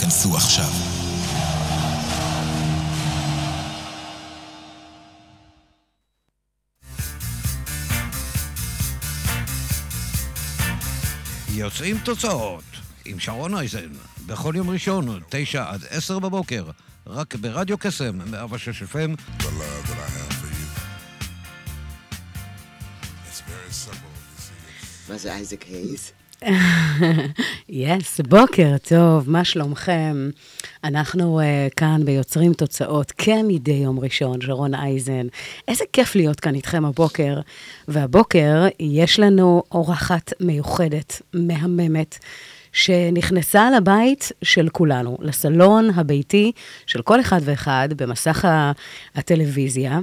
כנסו 0.00 0.36
עכשיו. 0.36 0.70
יוצאים 11.54 11.98
תוצאות 12.04 12.64
עם 13.04 13.20
שרון 13.20 13.54
אייזן, 13.54 13.88
בכל 14.26 14.52
יום 14.56 14.70
ראשון, 14.70 15.20
תשע 15.28 15.70
עד 15.70 15.84
עשר 15.90 16.18
בבוקר, 16.18 16.64
רק 17.06 17.34
ברדיו 17.34 17.78
קסם, 17.78 18.18
106 18.30 18.82
FM. 18.82 19.20
מה 25.08 25.18
זה 25.18 25.34
אייזק 25.34 25.62
הייז? 25.62 26.12
יס, 27.68 28.20
yes, 28.20 28.28
בוקר 28.28 28.76
טוב, 28.88 29.30
מה 29.30 29.44
שלומכם? 29.44 30.30
אנחנו 30.84 31.40
uh, 31.40 31.74
כאן 31.76 32.04
ביוצרים 32.04 32.52
תוצאות 32.52 33.12
כמדי 33.18 33.72
יום 33.72 34.00
ראשון, 34.00 34.40
שרון 34.40 34.74
אייזן. 34.74 35.26
איזה 35.68 35.84
כיף 35.92 36.14
להיות 36.14 36.40
כאן 36.40 36.54
איתכם 36.54 36.84
הבוקר. 36.84 37.40
והבוקר 37.88 38.66
יש 38.80 39.20
לנו 39.20 39.62
אורחת 39.72 40.32
מיוחדת, 40.40 41.22
מהממת. 41.34 42.18
שנכנסה 42.72 43.70
לבית 43.76 44.32
של 44.42 44.68
כולנו, 44.68 45.18
לסלון 45.20 45.90
הביתי 45.94 46.52
של 46.86 47.02
כל 47.02 47.20
אחד 47.20 47.40
ואחד 47.44 47.88
במסך 47.96 48.48
הטלוויזיה. 49.14 49.98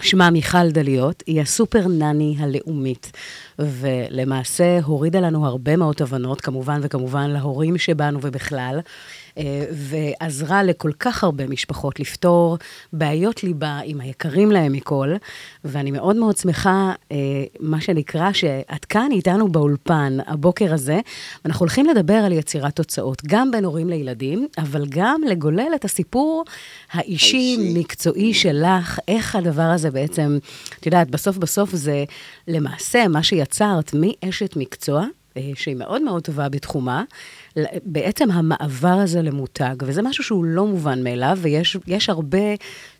שמה 0.00 0.30
מיכל 0.30 0.70
דליות, 0.70 1.22
היא 1.26 1.40
הסופר 1.40 1.88
נני 1.88 2.36
הלאומית, 2.38 3.12
ולמעשה 3.58 4.78
הורידה 4.84 5.20
לנו 5.20 5.46
הרבה 5.46 5.76
מאוד 5.76 5.94
תובנות, 5.94 6.40
כמובן 6.40 6.80
וכמובן 6.82 7.30
להורים 7.30 7.78
שבנו 7.78 8.18
ובכלל, 8.22 8.80
ועזרה 9.72 10.62
לכל 10.62 10.90
כך 11.00 11.24
הרבה 11.24 11.46
משפחות 11.46 12.00
לפתור 12.00 12.58
בעיות 12.92 13.42
ליבה 13.42 13.80
עם 13.84 14.00
היקרים 14.00 14.50
להם 14.52 14.72
מכל, 14.72 15.14
ואני 15.64 15.90
מאוד 15.90 16.16
מאוד 16.16 16.36
שמחה, 16.36 16.92
אה, 17.12 17.16
מה 17.60 17.80
שנקרא, 17.80 18.32
שאת 18.32 18.84
כאן 18.84 19.08
איתנו 19.12 19.48
באולפן 19.48 20.16
הבוקר 20.26 20.74
הזה, 20.74 21.00
ואנחנו 21.44 21.60
הולכים 21.64 21.86
לדבר 21.86 22.14
על 22.14 22.32
יצירת 22.32 22.76
תוצאות, 22.76 23.22
גם 23.26 23.50
בין 23.50 23.64
הורים 23.64 23.88
לילדים, 23.88 24.48
אבל 24.58 24.86
גם 24.88 25.20
לגולל 25.30 25.70
את 25.74 25.84
הסיפור 25.84 26.44
האישי, 26.92 27.56
האישי. 27.58 27.80
מקצועי 27.80 28.34
שלך, 28.34 28.98
איך 29.08 29.36
הדבר 29.36 29.62
הזה 29.62 29.90
בעצם, 29.90 30.38
את 30.80 30.86
יודעת, 30.86 31.10
בסוף 31.10 31.36
בסוף 31.36 31.70
זה 31.72 32.04
למעשה 32.48 33.08
מה 33.08 33.22
שיצרת 33.22 33.94
מאשת 33.94 34.56
מקצוע, 34.56 35.04
אה, 35.36 35.50
שהיא 35.54 35.76
מאוד 35.76 36.02
מאוד 36.02 36.22
טובה 36.22 36.48
בתחומה, 36.48 37.04
בעצם 37.84 38.30
המעבר 38.30 38.88
הזה 38.88 39.22
למותג, 39.22 39.74
וזה 39.82 40.02
משהו 40.02 40.24
שהוא 40.24 40.44
לא 40.44 40.66
מובן 40.66 41.04
מאליו, 41.04 41.38
ויש 41.40 41.76
יש 41.86 42.10
הרבה 42.10 42.38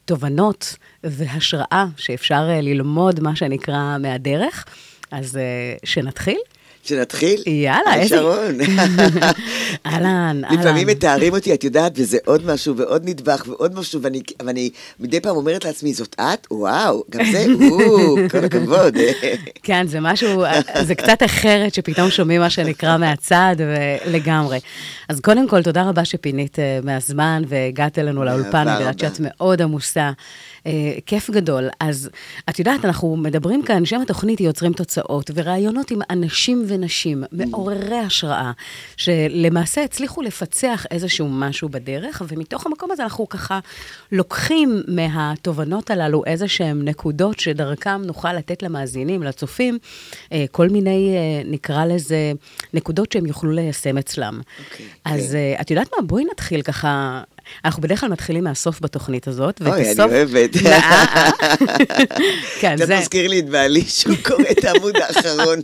תובנות 0.05 0.77
והשראה 1.05 1.87
שאפשר 1.97 2.49
אה, 2.51 2.61
ללמוד, 2.61 3.21
מה 3.21 3.37
שנקרא, 3.37 3.97
מהדרך. 3.99 4.65
אז 5.11 5.37
אה, 5.37 5.43
שנתחיל? 5.85 6.39
שנתחיל? 6.87 7.43
יאללה, 7.47 7.91
היי, 7.93 8.03
איזה- 8.03 8.17
שרון. 8.17 8.59
אהלן, 9.87 10.07
אהלן. 10.45 10.59
לפעמים 10.61 10.87
מתארים 10.87 11.33
אותי, 11.35 11.55
את 11.55 11.65
יודעת, 11.65 11.93
וזה 11.97 12.19
עוד 12.25 12.47
משהו 12.47 12.77
ועוד 12.77 13.03
נדבך 13.09 13.45
ועוד 13.49 13.79
משהו, 13.79 14.03
ואני, 14.03 14.21
ואני 14.47 14.71
מדי 15.01 15.21
פעם 15.21 15.37
אומרת 15.37 15.65
לעצמי, 15.65 15.95
זאת 15.95 16.17
את? 16.21 16.47
וואו, 16.51 17.05
גם 17.11 17.25
זה, 17.33 17.45
או, 17.71 18.17
כל 18.31 18.45
הכבוד. 18.45 18.95
כן, 19.63 19.87
זה 19.87 19.99
משהו, 20.01 20.45
זה 20.83 20.95
קצת 20.95 21.23
אחרת 21.25 21.75
שפתאום 21.75 22.11
שומעים 22.11 22.41
מה 22.41 22.51
שנקרא 22.51 22.97
מהצד, 22.97 23.57
ולגמרי. 23.59 24.59
אז 25.09 25.21
קודם 25.21 25.49
כל, 25.49 25.63
תודה 25.63 25.83
רבה 25.89 26.05
שפינית 26.05 26.59
אה, 26.59 26.79
מהזמן 26.83 27.43
והגעת 27.49 27.99
אלינו 27.99 28.25
לאולפן, 28.25 28.69
אני 28.69 28.81
יודעת. 28.81 28.99
שאת 28.99 29.17
מאוד 29.21 29.63
עמוסה. 29.63 30.11
אה, 30.67 30.73
כיף 31.07 31.31
גדול. 31.31 31.69
אז 31.81 32.11
את 32.49 32.59
יודעת, 32.59 32.85
אנחנו 32.85 33.17
מדברים 33.17 33.63
כאן, 33.63 33.85
שם 33.85 34.01
התוכנית 34.01 34.39
היא 34.39 34.47
יוצרים 34.47 34.73
תוצאות, 34.73 35.31
וראיונות 35.35 35.91
עם 35.91 35.99
אנשים 36.11 36.65
ונשים, 36.67 37.25
מעוררי 37.33 37.99
השראה, 37.99 38.53
שלמעשה 38.97 39.85
הצליחו 39.85 40.23
לפצח 40.23 40.87
איזשהו 40.91 41.29
משהו 41.29 41.69
בדרך, 41.69 42.23
ומתוך 42.29 42.67
המקום 42.67 42.93
הזה 42.93 43.03
אנחנו 43.03 43.29
ככה 43.29 43.61
לוקחים 44.13 44.83
מהתובנות 44.89 45.91
הללו 45.91 46.25
איזה 46.25 46.49
שהן 46.49 46.89
נקודות 46.89 47.41
שדרכם 47.41 48.03
נוכל 48.03 48.33
לתת 48.33 48.63
למאזינים, 48.63 49.23
לצופים, 49.23 49.79
אה, 50.33 50.45
כל 50.51 50.69
מיני, 50.69 51.15
אה, 51.17 51.43
נקרא 51.51 51.85
לזה, 51.85 52.33
נקודות 52.75 53.13
שהם 53.13 53.27
יוכלו 53.27 53.53
ליישם 53.53 53.99
אצלם. 53.99 54.41
אוקיי, 54.65 54.87
אז 55.05 55.31
כן. 55.31 55.37
אה, 55.37 55.61
את 55.61 55.71
יודעת 55.71 55.89
מה? 55.97 56.07
בואי 56.07 56.25
נתחיל 56.33 56.63
ככה. 56.63 57.23
אנחנו 57.65 57.83
בדרך 57.83 58.01
כלל 58.01 58.09
מתחילים 58.09 58.45
מהסוף 58.45 58.81
בתוכנית 58.81 59.29
הזאת, 59.29 59.63
אוי, 59.63 59.73
אני 59.73 59.91
ובסוף... 59.91 60.13
אוהבת. 60.13 60.63
לא, 60.63 60.71
אה, 60.71 61.05
אה. 61.11 61.31
כן, 62.61 62.77
זה 62.77 62.87
זה, 62.87 62.99
מזכיר 62.99 63.29
לי 63.29 63.39
את 63.39 63.49
בעלי 63.49 63.85
שהוא 63.89 64.17
קורא 64.23 64.45
את 64.51 64.65
העמוד 64.65 64.97
האחרון. 64.97 65.61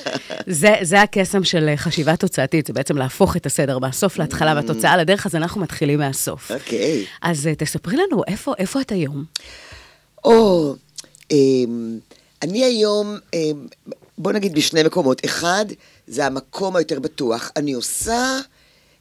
זה, 0.46 0.74
זה 0.82 1.02
הקסם 1.02 1.44
של 1.44 1.72
חשיבה 1.76 2.16
תוצאתית, 2.16 2.66
זה 2.66 2.72
בעצם 2.72 2.96
להפוך 2.96 3.36
את 3.36 3.46
הסדר 3.46 3.78
מהסוף 3.78 4.18
להתחלה 4.18 4.54
והתוצאה 4.56 4.96
לדרך, 4.96 5.26
אז 5.26 5.36
אנחנו 5.36 5.60
מתחילים 5.60 5.98
מהסוף. 5.98 6.52
אוקיי. 6.52 7.04
אז 7.22 7.46
אה, 7.46 7.54
תספרי 7.54 7.96
לנו, 7.96 8.22
איפה, 8.26 8.54
איפה 8.58 8.80
את 8.80 8.92
היום? 8.92 9.24
או, 10.24 10.74
אמ, 11.30 11.98
אני 12.42 12.64
היום, 12.64 13.16
אמ, 13.34 13.66
בוא 14.18 14.32
נגיד 14.32 14.54
בשני 14.54 14.82
מקומות. 14.82 15.24
אחד, 15.24 15.64
זה 16.06 16.26
המקום 16.26 16.76
היותר 16.76 17.00
בטוח. 17.00 17.50
אני 17.56 17.72
עושה 17.72 18.38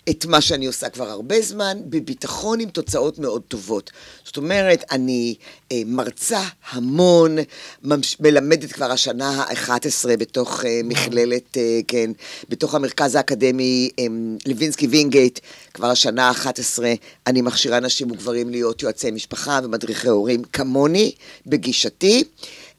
את 0.10 0.26
מה 0.26 0.42
שאני 0.42 0.66
עושה 0.66 0.90
כבר 0.90 1.10
הרבה 1.10 1.42
זמן, 1.42 1.78
בביטחון 1.86 2.60
עם 2.60 2.70
תוצאות 2.70 3.20
מאוד 3.20 3.42
טובות. 3.48 3.92
זאת 4.26 4.38
אומרת, 4.38 4.84
אני 4.92 5.36
אה, 5.72 5.82
מרצה 5.86 6.42
המון, 6.70 7.38
ממש, 7.84 8.18
מלמדת 8.20 8.72
כבר 8.72 8.92
השנה 8.92 9.30
ה-11 9.30 10.18
בתוך 10.18 10.66
אה, 10.66 10.82
מכללת, 10.84 11.58
אה, 11.58 11.80
כן, 11.88 12.12
בתוך 12.50 12.76
המרכז 12.76 13.16
האקדמי 13.16 13.90
אה, 14.00 14.06
לוינסקי 14.46 14.88
וינגייט, 14.88 15.40
כבר 15.74 15.88
השנה 15.88 16.30
ה-11 16.30 16.84
אני 17.28 17.42
מכשירה 17.42 17.80
נשים 17.80 18.12
וגברים 18.12 18.50
להיות 18.50 18.84
יועצי 18.84 19.12
משפחה 19.12 19.60
ומדריכי 19.64 20.08
הורים 20.08 20.44
כמוני, 20.44 21.12
בגישתי. 21.46 22.24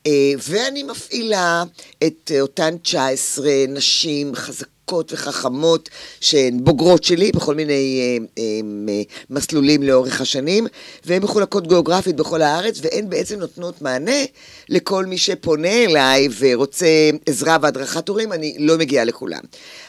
אה, 0.06 0.32
ואני 0.48 0.82
מפעילה 0.82 1.64
את 2.06 2.30
אה, 2.34 2.40
אותן 2.40 2.76
19 2.82 3.48
נשים 3.68 4.34
חזקות 4.34 4.81
וחכמות 5.12 5.88
שהן 6.20 6.64
בוגרות 6.64 7.04
שלי 7.04 7.32
בכל 7.32 7.54
מיני 7.54 7.72
אה, 8.00 8.24
אה, 8.38 8.60
אה, 8.88 9.02
מסלולים 9.30 9.82
לאורך 9.82 10.20
השנים, 10.20 10.66
והן 11.04 11.22
מחולקות 11.22 11.66
גיאוגרפית 11.66 12.16
בכל 12.16 12.42
הארץ, 12.42 12.80
והן 12.82 13.10
בעצם 13.10 13.38
נותנות 13.38 13.82
מענה 13.82 14.24
לכל 14.68 15.06
מי 15.06 15.18
שפונה 15.18 15.84
אליי 15.84 16.28
ורוצה 16.38 16.86
עזרה 17.26 17.56
והדרכת 17.62 18.08
הורים, 18.08 18.32
אני 18.32 18.56
לא 18.58 18.78
מגיעה 18.78 19.04
לכולם. 19.04 19.40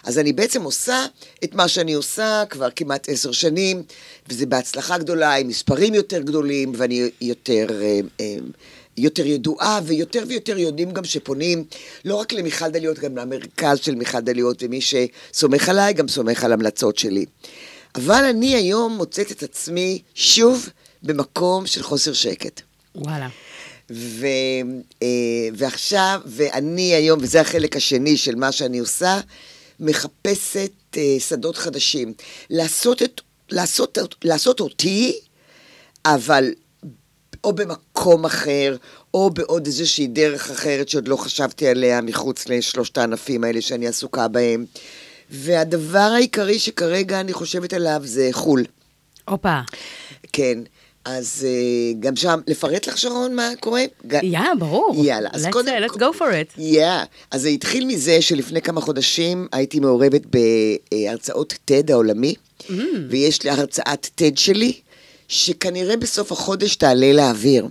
אז 0.03 0.19
אני 0.19 0.33
בעצם 0.33 0.63
עושה 0.63 1.05
את 1.43 1.55
מה 1.55 1.67
שאני 1.67 1.93
עושה 1.93 2.43
כבר 2.49 2.69
כמעט 2.75 3.09
עשר 3.09 3.31
שנים, 3.31 3.83
וזה 4.29 4.45
בהצלחה 4.45 4.97
גדולה, 4.97 5.35
עם 5.35 5.47
מספרים 5.47 5.93
יותר 5.93 6.21
גדולים, 6.21 6.73
ואני 6.75 7.09
יותר... 7.21 7.67
אה, 7.81 7.99
אה, 8.19 8.35
יותר 8.97 9.25
ידועה, 9.25 9.79
ויותר 9.83 10.23
ויותר 10.27 10.57
יודעים 10.57 10.91
גם 10.91 11.03
שפונים 11.03 11.63
לא 12.05 12.15
רק 12.15 12.33
למיכל 12.33 12.69
דליות, 12.69 12.99
גם 12.99 13.17
למרכז 13.17 13.79
של 13.79 13.95
מיכל 13.95 14.19
דליות, 14.19 14.63
ומי 14.63 14.79
שסומך 14.81 15.69
עליי 15.69 15.93
גם 15.93 16.07
סומך 16.07 16.43
על 16.43 16.53
המלצות 16.53 16.97
שלי. 16.97 17.25
אבל 17.95 18.23
אני 18.29 18.55
היום 18.55 18.97
מוצאת 18.97 19.31
את 19.31 19.43
עצמי 19.43 20.01
שוב 20.15 20.69
במקום 21.03 21.65
של 21.65 21.83
חוסר 21.83 22.13
שקט. 22.13 22.61
וואלה. 22.95 23.27
ו, 23.91 24.27
אה, 25.03 25.07
ועכשיו, 25.53 26.21
ואני 26.25 26.93
היום, 26.93 27.19
וזה 27.21 27.41
החלק 27.41 27.75
השני 27.75 28.17
של 28.17 28.35
מה 28.35 28.51
שאני 28.51 28.79
עושה, 28.79 29.19
מחפשת 29.79 30.71
אה, 30.97 31.15
שדות 31.19 31.57
חדשים. 31.57 32.13
לעשות, 32.49 33.01
את, 33.01 33.21
לעשות, 33.49 33.97
לעשות 34.23 34.59
אותי, 34.59 35.19
אבל 36.05 36.51
או 37.43 37.53
במקום 37.53 38.25
אחר, 38.25 38.75
או 39.13 39.29
בעוד 39.29 39.65
איזושהי 39.65 40.07
דרך 40.07 40.51
אחרת 40.51 40.89
שעוד 40.89 41.07
לא 41.07 41.15
חשבתי 41.15 41.67
עליה 41.67 42.01
מחוץ 42.01 42.47
לשלושת 42.49 42.97
הענפים 42.97 43.43
האלה 43.43 43.61
שאני 43.61 43.87
עסוקה 43.87 44.27
בהם. 44.27 44.65
והדבר 45.29 45.99
העיקרי 45.99 46.59
שכרגע 46.59 47.19
אני 47.19 47.33
חושבת 47.33 47.73
עליו 47.73 48.01
זה 48.03 48.29
חו"ל. 48.31 48.63
הופה. 49.29 49.59
כן. 50.33 50.59
אז 51.05 51.45
אה, 51.49 51.93
גם 51.99 52.15
שם, 52.15 52.39
לפרט 52.47 52.87
לך, 52.87 52.97
שרון, 52.97 53.35
מה 53.35 53.49
קורה? 53.59 53.81
יא, 54.23 54.39
ברור. 54.59 54.95
יאללה, 55.05 55.29
אז 55.33 55.45
Let's, 55.45 55.49
קודם... 55.51 55.71
uh, 55.83 55.89
let's 55.89 55.95
go 55.95 56.17
for 56.19 56.21
it. 56.21 56.61
יא, 56.61 56.87
אז 57.31 57.41
זה 57.41 57.49
התחיל 57.49 57.85
מזה 57.85 58.21
שלפני 58.21 58.61
כמה 58.61 58.81
חודשים 58.81 59.47
הייתי 59.51 59.79
מעורבת 59.79 60.21
בהרצאות 60.91 61.53
TED 61.71 61.91
העולמי, 61.91 62.35
Mm. 62.69 62.71
ויש 63.09 63.43
לי 63.43 63.49
הרצאת 63.49 64.05
TED 64.05 64.39
שלי, 64.39 64.73
שכנראה 65.27 65.97
בסוף 65.97 66.31
החודש 66.31 66.75
תעלה 66.75 67.13
לאוויר. 67.13 67.67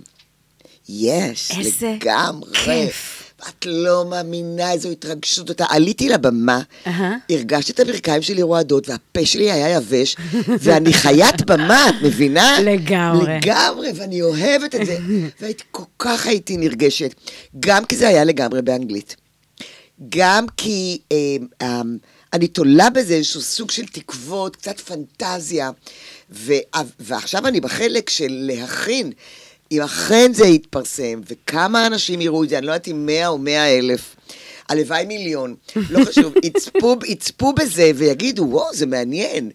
יש, 0.89 1.51
איזה 1.57 1.95
לגמרי. 2.01 2.53
כיף. 2.53 3.23
את 3.49 3.65
לא 3.65 4.05
מאמינה 4.09 4.71
איזו 4.71 4.89
התרגשות. 4.89 5.49
אותה. 5.49 5.65
עליתי 5.69 6.09
לבמה, 6.09 6.61
אהה. 6.87 7.15
הרגשתי 7.29 7.71
את 7.71 7.79
הברכיים 7.79 8.21
שלי 8.21 8.41
רועדות, 8.41 8.89
והפה 8.89 9.25
שלי 9.25 9.51
היה 9.51 9.69
יבש, 9.69 10.15
ואני 10.63 10.93
חיית 10.93 11.41
במה, 11.41 11.89
את 11.89 11.95
מבינה? 12.03 12.59
לגמרי. 12.61 13.37
לגמרי, 13.37 13.91
ואני 13.95 14.21
אוהבת 14.21 14.75
את 14.75 14.85
זה. 14.85 14.97
והייתי, 15.41 15.63
כל 15.71 15.83
כך 15.99 16.27
הייתי 16.27 16.57
נרגשת. 16.57 17.13
גם 17.59 17.85
כי 17.85 17.95
זה 17.95 18.07
היה 18.07 18.23
לגמרי 18.23 18.61
באנגלית. 18.61 19.15
גם 20.09 20.45
כי 20.57 21.01
אה, 21.11 21.17
אה, 21.61 21.81
אני 22.33 22.47
תולה 22.47 22.89
בזה 22.89 23.13
איזשהו 23.13 23.41
סוג 23.41 23.71
של 23.71 23.85
תקוות, 23.85 24.55
קצת 24.55 24.79
פנטזיה, 24.79 25.71
ו, 26.31 26.53
ועכשיו 26.99 27.47
אני 27.47 27.61
בחלק 27.61 28.09
של 28.09 28.27
להכין. 28.29 29.11
אם 29.71 29.81
אכן 29.81 30.33
זה 30.33 30.45
יתפרסם, 30.45 31.21
וכמה 31.27 31.87
אנשים 31.87 32.21
יראו 32.21 32.43
את 32.43 32.49
זה, 32.49 32.57
אני 32.57 32.65
לא 32.65 32.71
יודעת 32.71 32.87
אם 32.87 33.05
מאה 33.05 33.27
או 33.27 33.37
מאה 33.37 33.77
אלף, 33.77 34.15
הלוואי 34.69 35.05
מיליון, 35.05 35.55
לא 35.89 35.99
חשוב, 36.09 36.33
יצפו, 36.43 36.95
יצפו 37.07 37.53
בזה 37.53 37.91
ויגידו, 37.95 38.43
וואו, 38.43 38.73
זה 38.73 38.85
מעניין. 38.85 39.49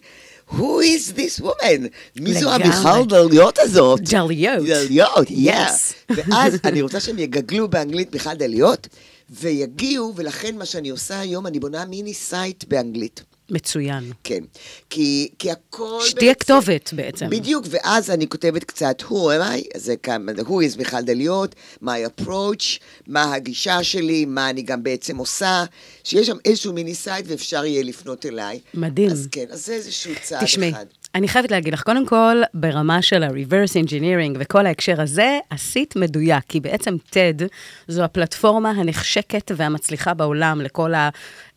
Who 0.51 0.81
is 0.81 1.13
this 1.15 1.43
woman? 1.43 1.87
מי 2.15 2.33
זו. 2.33 2.51
המיכל 2.51 3.05
דליות 3.09 3.59
הזאת? 3.59 4.01
דליות. 4.01 4.65
דליות. 4.65 5.27
Yes. 5.29 5.93
ואז 6.09 6.57
אני 6.63 6.81
רוצה 6.81 6.99
שהם 6.99 7.19
יגגלו 7.19 7.67
באנגלית 7.67 8.13
מיכל 8.13 8.33
דליות, 8.33 8.87
ויגיעו, 9.29 10.13
ולכן 10.15 10.57
מה 10.57 10.65
שאני 10.65 10.89
עושה 10.89 11.19
היום, 11.19 11.47
אני 11.47 11.59
בונה 11.59 11.85
mini 11.85 12.13
site 12.13 12.63
באנגלית. 12.67 13.23
מצוין. 13.51 14.11
כן. 14.23 14.43
כי, 14.89 15.29
כי 15.39 15.51
הכל 15.51 15.99
שתהיה 16.05 16.35
כתובת 16.35 16.93
בעצם. 16.93 17.29
בדיוק, 17.29 17.65
ואז 17.69 18.09
אני 18.09 18.27
כותבת 18.27 18.63
קצת 18.63 19.01
who 19.01 19.13
am 19.13 19.41
I, 19.41 19.77
זה 19.77 19.95
כמה, 19.95 20.31
who 20.31 20.51
is 20.51 20.77
מיכל 20.77 21.01
דליות, 21.01 21.55
my 21.83 22.21
approach, 22.21 22.79
מה 23.07 23.33
הגישה 23.35 23.83
שלי, 23.83 24.25
מה 24.25 24.49
אני 24.49 24.61
גם 24.61 24.83
בעצם 24.83 25.17
עושה, 25.17 25.63
שיש 26.03 26.27
שם 26.27 26.37
איזשהו 26.45 26.73
mini 26.73 26.95
site 26.95 27.25
ואפשר 27.29 27.65
יהיה 27.65 27.83
לפנות 27.83 28.25
אליי. 28.25 28.59
מדהים. 28.73 29.11
אז 29.11 29.27
כן, 29.31 29.45
אז 29.49 29.65
זה 29.65 29.73
איזשהו 29.73 30.13
צעד 30.23 30.43
תשמעי, 30.43 30.69
אחד. 30.69 30.85
אני 31.15 31.27
חייבת 31.27 31.51
להגיד 31.51 31.73
לך, 31.73 31.83
קודם 31.83 32.05
כל, 32.05 32.41
ברמה 32.53 33.01
של 33.01 33.23
ה-reverse 33.23 33.87
engineering 33.87 34.37
וכל 34.39 34.65
ההקשר 34.65 35.01
הזה, 35.01 35.39
עשית 35.49 35.95
מדויק, 35.95 36.43
כי 36.47 36.59
בעצם 36.59 36.95
TED 37.11 37.43
זו 37.87 38.03
הפלטפורמה 38.03 38.69
הנחשקת 38.69 39.51
והמצליחה 39.55 40.13
בעולם 40.13 40.61
לכל 40.61 40.93
ה... 40.93 41.09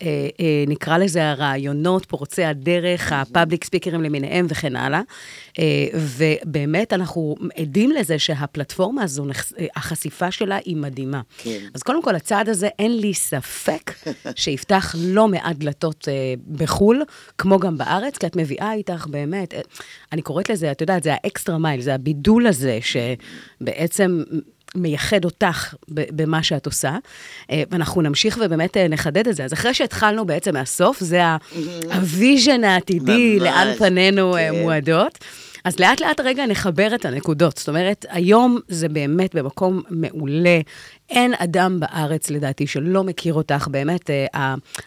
אה, 0.03 0.07
אה, 0.41 0.65
נקרא 0.67 0.99
לזה 0.99 1.31
הרעיונות, 1.31 2.07
פורצי 2.07 2.45
הדרך, 2.45 3.13
ה 3.13 3.20
public 3.20 3.65
speaker 3.65 3.94
ים 3.94 4.03
למיניהם 4.03 4.47
וכן 4.49 4.77
הלאה. 4.77 5.01
אה, 5.59 5.87
ובאמת, 5.95 6.93
אנחנו 6.93 7.35
עדים 7.57 7.91
לזה 7.91 8.19
שהפלטפורמה 8.19 9.03
הזו, 9.03 9.27
אה, 9.59 9.67
החשיפה 9.77 10.31
שלה 10.31 10.59
היא 10.65 10.77
מדהימה. 10.77 11.21
כן. 11.39 11.59
אז 11.75 11.83
קודם 11.83 12.03
כל, 12.03 12.15
הצעד 12.15 12.49
הזה, 12.49 12.69
אין 12.79 12.97
לי 12.97 13.15
ספק 13.15 13.93
שיפתח 14.37 14.95
לא 14.99 15.29
מעט 15.29 15.57
דלתות 15.57 16.09
אה, 16.09 16.35
בחו"ל, 16.53 17.03
כמו 17.39 17.59
גם 17.59 17.79
בארץ, 17.79 18.19
כי 18.19 18.27
את 18.27 18.37
מביאה 18.37 18.73
איתך 18.73 19.07
באמת, 19.07 19.55
אני 20.13 20.23
קוראת 20.23 20.51
לזה, 20.51 20.73
את 20.73 20.81
יודעת, 20.81 21.03
זה 21.03 21.13
ה 21.15 21.22
extra 21.22 21.59
mile, 21.59 21.81
זה 21.81 21.95
הבידול 21.95 22.47
הזה 22.47 22.79
שבעצם... 22.83 24.23
מייחד 24.77 25.25
אותך 25.25 25.75
במה 25.89 26.43
שאת 26.43 26.67
עושה, 26.67 26.97
אה, 27.51 27.63
ואנחנו 27.71 28.03
נמשיך 28.03 28.39
ובאמת 28.45 28.77
אה, 28.77 28.89
נחדד 28.89 29.29
את 29.29 29.37
זה. 29.37 29.45
אז 29.45 29.53
אחרי 29.53 29.75
שהתחלנו 29.75 30.25
בעצם 30.27 30.55
מהסוף, 30.55 31.01
זה 31.01 31.25
ה- 31.25 31.37
ה 31.95 32.05
vision 32.05 32.65
העתידי, 32.65 33.37
ממש, 33.41 33.43
לאן 33.43 33.75
פנינו 33.79 34.37
אה, 34.37 34.49
כן. 34.53 34.61
מועדות. 34.63 35.19
אז 35.65 35.79
לאט 35.79 36.01
לאט 36.01 36.21
רגע 36.21 36.47
נחבר 36.47 36.95
את 36.95 37.05
הנקודות. 37.05 37.59
זאת 37.59 37.69
אומרת, 37.69 38.07
היום 38.09 38.59
זה 38.69 38.89
באמת 38.89 39.35
במקום 39.35 39.83
מעולה. 39.91 40.61
אין 41.11 41.35
אדם 41.39 41.81
בארץ, 41.81 42.31
לדעתי, 42.31 42.67
שלא 42.67 43.05
מכיר 43.05 43.35
אותך. 43.35 43.69
באמת, 43.71 44.11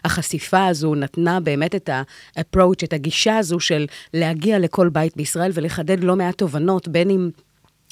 החשיפה 0.04 0.66
הזו 0.66 0.94
נתנה 0.94 1.40
באמת 1.40 1.74
את 1.74 1.88
ה-approach, 1.88 2.84
את 2.84 2.92
הגישה 2.92 3.38
הזו 3.38 3.60
של 3.60 3.86
להגיע 4.14 4.58
לכל 4.58 4.88
בית 4.88 5.16
בישראל 5.16 5.50
ולחדד 5.54 6.04
לא 6.04 6.16
מעט 6.16 6.38
תובנות, 6.38 6.88
בין 6.88 7.10
אם... 7.10 7.30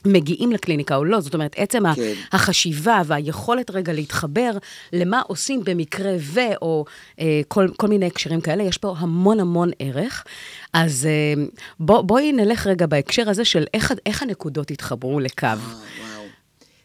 מגיעים 0.04 0.52
לקליניקה 0.52 0.96
או 0.96 1.04
לא, 1.04 1.20
זאת 1.20 1.34
אומרת, 1.34 1.54
עצם 1.56 1.94
כן. 1.94 2.12
החשיבה 2.32 3.02
והיכולת 3.06 3.70
רגע 3.70 3.92
להתחבר 3.92 4.50
למה 4.92 5.20
עושים 5.20 5.64
במקרה 5.64 6.12
ו, 6.18 6.40
או 6.62 6.84
אה, 7.20 7.40
כל, 7.48 7.68
כל 7.76 7.86
מיני 7.86 8.06
הקשרים 8.06 8.40
כאלה, 8.40 8.62
יש 8.62 8.78
פה 8.78 8.94
המון 8.98 9.40
המון 9.40 9.70
ערך. 9.78 10.24
אז 10.72 11.06
אה, 11.06 11.44
בוא, 11.80 12.02
בואי 12.02 12.32
נלך 12.32 12.66
רגע 12.66 12.86
בהקשר 12.86 13.30
הזה 13.30 13.44
של 13.44 13.64
איך, 13.74 13.92
איך 14.06 14.22
הנקודות 14.22 14.70
התחברו 14.70 15.20
לקו. 15.20 15.46
וואו, 15.46 15.78
וואו, 16.00 16.24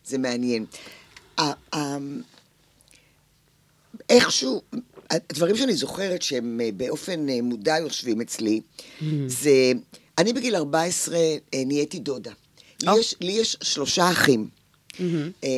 זה 0.06 0.18
מעניין. 0.18 0.66
איכשהו, 4.10 4.62
הדברים 5.10 5.58
שאני 5.58 5.74
זוכרת 5.74 6.22
שהם 6.22 6.62
אה, 6.64 6.70
באופן 6.78 7.30
אה, 7.30 7.42
מודע 7.42 7.78
יושבים 7.78 8.22
אצלי, 8.22 8.62
זה, 9.28 9.72
אני 10.18 10.34
בגיל 10.34 10.56
14 10.56 11.18
אה, 11.18 11.38
נהייתי 11.66 12.00
דודה. 12.00 12.32
לי 12.84 12.90
או. 12.90 13.00
יש- 13.00 13.16
לי 13.22 13.32
יש 13.32 13.58
שלושה 13.62 14.12
אחים. 14.12 14.48
אה, 15.44 15.50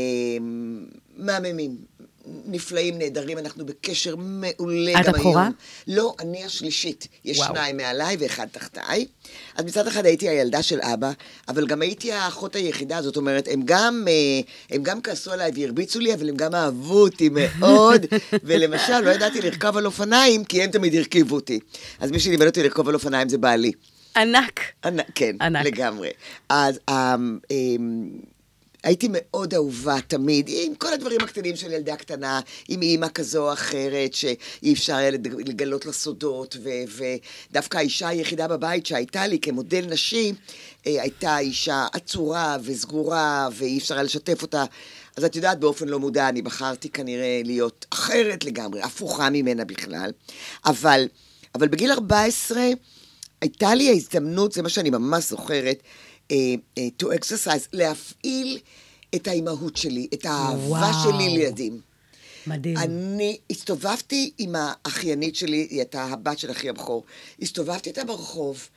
מהממים, 1.18 1.76
נפלאים, 2.46 2.98
נהדרים, 2.98 3.38
אנחנו 3.38 3.66
בקשר 3.66 4.16
מעולה 4.18 4.92
את 5.02 5.06
גם 5.06 5.16
הבכורה? 5.16 5.42
היום. 5.44 5.54
לא, 5.88 6.16
אני 6.20 6.44
השלישית. 6.44 7.08
יש 7.26 7.38
וואו. 7.38 7.50
שניים 7.50 7.78
מעליי 7.78 8.16
ואחד 8.20 8.48
תחתיי. 8.52 9.06
אז 9.56 9.66
מצד 9.66 9.88
אחד 9.88 10.06
הייתי 10.06 10.30
הילדה 10.30 10.64
של 10.64 10.80
אבא, 10.82 11.12
אבל 11.48 11.68
גם 11.68 11.82
הייתי 11.82 12.12
האחות 12.12 12.56
היחידה, 12.56 13.02
זאת 13.02 13.18
אומרת, 13.18 13.48
הם 13.52 13.62
גם, 13.66 14.06
אה, 14.08 14.14
הם 14.76 14.84
גם 14.84 15.02
כעסו 15.02 15.32
עליי 15.32 15.52
והרביצו 15.56 16.00
לי, 16.00 16.14
אבל 16.14 16.30
הם 16.30 16.36
גם 16.36 16.56
אהבו 16.56 17.02
אותי 17.02 17.30
מאוד. 17.30 18.06
ולמשל, 18.44 19.00
לא 19.00 19.10
ידעתי 19.10 19.42
לרכב 19.42 19.78
על 19.78 19.86
אופניים, 19.86 20.44
כי 20.46 20.64
הם 20.64 20.72
תמיד 20.72 20.96
הרכיבו 20.96 21.36
אותי. 21.36 21.60
אז 22.00 22.12
מי 22.12 22.20
שלימד 22.20 22.46
אותי 22.46 22.64
לרכוב 22.64 22.88
על 22.90 22.94
אופניים 22.94 23.30
זה 23.30 23.38
בעלי. 23.38 23.72
ענק. 24.16 24.60
ענק, 24.86 25.06
כן, 25.16 25.36
ענק. 25.42 25.66
לגמרי. 25.66 26.10
אז 26.50 26.80
אמ, 26.90 27.40
אמ, 27.52 28.10
הייתי 28.84 29.08
מאוד 29.12 29.54
אהובה 29.54 30.02
תמיד, 30.08 30.50
עם 30.50 30.76
כל 30.76 30.94
הדברים 30.94 31.22
הקטנים 31.22 31.56
של 31.56 31.72
ילדה 31.72 31.96
קטנה, 31.96 32.40
עם 32.68 32.82
אימא 32.82 33.08
כזו 33.14 33.48
או 33.48 33.54
אחרת, 33.54 34.14
שאי 34.14 34.74
אפשר 34.74 34.96
היה 34.96 35.12
לגלות 35.46 35.86
לה 35.86 35.92
סודות, 35.92 36.58
ו- 36.64 37.06
ודווקא 37.50 37.78
האישה 37.78 38.08
היחידה 38.08 38.48
בבית 38.48 38.86
שהייתה 38.86 39.28
לי 39.28 39.40
כמודל 39.40 39.86
נשי, 39.90 40.34
אה, 40.88 41.02
הייתה 41.02 41.40
אישה 41.40 41.88
עצורה 41.94 42.58
וסגורה, 42.64 43.50
ואי 43.52 43.78
אפשר 43.78 43.94
היה 43.94 44.04
לשתף 44.04 44.42
אותה. 44.42 44.64
אז 45.16 45.26
את 45.26 45.36
יודעת, 45.36 45.60
באופן 45.60 45.88
לא 45.88 46.00
מודע, 46.00 46.30
אני 46.30 46.42
בחרתי 46.42 46.90
כנראה 46.90 47.42
להיות 47.46 47.86
אחרת 47.90 48.46
לגמרי, 48.46 48.82
הפוכה 48.82 49.30
ממנה 49.30 49.66
בכלל. 49.66 50.12
אבל, 50.66 51.08
אבל 51.56 51.68
בגיל 51.68 51.92
14, 51.92 52.62
הייתה 53.42 53.76
לי 53.76 53.90
ההזדמנות, 53.90 54.52
זה 54.52 54.62
מה 54.62 54.70
שאני 54.70 54.90
ממש 54.90 55.30
זוכרת, 55.30 55.84
אה, 56.32 56.36
אה, 56.78 56.88
to 57.04 57.06
exercise, 57.06 57.68
להפעיל 57.74 58.60
את 59.16 59.28
האימהות 59.28 59.78
שלי, 59.78 60.08
את 60.14 60.26
האהבה 60.26 60.68
וואו. 60.68 61.04
שלי 61.04 61.30
לילדים. 61.30 61.82
מדהים. 62.48 62.78
אני 62.78 63.38
הסתובבתי 63.50 64.32
עם 64.38 64.56
האחיינית 64.58 65.36
שלי, 65.36 65.68
היא 65.70 65.80
הייתה 65.80 66.04
הבת 66.04 66.40
של 66.40 66.52
אחי 66.52 66.70
הבכור, 66.70 67.04
הסתובבתי 67.42 67.90
איתה 67.90 68.04
ברחוב, 68.04 68.68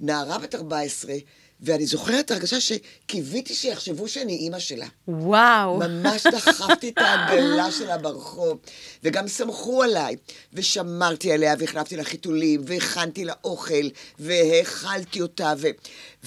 נערה 0.00 0.38
בת 0.38 0.54
14, 0.54 1.14
ואני 1.60 1.86
זוכרת 1.86 2.24
את 2.24 2.30
ההרגשה 2.30 2.56
שקיוויתי 2.60 3.54
שיחשבו 3.54 4.08
שאני 4.08 4.36
אימא 4.36 4.58
שלה. 4.58 4.86
וואו. 5.08 5.78
ממש 5.78 6.26
דחפתי 6.26 6.88
את 6.88 6.98
העגלה 6.98 7.72
שלה 7.72 7.98
ברחוב, 7.98 8.58
וגם 9.04 9.28
סמכו 9.28 9.82
עליי, 9.82 10.16
ושמרתי 10.52 11.32
עליה, 11.32 11.54
והחלפתי 11.58 11.96
לה 11.96 12.04
חיתולים, 12.04 12.60
והכנתי 12.66 13.24
לה 13.24 13.32
אוכל, 13.44 13.88
והאכלתי 14.18 15.20
אותה, 15.20 15.54
ו... 15.58 15.66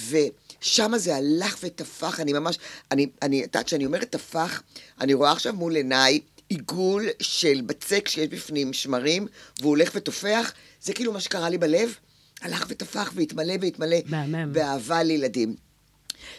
ושם 0.10 0.98
זה 0.98 1.16
הלך 1.16 1.58
ותפח, 1.64 2.20
אני 2.20 2.34
ממש, 2.34 2.58
אני, 2.92 3.08
אני, 3.22 3.40
את 3.40 3.44
יודעת, 3.44 3.66
כשאני 3.66 3.86
אומרת 3.86 4.12
תפח, 4.12 4.62
אני 5.02 5.14
רואה 5.14 5.32
עכשיו 5.32 5.54
מול 5.54 5.76
עיניי 5.76 6.20
עיגול 6.50 7.10
של 7.22 7.62
בצק 7.66 8.08
שיש 8.08 8.28
בפנים 8.28 8.74
שמרים, 8.74 9.28
והוא 9.60 9.70
הולך 9.70 9.92
ותופח, 9.96 10.54
זה 10.82 10.94
כאילו 10.94 11.14
מה 11.14 11.20
שקרה 11.20 11.50
לי 11.50 11.58
בלב, 11.58 11.96
הלך 12.42 12.66
ותפח 12.70 13.12
והתמלא 13.16 13.54
והתמלא, 13.62 13.98
מהמם. 14.06 14.54
באהבה 14.54 15.04
לילדים. 15.04 15.56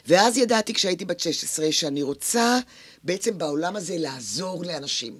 ואז 0.06 0.38
ידעתי 0.38 0.74
כשהייתי 0.74 1.04
בת 1.04 1.20
16 1.20 1.72
שאני 1.72 2.02
רוצה 2.02 2.58
בעצם 3.04 3.38
בעולם 3.38 3.76
הזה 3.76 3.98
לעזור 3.98 4.64
לאנשים. 4.64 5.18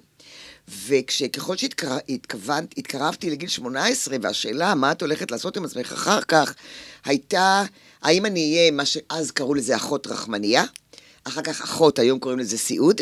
וכשככל 0.67 1.57
שהתקרבתי 1.57 3.29
לגיל 3.29 3.49
18, 3.49 4.17
והשאלה 4.21 4.75
מה 4.75 4.91
את 4.91 5.01
הולכת 5.01 5.31
לעשות 5.31 5.57
עם 5.57 5.65
עצמך 5.65 5.91
אחר 5.91 6.21
כך, 6.21 6.53
הייתה, 7.05 7.63
האם 8.01 8.25
אני 8.25 8.57
אהיה 8.57 8.71
מה 8.71 8.85
שאז 8.85 9.31
קראו 9.31 9.53
לזה 9.53 9.75
אחות 9.75 10.07
רחמניה, 10.07 10.63
אחר 11.23 11.41
כך 11.41 11.61
אחות, 11.61 11.99
היום 11.99 12.19
קוראים 12.19 12.39
לזה 12.39 12.57
סיעוד, 12.57 13.01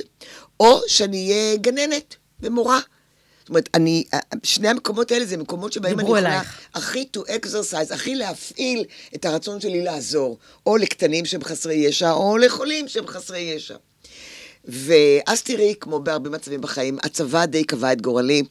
או 0.59 0.81
שאני 0.87 1.31
אהיה 1.31 1.55
גננת 1.55 2.15
ומורה. 2.39 2.79
אומרת, 3.51 3.69
אני, 3.73 4.03
שני 4.43 4.67
המקומות 4.67 5.11
האלה 5.11 5.25
זה 5.25 5.37
מקומות 5.37 5.73
שבהם 5.73 5.99
אני 5.99 6.03
יכולה. 6.07 6.41
הכי 6.73 7.05
to 7.17 7.19
exercise, 7.19 7.93
הכי 7.93 8.15
להפעיל 8.15 8.83
את 9.15 9.25
הרצון 9.25 9.61
שלי 9.61 9.83
לעזור, 9.83 10.37
או 10.65 10.77
לקטנים 10.77 11.25
שהם 11.25 11.43
חסרי 11.43 11.73
ישע, 11.75 12.11
או 12.11 12.37
לחולים 12.37 12.87
שהם 12.87 13.07
חסרי 13.07 13.39
ישע. 13.39 13.75
ואז 14.65 15.41
תראי, 15.43 15.73
כמו 15.79 15.99
בהרבה 15.99 16.29
מצבים 16.29 16.61
בחיים, 16.61 16.97
הצבא 17.03 17.45
די 17.45 17.63
קבע 17.63 17.91
את 17.93 18.01
גורלי, 18.01 18.43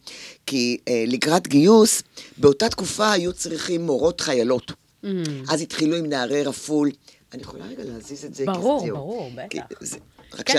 כי 0.47 0.76
אה, 0.88 1.04
לקראת 1.07 1.49
גיוס, 1.49 2.02
באותה 2.37 2.69
תקופה 2.69 3.12
היו 3.12 3.33
צריכים 3.33 3.87
מורות 3.87 4.21
חיילות. 4.21 4.73
Mm. 5.04 5.07
אז 5.50 5.61
התחילו 5.61 5.97
עם 5.97 6.07
נערי 6.07 6.42
רפול. 6.42 6.90
אני 7.35 7.42
יכולה 7.42 7.64
רגע 7.66 7.83
להזיז 7.85 8.25
את 8.25 8.35
זה? 8.35 8.45
ברור. 8.47 8.87
ברור, 8.90 9.30
בטח. 9.35 9.59
זה- 9.80 9.99
רק 10.39 10.47
כן, 10.47 10.53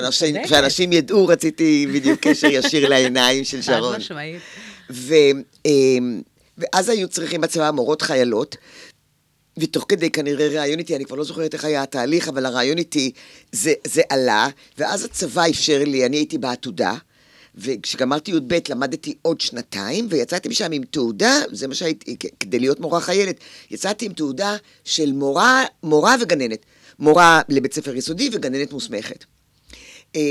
שאנשים, 0.47 0.93
ידעו, 0.93 1.27
רציתי 1.27 1.87
בדיוק 1.93 2.19
קשר 2.19 2.47
ישיר 2.47 2.89
לעיניים 2.89 3.43
של 3.43 3.61
חד 3.61 3.73
שרון. 3.73 3.95
משמעית. 3.95 4.41
ו, 4.89 5.13
אמ, 5.65 6.21
ואז 6.57 6.89
היו 6.89 7.07
צריכים 7.07 7.41
בצבא 7.41 7.71
מורות 7.71 8.01
חיילות, 8.01 8.57
ותוך 9.59 9.85
כדי 9.87 10.09
כנראה 10.09 10.47
ראיון 10.47 10.79
איתי, 10.79 10.95
אני 10.95 11.05
כבר 11.05 11.15
לא 11.15 11.23
זוכרת 11.23 11.53
איך 11.53 11.65
היה 11.65 11.83
התהליך, 11.83 12.27
אבל 12.27 12.45
הרעיון 12.45 12.77
איתי, 12.77 13.11
זה, 13.51 13.73
זה 13.87 14.01
עלה, 14.09 14.47
ואז 14.77 15.05
הצבא 15.05 15.49
אפשר 15.49 15.83
לי, 15.85 16.05
אני 16.05 16.17
הייתי 16.17 16.37
בעתודה, 16.37 16.93
וכשגמרתי 17.55 18.31
י"ב 18.31 18.59
למדתי 18.69 19.15
עוד 19.21 19.41
שנתיים, 19.41 20.07
ויצאתי 20.09 20.49
משם 20.49 20.71
עם 20.71 20.83
תעודה, 20.83 21.41
זה 21.51 21.67
מה 21.67 21.75
שהייתי, 21.75 22.15
כדי 22.39 22.59
להיות 22.59 22.79
מורה 22.79 23.01
חיילת, 23.01 23.35
יצאתי 23.71 24.05
עם 24.05 24.13
תעודה 24.13 24.55
של 24.83 25.11
מורה, 25.11 25.63
מורה 25.83 26.15
וגננת. 26.21 26.65
מורה 27.01 27.41
לבית 27.49 27.73
ספר 27.73 27.95
יסודי 27.95 28.29
וגננת 28.33 28.73
מוסמכת. 28.73 29.25
אה, 30.15 30.21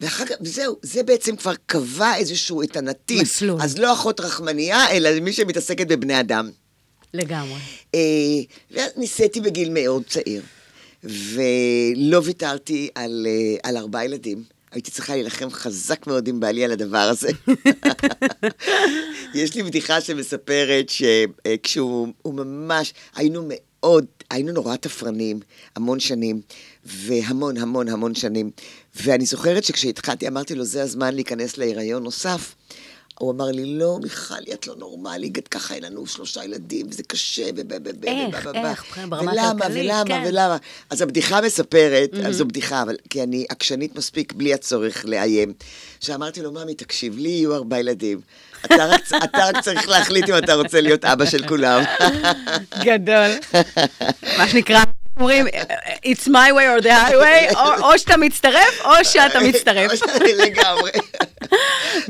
ואחר 0.00 0.24
כך, 0.26 0.34
וזהו, 0.40 0.76
זה 0.82 1.02
בעצם 1.02 1.36
כבר 1.36 1.54
קבע 1.66 2.16
איזשהו 2.16 2.62
את 2.62 2.76
הנתיב. 2.76 3.22
מסלול. 3.22 3.62
אז 3.62 3.78
לא 3.78 3.92
אחות 3.92 4.20
רחמנייה, 4.20 4.90
אלא 4.90 5.20
מי 5.20 5.32
שמתעסקת 5.32 5.86
בבני 5.86 6.20
אדם. 6.20 6.50
לגמרי. 7.14 7.58
אה, 7.94 8.00
ואז 8.70 8.90
נישאתי 8.96 9.40
בגיל 9.40 9.70
מאוד 9.70 10.02
צעיר, 10.06 10.42
ולא 11.04 12.20
ויתרתי 12.24 12.88
על, 12.94 13.26
אה, 13.28 13.56
על 13.70 13.76
ארבעה 13.76 14.04
ילדים. 14.04 14.44
הייתי 14.70 14.90
צריכה 14.90 15.14
להילחם 15.14 15.50
חזק 15.50 16.06
מאוד 16.06 16.28
עם 16.28 16.40
בעלי 16.40 16.64
על 16.64 16.72
הדבר 16.72 16.98
הזה. 16.98 17.28
יש 19.34 19.54
לי 19.54 19.62
בדיחה 19.62 20.00
שמספרת 20.00 20.88
שכשהוא 20.88 22.08
הוא 22.22 22.34
ממש, 22.34 22.94
היינו 23.14 23.48
מאוד, 23.48 24.06
היינו 24.30 24.52
נורא 24.52 24.76
תפרנים, 24.76 25.40
המון 25.76 26.00
שנים, 26.00 26.40
והמון 26.96 27.56
המון 27.56 27.88
המון 27.88 28.14
שנים. 28.14 28.50
ואני 28.96 29.26
זוכרת 29.26 29.64
שכשהתחלתי, 29.64 30.28
אמרתי 30.28 30.54
לו, 30.54 30.64
זה 30.64 30.82
הזמן 30.82 31.14
להיכנס 31.14 31.58
להיריון 31.58 32.02
נוסף. 32.02 32.54
הוא 33.18 33.32
אמר 33.32 33.46
לי, 33.46 33.78
לא, 33.78 33.98
מיכלי, 34.02 34.52
את 34.52 34.66
לא 34.66 34.74
נורמלית, 34.76 35.38
את 35.38 35.48
ככה 35.48 35.74
אין 35.74 35.82
לנו 35.82 36.06
שלושה 36.06 36.44
ילדים, 36.44 36.86
וזה 36.90 37.02
קשה, 37.02 37.52
ב- 37.52 37.72
איך, 38.04 38.46
איך, 38.54 39.06
ברמה 39.08 39.32
ולמה, 39.32 39.50
הכלכלית, 39.50 39.84
ולמה, 39.84 40.04
כן. 40.06 40.22
ולמה. 40.26 40.56
אז 40.90 41.02
הבדיחה 41.02 41.40
מספרת, 41.40 42.14
אז 42.26 42.36
זו 42.36 42.44
בדיחה, 42.44 42.82
אבל 42.82 42.96
כי 43.10 43.22
אני 43.22 43.46
עקשנית 43.48 43.96
מספיק 43.96 44.32
בלי 44.32 44.54
הצורך 44.54 45.04
לאיים. 45.04 45.52
שאמרתי 46.00 46.42
לו, 46.42 46.52
ממי, 46.52 46.74
תקשיב, 46.74 47.18
לי 47.18 47.28
יהיו 47.28 47.54
ארבעה 47.54 47.80
ילדים. 47.80 48.20
אתה 48.64 48.86
רק, 48.86 49.00
אתה 49.24 49.38
רק 49.38 49.64
צריך 49.64 49.88
להחליט 49.88 50.28
אם 50.28 50.38
אתה 50.38 50.54
רוצה 50.54 50.80
להיות 50.80 51.04
אבא 51.04 51.24
של 51.26 51.48
כולם. 51.48 51.82
גדול. 52.84 53.30
מה 54.38 54.48
שנקרא, 54.48 54.82
אומרים, 55.20 55.46
it's 56.04 56.26
my 56.28 56.50
way 56.52 56.78
or 56.78 56.82
the 56.82 56.88
highway, 56.88 57.56
או- 57.56 57.84
או 57.92 57.98
שאתה 57.98 58.16
מצטרף, 58.16 58.80
או 58.84 58.90
שאתה 59.04 59.40
מצטרף. 59.40 59.90
לגמרי. 60.38 60.90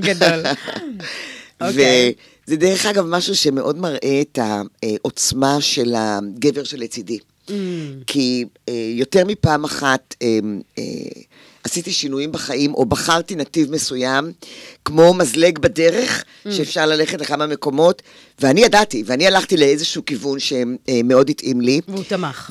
גדול. 0.00 0.42
אוקיי. 1.60 2.12
וזה 2.48 2.56
דרך 2.56 2.86
אגב 2.86 3.04
משהו 3.06 3.36
שמאוד 3.36 3.78
מראה 3.78 4.20
את 4.20 4.38
העוצמה 4.42 5.56
של 5.60 5.94
הגבר 5.96 6.64
שלצידי. 6.64 7.18
Mm. 7.48 7.50
כי 8.06 8.44
אה, 8.68 8.74
יותר 8.94 9.24
מפעם 9.24 9.64
אחת 9.64 10.14
אה, 10.22 10.38
אה, 10.78 10.82
עשיתי 11.64 11.92
שינויים 11.92 12.32
בחיים, 12.32 12.74
או 12.74 12.86
בחרתי 12.86 13.34
נתיב 13.36 13.72
מסוים, 13.72 14.32
כמו 14.84 15.14
מזלג 15.14 15.58
בדרך, 15.58 16.24
Mm. 16.46 16.50
שאפשר 16.52 16.86
ללכת 16.86 17.20
לכמה 17.20 17.46
מקומות, 17.46 18.02
ואני 18.40 18.60
ידעתי, 18.60 19.02
ואני 19.06 19.26
הלכתי 19.26 19.56
לאיזשהו 19.56 20.04
כיוון 20.04 20.38
שמאוד 20.40 21.30
התאים 21.30 21.60
לי. 21.60 21.80
והוא 21.88 22.04
תמך. 22.08 22.50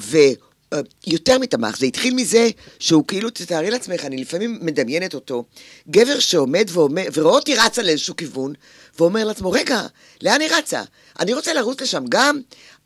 ויותר 1.07 1.39
מתמך, 1.39 1.77
זה 1.77 1.85
התחיל 1.85 2.13
מזה 2.13 2.49
שהוא 2.79 3.03
כאילו, 3.07 3.29
תתארי 3.29 3.71
לעצמך, 3.71 4.05
אני 4.05 4.17
לפעמים 4.17 4.59
מדמיינת 4.61 5.13
אותו, 5.13 5.43
גבר 5.89 6.19
שעומד 6.19 6.67
ואומר, 6.71 7.03
ורואה 7.13 7.35
אותי 7.35 7.55
רצה 7.55 7.81
לאיזשהו 7.81 8.15
כיוון, 8.15 8.53
ואומר 8.99 9.23
לעצמו, 9.25 9.51
רגע, 9.51 9.81
לאן 10.21 10.41
היא 10.41 10.49
רצה? 10.51 10.83
אני 11.19 11.33
רוצה 11.33 11.53
לרוץ 11.53 11.81
לשם 11.81 12.05
גם, 12.09 12.39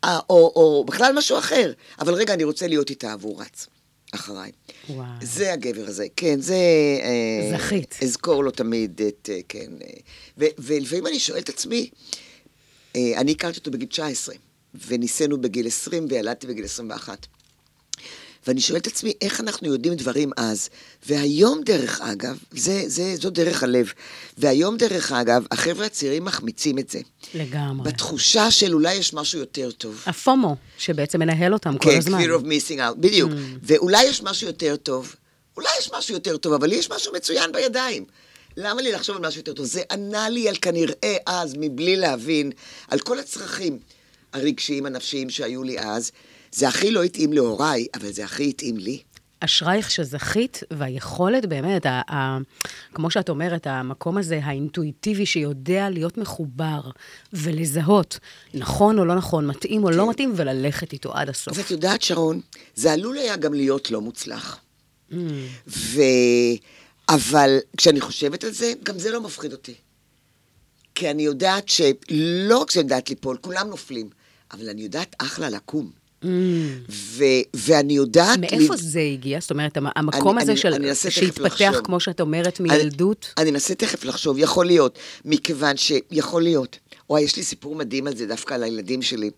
אה, 0.04 0.18
או, 0.30 0.52
או 0.56 0.84
בכלל 0.84 1.12
משהו 1.12 1.38
אחר, 1.38 1.72
אבל 2.00 2.14
רגע, 2.14 2.34
אני 2.34 2.44
רוצה 2.44 2.66
להיות 2.66 2.90
איתה, 2.90 3.14
והוא 3.20 3.42
רץ 3.42 3.66
אחריי. 4.14 4.52
וואו. 4.88 5.06
זה 5.22 5.52
הגבר 5.52 5.86
הזה, 5.86 6.06
כן, 6.16 6.40
זה... 6.40 6.54
אה, 7.02 7.58
זכית. 7.58 7.98
אזכור 8.02 8.44
לו 8.44 8.50
תמיד 8.50 9.00
את, 9.08 9.30
אה, 9.32 9.40
כן. 9.48 9.70
אה, 9.82 9.90
ו- 10.38 10.54
ולפעמים 10.58 11.06
אני 11.06 11.18
שואלת 11.18 11.44
את 11.44 11.48
עצמי, 11.48 11.90
אה, 12.96 13.12
אני 13.16 13.32
הכרתי 13.32 13.58
אותו 13.58 13.70
בגיל 13.70 13.88
19, 13.88 14.34
וניסינו 14.86 15.40
בגיל 15.40 15.66
20 15.66 16.06
וילדתי 16.10 16.46
בגיל 16.46 16.64
21. 16.64 17.26
ואני 18.46 18.60
שואלת 18.60 18.82
את 18.82 18.92
עצמי, 18.92 19.12
איך 19.20 19.40
אנחנו 19.40 19.68
יודעים 19.68 19.94
דברים 19.94 20.30
אז? 20.36 20.68
והיום, 21.06 21.60
דרך 21.64 22.00
אגב, 22.00 22.38
זה, 22.50 22.82
זה, 22.86 23.16
זו 23.16 23.30
דרך 23.30 23.62
הלב. 23.62 23.92
והיום, 24.38 24.76
דרך 24.76 25.12
אגב, 25.12 25.46
החבר'ה 25.50 25.86
הצעירים 25.86 26.24
מחמיצים 26.24 26.78
את 26.78 26.90
זה. 26.90 27.00
לגמרי. 27.34 27.90
בתחושה 27.90 28.50
של 28.50 28.74
אולי 28.74 28.94
יש 28.94 29.14
משהו 29.14 29.38
יותר 29.38 29.70
טוב. 29.70 30.02
הפומו, 30.06 30.56
שבעצם 30.78 31.20
מנהל 31.20 31.52
אותם 31.52 31.78
כל 31.78 31.90
כן, 31.90 31.98
הזמן. 31.98 32.20
fear 32.20 32.40
of 32.40 32.44
missing 32.44 32.78
out, 32.78 32.94
בדיוק. 32.96 33.30
ואולי 33.62 34.04
יש 34.04 34.22
משהו 34.22 34.46
יותר 34.46 34.76
טוב, 34.76 35.14
אולי 35.56 35.68
יש 35.78 35.90
משהו 35.92 36.14
יותר 36.14 36.36
טוב, 36.36 36.52
אבל 36.52 36.68
לי 36.68 36.74
יש 36.76 36.90
משהו 36.90 37.12
מצוין 37.12 37.52
בידיים. 37.52 38.04
למה 38.56 38.82
לי 38.82 38.92
לחשוב 38.92 39.16
על 39.16 39.22
משהו 39.22 39.40
יותר 39.40 39.52
טוב? 39.52 39.66
זה 39.66 39.82
ענה 39.90 40.28
לי 40.28 40.48
על 40.48 40.56
כנראה 40.56 41.16
אז, 41.26 41.54
מבלי 41.58 41.96
להבין, 41.96 42.52
על 42.88 42.98
כל 42.98 43.18
הצרכים 43.18 43.78
הרגשיים, 44.32 44.86
הנפשיים 44.86 45.30
שהיו 45.30 45.62
לי 45.62 45.78
אז. 45.78 46.10
זה 46.52 46.68
הכי 46.68 46.90
לא 46.90 47.02
התאים 47.02 47.32
להוריי, 47.32 47.86
אבל 47.94 48.12
זה 48.12 48.24
הכי 48.24 48.48
התאים 48.48 48.76
לי. 48.76 49.02
אשרייך 49.40 49.90
שזכית, 49.90 50.60
והיכולת 50.70 51.46
באמת, 51.46 51.86
ה- 51.86 52.02
ה- 52.10 52.38
כמו 52.94 53.10
שאת 53.10 53.28
אומרת, 53.28 53.66
המקום 53.66 54.18
הזה, 54.18 54.40
האינטואיטיבי, 54.42 55.26
שיודע 55.26 55.90
להיות 55.90 56.18
מחובר 56.18 56.80
ולזהות 57.32 58.18
נכון 58.54 58.98
או 58.98 59.04
לא 59.04 59.14
נכון, 59.14 59.46
מתאים 59.46 59.84
או 59.84 59.90
לא 59.90 60.10
מתאים, 60.10 60.32
וללכת 60.36 60.92
איתו 60.92 61.12
עד 61.14 61.28
הסוף. 61.28 61.58
אז 61.58 61.64
את 61.64 61.70
יודעת, 61.70 62.02
שרון, 62.02 62.40
זה 62.74 62.92
עלול 62.92 63.18
היה 63.18 63.36
גם 63.36 63.54
להיות 63.54 63.90
לא 63.90 64.00
מוצלח. 64.00 64.58
ו... 65.66 66.00
אבל 67.08 67.58
כשאני 67.76 68.00
חושבת 68.00 68.44
על 68.44 68.50
זה, 68.50 68.72
גם 68.82 68.98
זה 68.98 69.10
לא 69.10 69.20
מפחיד 69.20 69.52
אותי. 69.52 69.74
כי 70.94 71.10
אני 71.10 71.22
יודעת 71.22 71.68
שלא 71.68 72.58
רק 72.58 72.70
שאני 72.70 72.82
יודעת 72.82 73.10
ליפול, 73.10 73.36
כולם 73.40 73.68
נופלים, 73.68 74.10
אבל 74.52 74.68
אני 74.68 74.82
יודעת 74.82 75.16
אחלה 75.18 75.50
לקום. 75.50 76.01
ו... 76.88 77.24
ואני 77.54 77.92
יודעת... 77.92 78.38
מאיפה 78.38 78.74
לב- 78.74 78.80
זה 78.80 79.00
הגיע? 79.12 79.40
זאת 79.40 79.50
אומרת, 79.50 79.76
המ- 79.76 79.86
המקום 79.96 80.36
אני- 80.36 80.42
הזה 80.42 80.52
אני- 80.52 80.60
של... 80.60 80.74
אני 80.74 80.88
שהתפתח. 81.10 81.80
כמו 81.84 82.00
שאת 82.00 82.20
אומרת, 82.20 82.60
מילדות? 82.60 83.34
אני 83.38 83.50
אנסה 83.50 83.74
תכף 83.74 84.04
לחשוב, 84.04 84.36
יכול 84.38 84.66
להיות, 84.66 84.98
מכיוון 85.24 85.76
שיכול 85.76 86.42
להיות. 86.42 86.78
וואי, 87.10 87.22
יש 87.22 87.36
לי 87.36 87.42
סיפור 87.42 87.74
מדהים 87.74 88.06
על 88.06 88.16
זה 88.16 88.26
דווקא 88.26 88.54
על 88.54 88.62
הילדים 88.62 89.02
שלי. 89.02 89.30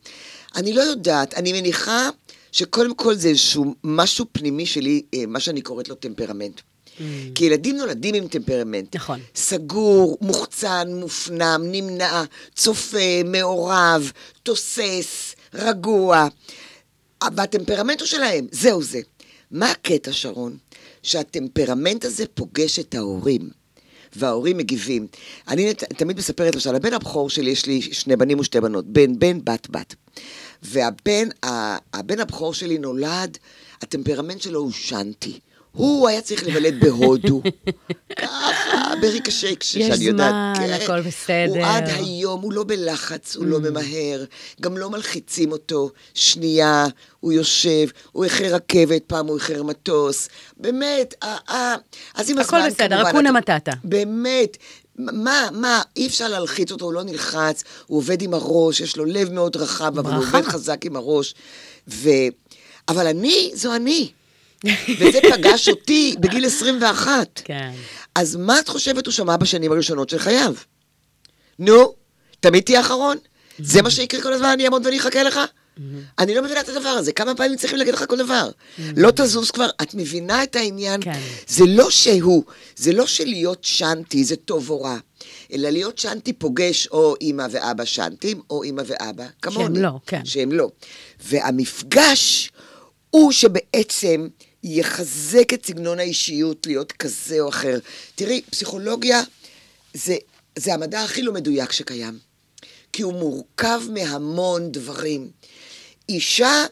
אני 0.56 0.72
לא 0.72 0.80
יודעת, 0.80 1.34
אני 1.34 1.52
מניחה 1.52 2.08
שקודם 2.52 2.94
כל 2.94 3.14
זה 3.14 3.28
איזשהו 3.28 3.74
משהו 3.84 4.24
פנימי 4.32 4.66
שלי, 4.66 5.02
אה, 5.14 5.24
מה 5.28 5.40
שאני 5.40 5.60
קוראת 5.60 5.88
לו 5.88 5.94
טמפרמנט. 5.94 6.60
כי 7.34 7.44
ילדים 7.44 7.76
נולדים 7.76 8.14
עם 8.14 8.28
טמפרמנט. 8.28 8.96
נכון. 8.96 9.20
סגור, 9.34 10.18
מוחצן, 10.20 10.88
מופנם, 11.00 11.62
נמנע, 11.64 12.22
צופה, 12.56 12.98
מעורב, 13.24 14.12
תוסס, 14.42 15.34
רגוע. 15.54 16.28
והטמפרמנט 17.36 18.00
הוא 18.00 18.06
שלהם, 18.06 18.46
זהו 18.50 18.82
זה. 18.82 19.00
מה 19.50 19.70
הקטע, 19.70 20.12
שרון? 20.12 20.56
שהטמפרמנט 21.02 22.04
הזה 22.04 22.24
פוגש 22.34 22.78
את 22.78 22.94
ההורים. 22.94 23.50
וההורים 24.16 24.56
מגיבים. 24.56 25.06
אני 25.48 25.74
ת- 25.74 25.84
תמיד 25.84 26.16
מספרת, 26.18 26.54
למשל, 26.54 26.74
הבן 26.74 26.92
הבכור 26.92 27.30
שלי, 27.30 27.50
יש 27.50 27.66
לי 27.66 27.82
שני 27.82 28.16
בנים 28.16 28.38
ושתי 28.40 28.60
בנות, 28.60 28.86
בן 28.86 29.18
בן, 29.18 29.38
בת 29.44 29.66
בת. 29.70 29.94
והבן 30.62 31.28
הבן 31.92 32.20
הבכור 32.20 32.54
שלי 32.54 32.78
נולד, 32.78 33.38
הטמפרמנט 33.82 34.40
שלו 34.40 34.60
הוא 34.60 34.72
שנטי. 34.72 35.40
הוא 35.74 36.08
היה 36.08 36.20
צריך 36.20 36.46
לבלט 36.46 36.74
בהודו. 36.80 37.42
ככה, 38.16 38.92
בריקשי, 39.00 39.54
שאני 39.60 40.04
יודעת. 40.04 40.30
זמן, 40.30 40.52
כן. 40.66 40.72
הכל 40.72 41.00
בסדר. 41.00 41.46
הוא 41.48 41.64
עד 41.64 41.84
היום, 41.88 42.40
הוא 42.40 42.52
לא 42.52 42.64
בלחץ, 42.64 43.36
הוא 43.36 43.46
לא 43.46 43.60
ממהר, 43.60 44.24
גם 44.60 44.76
לא 44.78 44.90
מלחיצים 44.90 45.52
אותו. 45.52 45.90
שנייה, 46.14 46.86
הוא 47.20 47.32
יושב, 47.32 47.86
הוא 48.12 48.24
איחר 48.24 48.44
רכבת, 48.54 49.02
פעם 49.06 49.26
הוא 49.26 49.36
איחר 49.36 49.62
מטוס. 49.62 50.28
באמת, 50.56 51.14
אה, 51.22 51.36
אה. 51.48 51.74
אז 52.14 52.30
עם 52.30 52.38
הכל 52.38 52.56
הזמן, 52.56 52.70
בסדר, 52.70 52.88
כמובן, 52.96 53.10
אקונה 53.10 53.30
אתה- 53.30 53.38
מטאטה. 53.38 53.72
באמת. 53.84 54.56
מה, 54.98 55.48
מה, 55.52 55.82
אי 55.96 56.06
אפשר 56.06 56.28
להלחיץ 56.28 56.72
אותו, 56.72 56.84
הוא 56.84 56.92
לא 56.92 57.02
נלחץ, 57.02 57.64
הוא 57.86 57.98
עובד 57.98 58.22
עם 58.22 58.34
הראש, 58.34 58.80
יש 58.80 58.96
לו 58.96 59.04
לב 59.04 59.32
מאוד 59.32 59.56
רחב, 59.56 59.98
אבל 59.98 60.12
הוא. 60.12 60.24
עובד 60.24 60.42
חזק 60.42 60.84
עם 60.84 60.96
הראש. 60.96 61.34
ו... 61.88 62.08
אבל 62.88 63.06
אני, 63.06 63.50
זו 63.54 63.74
אני. 63.74 64.10
וזה 64.98 65.18
פגש 65.32 65.68
אותי 65.68 66.14
בגיל 66.20 66.46
21. 66.46 67.40
כן. 67.44 67.70
אז 68.14 68.36
מה 68.36 68.60
את 68.60 68.68
חושבת 68.68 69.06
הוא 69.06 69.12
שמע 69.12 69.36
בשנים 69.36 69.72
הראשונות 69.72 70.08
של 70.08 70.18
חייו? 70.18 70.54
נו, 71.58 71.94
תמיד 72.40 72.62
תהיה 72.62 72.80
אחרון? 72.80 73.16
זה 73.58 73.82
מה 73.82 73.90
שיקרה 73.90 74.22
כל 74.22 74.32
הזמן, 74.32 74.48
אני 74.48 74.64
אעמוד 74.64 74.86
ואני 74.86 74.98
אחכה 74.98 75.22
לך? 75.22 75.40
אני 76.18 76.34
לא 76.34 76.42
מבינה 76.42 76.60
את 76.60 76.68
הדבר 76.68 76.88
הזה, 76.88 77.12
כמה 77.12 77.34
פעמים 77.34 77.56
צריכים 77.56 77.78
להגיד 77.78 77.94
לך 77.94 78.04
כל 78.08 78.16
דבר? 78.16 78.50
לא 78.96 79.10
תזוז 79.10 79.50
כבר, 79.50 79.68
את 79.82 79.94
מבינה 79.94 80.42
את 80.42 80.56
העניין? 80.56 81.00
כן. 81.00 81.20
זה 81.46 81.64
לא 81.68 81.90
שהוא, 81.90 82.44
זה 82.76 82.92
לא 82.92 83.06
שלהיות 83.06 83.64
שנטי 83.64 84.24
זה 84.24 84.36
טוב 84.36 84.70
או 84.70 84.82
רע, 84.82 84.96
אלא 85.52 85.70
להיות 85.70 85.98
שנטי 85.98 86.32
פוגש 86.32 86.86
או 86.86 87.14
אימא 87.20 87.46
ואבא 87.50 87.84
שנטים, 87.84 88.40
או 88.50 88.62
אימא 88.62 88.82
ואבא 88.86 89.24
כמוני. 89.42 89.82
לא, 89.82 89.90
כן. 90.06 90.24
שהם 90.24 90.52
לא. 90.52 90.68
והמפגש 91.24 92.50
הוא 93.10 93.32
שבעצם 93.32 94.28
יחזק 94.64 95.54
את 95.54 95.66
סגנון 95.66 95.98
האישיות 95.98 96.66
להיות 96.66 96.92
כזה 96.92 97.40
או 97.40 97.48
אחר. 97.48 97.78
תראי, 98.14 98.42
פסיכולוגיה 98.50 99.22
זה, 99.94 100.16
זה 100.58 100.74
המדע 100.74 101.02
הכי 101.02 101.22
לא 101.22 101.32
מדויק 101.32 101.72
שקיים, 101.72 102.18
כי 102.92 103.02
הוא 103.02 103.12
מורכב 103.12 103.80
מהמון 103.90 104.72
דברים. 104.72 105.30
אישה 106.08 106.64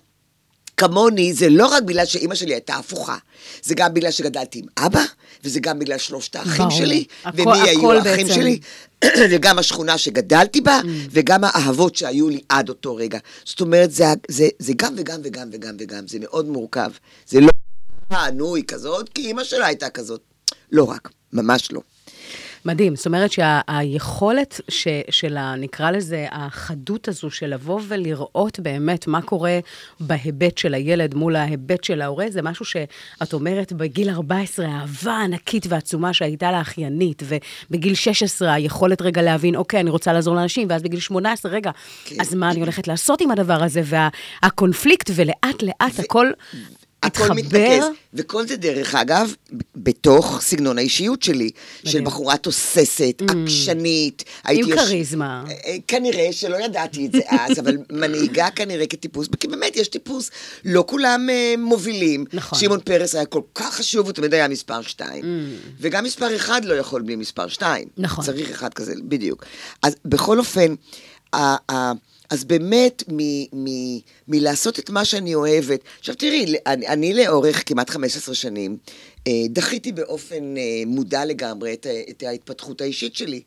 כמוני, 0.77 1.33
זה 1.35 1.49
לא 1.49 1.67
רק 1.67 1.83
בגלל 1.83 2.05
שאימא 2.07 2.35
שלי 2.35 2.53
הייתה 2.55 2.75
הפוכה, 2.75 3.17
זה 3.63 3.75
גם 3.75 3.95
בגלל 3.95 4.11
שגדלתי 4.11 4.59
עם 4.59 4.65
אבא, 4.79 5.05
וזה 5.45 5.61
גם 5.61 5.79
בגלל 5.79 5.99
שלושת 5.99 6.37
האחים 6.37 6.65
ברור. 6.69 6.71
שלי, 6.79 7.05
הכל- 7.25 7.41
ומי 7.43 7.61
היו 7.61 7.79
הכל 7.79 7.97
האחים 7.97 8.27
בעצם. 8.27 8.41
שלי, 8.41 8.59
וגם 9.31 9.59
השכונה 9.59 9.99
שגדלתי 9.99 10.61
בה, 10.61 10.81
וגם 11.11 11.45
האהבות 11.45 11.97
שהיו 11.97 12.29
לי 12.29 12.41
עד 12.49 12.69
אותו 12.69 12.97
רגע. 12.97 13.19
זאת 13.45 13.61
אומרת, 13.61 13.93
זה, 13.93 14.05
זה, 14.29 14.49
זה 14.59 14.73
גם 14.77 14.95
וגם 14.97 15.21
וגם 15.25 15.49
וגם 15.53 15.77
וגם, 15.81 16.09
זה 16.09 16.19
מאוד 16.21 16.49
מורכב. 16.49 16.91
זה 17.29 17.41
לא, 17.41 17.49
אה, 18.13 18.31
נו, 18.31 18.55
היא 18.57 18.65
כזאת, 18.65 19.09
כי 19.09 19.27
אימא 19.27 19.45
שלה 19.45 19.67
הייתה 19.67 19.91
כזאת. 19.91 20.21
לא 20.73 20.85
רק, 20.85 21.11
ממש 21.33 21.73
לא. 21.73 21.81
מדהים, 22.65 22.97
זאת 22.97 23.07
אומרת 23.07 23.31
שהיכולת 23.33 24.61
ש, 24.69 24.89
של, 25.11 25.37
ה- 25.37 25.55
נקרא 25.57 25.91
לזה, 25.91 26.27
החדות 26.31 27.09
הזו 27.09 27.31
של 27.31 27.47
לבוא 27.47 27.81
ולראות 27.89 28.61
באמת 28.61 29.07
מה 29.07 29.23
קורה 29.23 29.59
בהיבט 30.01 30.59
של 30.59 30.75
הילד 30.75 31.15
מול 31.15 31.37
ההיבט 31.37 31.85
של 31.85 32.03
ההורה, 32.03 32.27
זה 32.31 32.43
משהו 32.43 32.65
שאת 32.65 33.33
אומרת 33.33 33.73
בגיל 33.73 34.11
14, 34.11 34.67
האהבה 34.67 35.13
הענקית 35.13 35.67
והעצומה 35.69 36.13
שהייתה 36.13 36.53
לאחיינית, 36.53 37.23
ובגיל 37.71 37.95
16 37.95 38.53
היכולת 38.53 39.03
רגע 39.03 39.23
להבין, 39.23 39.57
אוקיי, 39.57 39.81
אני 39.81 39.91
רוצה 39.91 40.13
לעזור 40.13 40.35
לאנשים, 40.35 40.69
ואז 40.71 40.83
בגיל 40.83 41.01
18, 41.01 41.53
רגע, 41.53 41.71
כן. 42.05 42.17
אז 42.21 42.35
מה 42.35 42.51
אני 42.51 42.61
הולכת 42.61 42.89
לעשות 42.89 43.21
עם 43.21 43.31
הדבר 43.31 43.63
הזה, 43.65 43.83
והקונפליקט, 43.85 45.11
ולאט 45.15 45.63
לאט 45.63 45.99
הכל 45.99 46.31
הכל 47.03 47.29
מתחבר. 47.29 47.59
מתנקז, 47.59 47.85
וכל 48.15 48.47
זה 48.47 48.57
דרך 48.57 48.95
אגב, 48.95 49.35
בתוך 49.77 50.41
סגנון 50.43 50.79
האישיות 50.79 51.23
שלי, 51.23 51.51
של 51.85 51.89
מדהים. 51.89 52.05
בחורה 52.05 52.37
תוססת, 52.37 53.23
עקשנית. 53.31 54.25
הייתי 54.45 54.71
יוש- 54.71 54.81
כריזמה. 54.81 55.45
אה, 55.49 55.55
אה, 55.67 55.77
כנראה 55.89 56.29
שלא 56.33 56.57
ידעתי 56.65 57.07
את 57.07 57.13
זה 57.13 57.21
אז, 57.31 57.59
אבל 57.59 57.77
מנהיגה 58.01 58.49
כנראה 58.51 58.87
כטיפוס, 58.87 59.29
כי 59.41 59.49
באמת 59.49 59.77
יש 59.77 59.89
טיפוס, 59.89 60.31
לא 60.65 60.85
כולם 60.89 61.27
אה, 61.31 61.55
מובילים. 61.59 62.25
נכון. 62.33 62.59
שמעון 62.59 62.81
פרס 62.81 63.15
היה 63.15 63.25
כל 63.27 63.41
כך 63.55 63.75
חשוב, 63.75 64.07
הוא 64.07 64.13
תמיד 64.13 64.35
היה 64.35 64.49
מספר 64.49 64.83
שתיים. 64.83 65.25
וגם 65.81 66.05
מספר 66.05 66.37
אחד 66.37 66.65
לא 66.65 66.75
יכול 66.75 67.03
בלי 67.03 67.17
מספר 67.17 67.49
שתיים. 67.49 67.89
נכון. 67.99 68.25
צריך 68.25 68.51
אחד 68.51 68.75
כזה, 68.75 68.95
בדיוק. 69.05 69.45
אז 69.83 69.95
בכל 70.05 70.39
אופן, 70.39 70.75
ה- 71.33 71.73
ה- 71.73 71.93
אז 72.33 72.45
באמת, 72.45 73.03
מ- 73.09 73.65
מ- 73.65 73.99
מלעשות 74.29 74.79
את 74.79 74.91
מה 74.91 75.05
שאני 75.05 75.35
אוהבת, 75.35 75.81
עכשיו 75.99 76.15
תראי, 76.15 76.55
אני, 76.67 76.89
אני 76.89 77.15
לאורך 77.15 77.63
כמעט 77.69 77.91
15 77.91 78.35
שנים, 78.35 78.77
אה, 79.27 79.33
דחיתי 79.51 79.93
באופן 79.93 80.57
אה, 80.57 80.63
מודע 80.87 81.25
לגמרי 81.25 81.73
את, 81.73 81.87
ה- 81.87 82.11
את 82.11 82.23
ההתפתחות 82.23 82.81
האישית 82.81 83.17
שלי. 83.17 83.43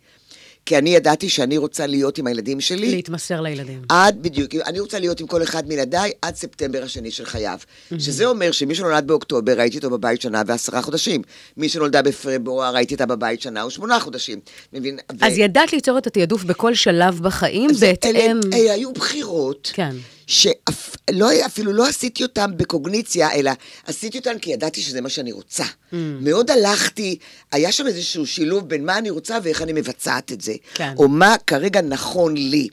כי 0.66 0.78
אני 0.78 0.90
ידעתי 0.90 1.30
שאני 1.30 1.58
רוצה 1.58 1.88
להיות 1.88 2.18
עם 2.18 2.28
הילדים 2.28 2.62
שלי. 2.62 2.92
להתמסר 2.96 3.42
לילדים. 3.42 3.82
עד, 3.90 4.18
בדיוק, 4.22 4.56
אני 4.66 4.80
רוצה 4.80 5.00
להיות 5.00 5.20
עם 5.20 5.28
כל 5.28 5.44
אחד 5.44 5.68
מילדיי 5.68 6.12
עד 6.22 6.36
ספטמבר 6.36 6.84
השני 6.84 7.12
של 7.12 7.26
חייו. 7.26 7.58
שזה 7.98 8.26
אומר 8.26 8.52
שמי 8.52 8.76
שנולד 8.76 9.08
באוקטובר, 9.08 9.60
הייתי 9.60 9.78
איתו 9.78 9.90
בבית 9.90 10.22
שנה 10.22 10.42
ועשרה 10.48 10.82
חודשים. 10.82 11.22
מי 11.58 11.70
שנולדה 11.70 12.02
בפברואר, 12.02 12.76
הייתי 12.76 12.94
איתה 12.94 13.06
בבית 13.06 13.42
שנה 13.42 13.66
ושמונה 13.66 14.00
חודשים. 14.00 14.40
מבין? 14.74 15.00
ו- 15.20 15.26
אז 15.26 15.38
ידעת 15.38 15.74
ליצור 15.74 15.98
את 15.98 16.08
התעדוף 16.08 16.44
בכל 16.44 16.74
שלב 16.74 17.20
בחיים, 17.22 17.70
בהתאם... 17.80 18.16
אלה, 18.16 18.58
אלה 18.58 18.74
היו 18.74 18.94
בחירות. 18.94 19.72
כן. 19.74 19.96
שאפילו 20.28 20.75
לא 21.12 21.88
עשיתי 21.88 22.24
אותם 22.24 22.52
בקוגניציה, 22.58 23.34
אלא 23.34 23.52
עשיתי 23.86 24.18
אותם 24.18 24.40
כי 24.42 24.52
ידעתי 24.52 24.82
שזה 24.82 25.02
מה 25.02 25.10
שאני 25.10 25.32
רוצה. 25.32 25.64
Mm. 25.64 25.96
מאוד 26.22 26.52
הלכתי, 26.52 27.18
היה 27.52 27.72
שם 27.72 27.88
איזשהו 27.88 28.28
שילוב 28.28 28.70
בין 28.70 28.86
מה 28.86 28.98
אני 28.98 29.10
רוצה 29.10 29.38
ואיך 29.44 29.62
אני 29.62 29.74
מבצעת 29.74 30.32
את 30.32 30.42
זה. 30.42 30.54
כן. 30.74 30.94
או 30.98 31.08
מה 31.08 31.36
כרגע 31.48 31.82
נכון 31.82 32.38
לי. 32.38 32.68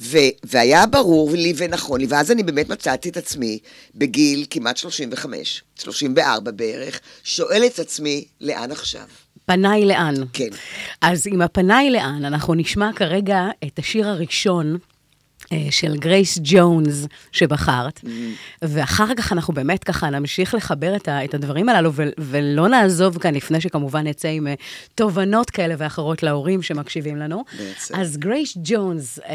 ו- 0.00 0.18
והיה 0.44 0.86
ברור 0.86 1.30
לי 1.32 1.52
ונכון 1.56 2.00
לי, 2.00 2.06
ואז 2.06 2.30
אני 2.30 2.42
באמת 2.42 2.68
מצאתי 2.68 3.08
את 3.08 3.16
עצמי 3.16 3.58
בגיל 3.94 4.46
כמעט 4.50 4.76
35, 4.76 5.62
34 5.74 6.50
בערך, 6.50 7.00
שואלת 7.24 7.74
את 7.74 7.78
עצמי, 7.78 8.24
לאן 8.40 8.72
עכשיו? 8.72 9.04
פניי 9.46 9.84
לאן. 9.86 10.14
כן. 10.32 10.48
אז 11.00 11.26
עם 11.26 11.42
הפניי 11.42 11.90
לאן, 11.90 12.24
אנחנו 12.24 12.54
נשמע 12.54 12.90
כרגע 12.96 13.46
את 13.64 13.78
השיר 13.78 14.08
הראשון. 14.08 14.78
אה, 15.52 15.66
של 15.70 15.96
גרייס 15.96 16.38
ג'ונס 16.42 17.06
שבחרת, 17.32 18.00
Mm-hmm. 18.04 18.08
ואחר 18.62 19.14
כך 19.16 19.32
אנחנו 19.32 19.54
באמת 19.54 19.84
ככה 19.84 20.10
נמשיך 20.10 20.54
לחבר 20.54 20.96
את, 20.96 21.08
ה, 21.08 21.24
את 21.24 21.34
הדברים 21.34 21.68
הללו, 21.68 21.92
ו, 21.92 22.02
ולא 22.18 22.68
נעזוב 22.68 23.18
כאן 23.18 23.34
לפני 23.34 23.60
שכמובן 23.60 24.06
נצא 24.06 24.28
עם 24.28 24.46
אה, 24.46 24.54
תובנות 24.94 25.50
כאלה 25.50 25.74
ואחרות 25.78 26.22
להורים 26.22 26.62
שמקשיבים 26.62 27.16
לנו. 27.16 27.44
בעצם. 27.58 27.94
אז 27.96 28.16
גרייס 28.16 28.56
ג'ונס, 28.64 29.18
אה, 29.18 29.34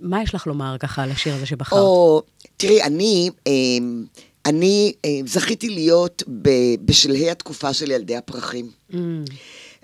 מה 0.00 0.22
יש 0.22 0.34
לך 0.34 0.46
לומר 0.46 0.76
ככה 0.80 1.02
על 1.02 1.10
השיר 1.10 1.34
הזה 1.34 1.46
שבחרת? 1.46 1.78
או, 1.78 2.22
תראי, 2.56 2.82
אני, 2.82 3.30
אני 4.46 4.92
אמ, 5.04 5.26
זכיתי 5.26 5.68
להיות 5.68 6.22
ב- 6.42 6.74
בשלהי 6.84 7.30
התקופה 7.30 7.72
של 7.72 7.90
ילדי 7.90 8.16
הפרחים. 8.16 8.70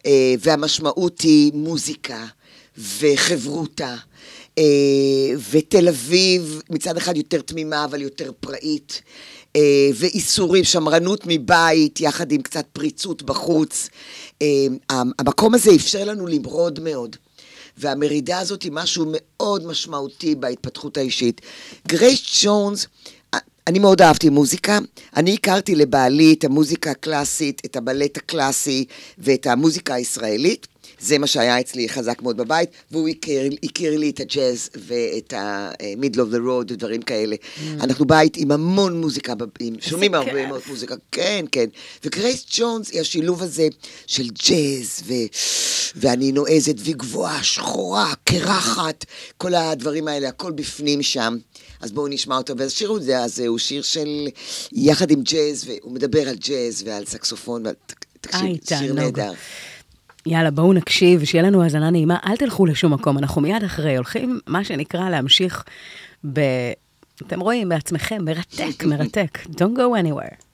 אה, 0.07 0.35
והמשמעות 0.41 1.21
היא 1.21 1.53
מוזיקה 1.55 2.25
וחברותה. 2.99 3.95
אה, 4.59 4.65
ותל 5.51 5.89
אביב 5.89 6.63
מצד 6.71 6.97
אחד 6.97 7.17
יותר 7.17 7.41
תמימה 7.41 7.85
אבל 7.85 8.03
יותר 8.03 8.31
פראית. 8.41 9.03
אה, 9.57 9.91
ואיסורים, 9.95 10.65
שמרנות 10.65 11.21
מבית 11.27 12.01
יחד 12.01 12.33
עם 12.33 12.43
קצת 12.43 12.67
פריצות 12.73 13.23
בחוץ. 13.23 13.89
אה, 14.43 14.67
המקום 14.91 15.55
הזה 15.55 15.71
אפשר 15.75 16.05
לנו 16.05 16.27
למרוד 16.27 16.81
מאוד. 16.81 17.17
והמרידה 17.77 18.39
הזאת 18.39 18.63
היא 18.63 18.73
משהו 18.73 19.05
מאוד 19.09 19.67
משמעותי 19.67 20.35
בהתפתחות 20.35 20.97
האישית. 20.97 21.41
גרייס 21.89 22.41
ג'ונס, 22.43 22.87
אני 23.67 23.79
מאוד 23.79 24.03
אהבתי 24.03 24.29
מוזיקה. 24.29 24.79
אני 25.17 25.35
הכרתי 25.35 25.75
לבעלי 25.75 26.35
את 26.39 26.45
המוזיקה 26.45 26.91
הקלאסית, 26.91 27.63
את 27.65 27.77
הבלט 27.77 28.17
הקלאסי 28.17 28.85
ואת 29.19 29.47
המוזיקה 29.47 29.95
הישראלית. 29.95 30.67
זה 31.05 31.19
מה 31.19 31.27
שהיה 31.27 31.61
אצלי 31.61 31.89
חזק 31.89 32.23
מאוד 32.23 32.37
בבית, 32.37 32.71
והוא 32.91 33.09
הכיר, 33.09 33.43
הכיר 33.65 33.99
לי 33.99 34.11
את 34.11 34.21
הג'אז 34.21 34.71
ואת 34.77 35.33
ה-middle 35.33 36.17
of 36.17 36.35
the 36.35 36.47
road 36.47 36.73
ודברים 36.73 37.03
כאלה. 37.03 37.37
אנחנו 37.81 38.05
בית 38.05 38.37
עם 38.37 38.51
המון 38.51 39.01
מוזיקה, 39.01 39.33
עם- 39.61 39.77
שומעים 39.81 40.15
הרבה 40.15 40.31
כיף. 40.33 40.49
מאוד 40.49 40.61
מוזיקה, 40.67 40.95
כן, 41.13 41.45
כן. 41.53 41.67
וגרייס 42.05 42.47
ג'ונס 42.57 42.91
היא 42.91 43.01
השילוב 43.01 43.43
הזה 43.43 43.69
של 44.07 44.29
ג'אז, 44.49 45.01
ו... 45.07 45.13
ואני 45.97 46.33
נועזת 46.33 46.75
וגבוהה, 46.79 47.43
שחורה, 47.45 48.13
קרחת, 48.25 49.05
כל 49.37 49.55
הדברים 49.55 50.09
האלה, 50.09 50.29
הכל 50.29 50.53
בפנים 50.53 51.03
שם. 51.03 51.37
אז 51.81 51.93
בואו 51.93 52.09
נשמע 52.09 52.37
אותו, 52.37 52.57
והשיר 52.57 52.93
הזה 53.17 53.47
הוא 53.47 53.59
שיר 53.59 53.83
של, 53.83 54.27
יחד 54.73 55.11
עם 55.11 55.23
ג'אז, 55.23 55.65
והוא 55.67 55.93
מדבר 55.93 56.29
על 56.29 56.37
ג'אז 56.37 56.83
ועל 56.87 57.05
סקסופון, 57.07 57.67
ועל... 57.67 57.75
תקשיב, 58.21 58.57
שיר. 58.69 58.93
נהדר. 58.93 59.33
יאללה, 60.27 60.51
בואו 60.51 60.73
נקשיב, 60.73 61.25
שיהיה 61.25 61.45
לנו 61.45 61.63
האזנה 61.63 61.91
נעימה, 61.91 62.19
אל 62.27 62.37
תלכו 62.37 62.67
לשום 62.67 62.93
מקום, 62.93 63.19
אנחנו 63.19 63.43
מיד 63.43 63.63
אחרי, 63.65 63.97
הולכים, 63.97 64.41
מה 64.47 64.65
שנקרא, 64.65 65.11
להמשיך 65.11 65.65
ב... 66.33 66.41
אתם 67.23 67.41
רואים 67.41 67.69
בעצמכם, 67.69 68.25
מרתק, 68.25 68.85
מרתק. 68.85 69.39
Don't 69.47 69.77
go 69.77 70.03
anywhere. 70.03 70.45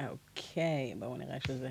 אוקיי, 0.00 0.94
בואו 0.98 1.16
נראה 1.16 1.36
שזה. 1.46 1.70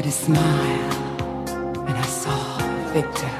At 0.00 0.06
his 0.06 0.14
smile 0.14 0.92
and 1.86 1.98
I 1.98 2.06
saw 2.06 2.58
Victor. 2.94 3.32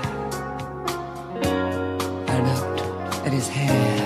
I 2.28 2.36
looked 2.48 3.26
at 3.26 3.32
his 3.32 3.48
hair. 3.48 3.99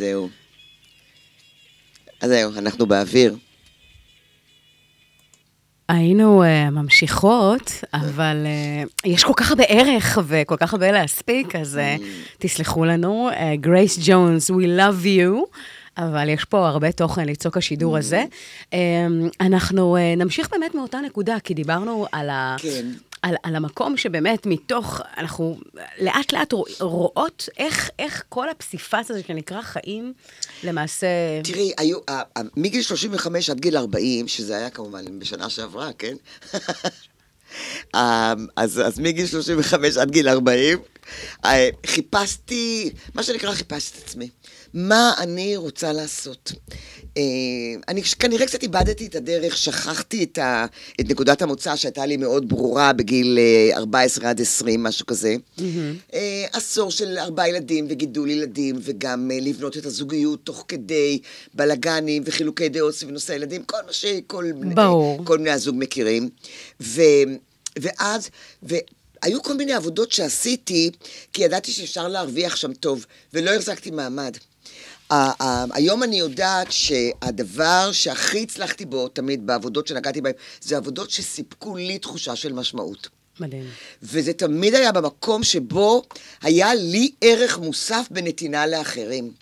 זהו. 0.00 0.28
אז 2.20 2.30
זהו, 2.30 2.52
אנחנו 2.58 2.86
באוויר. 2.86 3.36
היינו 5.88 6.42
uh, 6.42 6.70
ממשיכות, 6.70 7.72
אבל 7.94 8.46
uh, 8.46 8.90
יש 9.04 9.24
כל 9.24 9.32
כך 9.36 9.50
הרבה 9.50 9.64
ערך 9.64 10.18
וכל 10.26 10.56
כך 10.56 10.72
הרבה 10.72 10.92
להספיק, 10.92 11.56
אז 11.56 11.80
uh, 11.98 12.02
תסלחו 12.38 12.84
לנו. 12.84 13.30
גרייס 13.54 13.98
ג'ונס, 14.02 14.50
We 14.50 14.64
Love 14.78 15.04
You, 15.04 15.58
אבל 15.98 16.28
יש 16.28 16.44
פה 16.44 16.68
הרבה 16.68 16.92
תוכן 16.92 17.26
לצעוק 17.26 17.56
השידור 17.56 17.96
הזה. 17.96 18.24
Um, 18.70 18.74
אנחנו 19.40 19.96
uh, 19.96 20.18
נמשיך 20.18 20.48
באמת 20.50 20.74
מאותה 20.74 21.00
נקודה, 21.00 21.36
כי 21.44 21.54
דיברנו 21.54 22.06
על 22.12 22.30
ה... 22.30 22.56
כן. 22.58 22.86
על, 23.22 23.34
על 23.42 23.56
המקום 23.56 23.96
שבאמת 23.96 24.46
מתוך, 24.46 25.00
אנחנו 25.16 25.58
לאט 26.00 26.32
לאט 26.32 26.52
רוא- 26.54 26.66
רואות 26.80 27.48
איך, 27.58 27.90
איך 27.98 28.22
כל 28.28 28.48
הפסיפס 28.48 29.10
הזה 29.10 29.22
שנקרא 29.26 29.62
חיים, 29.62 30.12
למעשה... 30.64 31.06
תראי, 31.44 31.72
היו, 31.78 31.98
ה- 32.08 32.12
ה- 32.38 32.42
מגיל 32.56 32.82
35 32.82 33.50
עד 33.50 33.60
גיל 33.60 33.76
40, 33.76 34.28
שזה 34.28 34.56
היה 34.56 34.70
כמובן 34.70 35.18
בשנה 35.18 35.50
שעברה, 35.50 35.90
כן? 35.98 36.14
אה, 37.94 38.32
אז, 38.56 38.80
אז 38.86 38.98
מגיל 38.98 39.26
35 39.26 39.96
עד 39.96 40.10
גיל 40.10 40.28
40, 40.28 40.78
אה, 41.44 41.68
חיפשתי, 41.86 42.90
מה 43.14 43.22
שנקרא 43.22 43.52
חיפשתי 43.54 43.98
את 43.98 44.04
עצמי. 44.04 44.28
מה 44.74 45.12
אני 45.18 45.56
רוצה 45.56 45.92
לעשות? 45.92 46.52
אה, 47.16 47.22
אני 47.88 48.02
כנראה 48.02 48.46
קצת 48.46 48.62
איבדתי 48.62 49.06
את 49.06 49.14
הדרך, 49.14 49.56
שכחתי 49.56 50.24
את, 50.24 50.38
ה, 50.38 50.66
את 51.00 51.10
נקודת 51.10 51.42
המוצא 51.42 51.76
שהייתה 51.76 52.06
לי 52.06 52.16
מאוד 52.16 52.48
ברורה 52.48 52.92
בגיל 52.92 53.38
אה, 53.38 53.76
14 53.76 54.30
עד 54.30 54.40
20, 54.40 54.82
משהו 54.82 55.06
כזה. 55.06 55.36
אה, 56.14 56.46
עשור 56.52 56.90
של 56.90 57.18
ארבעה 57.18 57.48
ילדים 57.48 57.86
וגידול 57.90 58.30
ילדים, 58.30 58.76
וגם 58.82 59.30
אה, 59.30 59.38
לבנות 59.40 59.76
את 59.76 59.86
הזוגיות 59.86 60.40
תוך 60.44 60.64
כדי 60.68 61.18
בלאגנים 61.54 62.22
וחילוקי 62.26 62.68
דעות 62.68 62.94
סביב 62.94 63.10
נושא 63.10 63.32
הילדים, 63.32 63.62
כל 63.62 63.76
מה 63.86 63.92
שכל. 63.92 64.44
כל 65.24 65.38
בני 65.38 65.50
הזוג 65.50 65.76
מכירים. 65.78 66.28
ו, 66.80 67.02
ואז, 67.78 68.30
והיו 68.62 69.42
כל 69.42 69.56
מיני 69.56 69.72
עבודות 69.72 70.12
שעשיתי, 70.12 70.90
כי 71.32 71.42
ידעתי 71.42 71.72
שאפשר 71.72 72.08
להרוויח 72.08 72.56
שם 72.56 72.72
טוב, 72.72 73.06
ולא 73.34 73.50
החזקתי 73.50 73.90
מעמד. 73.90 74.36
היום 75.72 76.02
אני 76.02 76.18
יודעת 76.18 76.72
שהדבר 76.72 77.92
שהכי 77.92 78.42
הצלחתי 78.42 78.84
בו, 78.84 79.08
תמיד 79.08 79.46
בעבודות 79.46 79.86
שנגעתי 79.86 80.20
בהן, 80.20 80.32
זה 80.60 80.76
עבודות 80.76 81.10
שסיפקו 81.10 81.76
לי 81.76 81.98
תחושה 81.98 82.36
של 82.36 82.52
משמעות. 82.52 83.08
מדהים. 83.40 83.64
וזה 84.02 84.32
תמיד 84.32 84.74
היה 84.74 84.92
במקום 84.92 85.42
שבו 85.42 86.02
היה 86.42 86.74
לי 86.74 87.10
ערך 87.20 87.58
מוסף 87.58 88.06
בנתינה 88.10 88.66
לאחרים. 88.66 89.32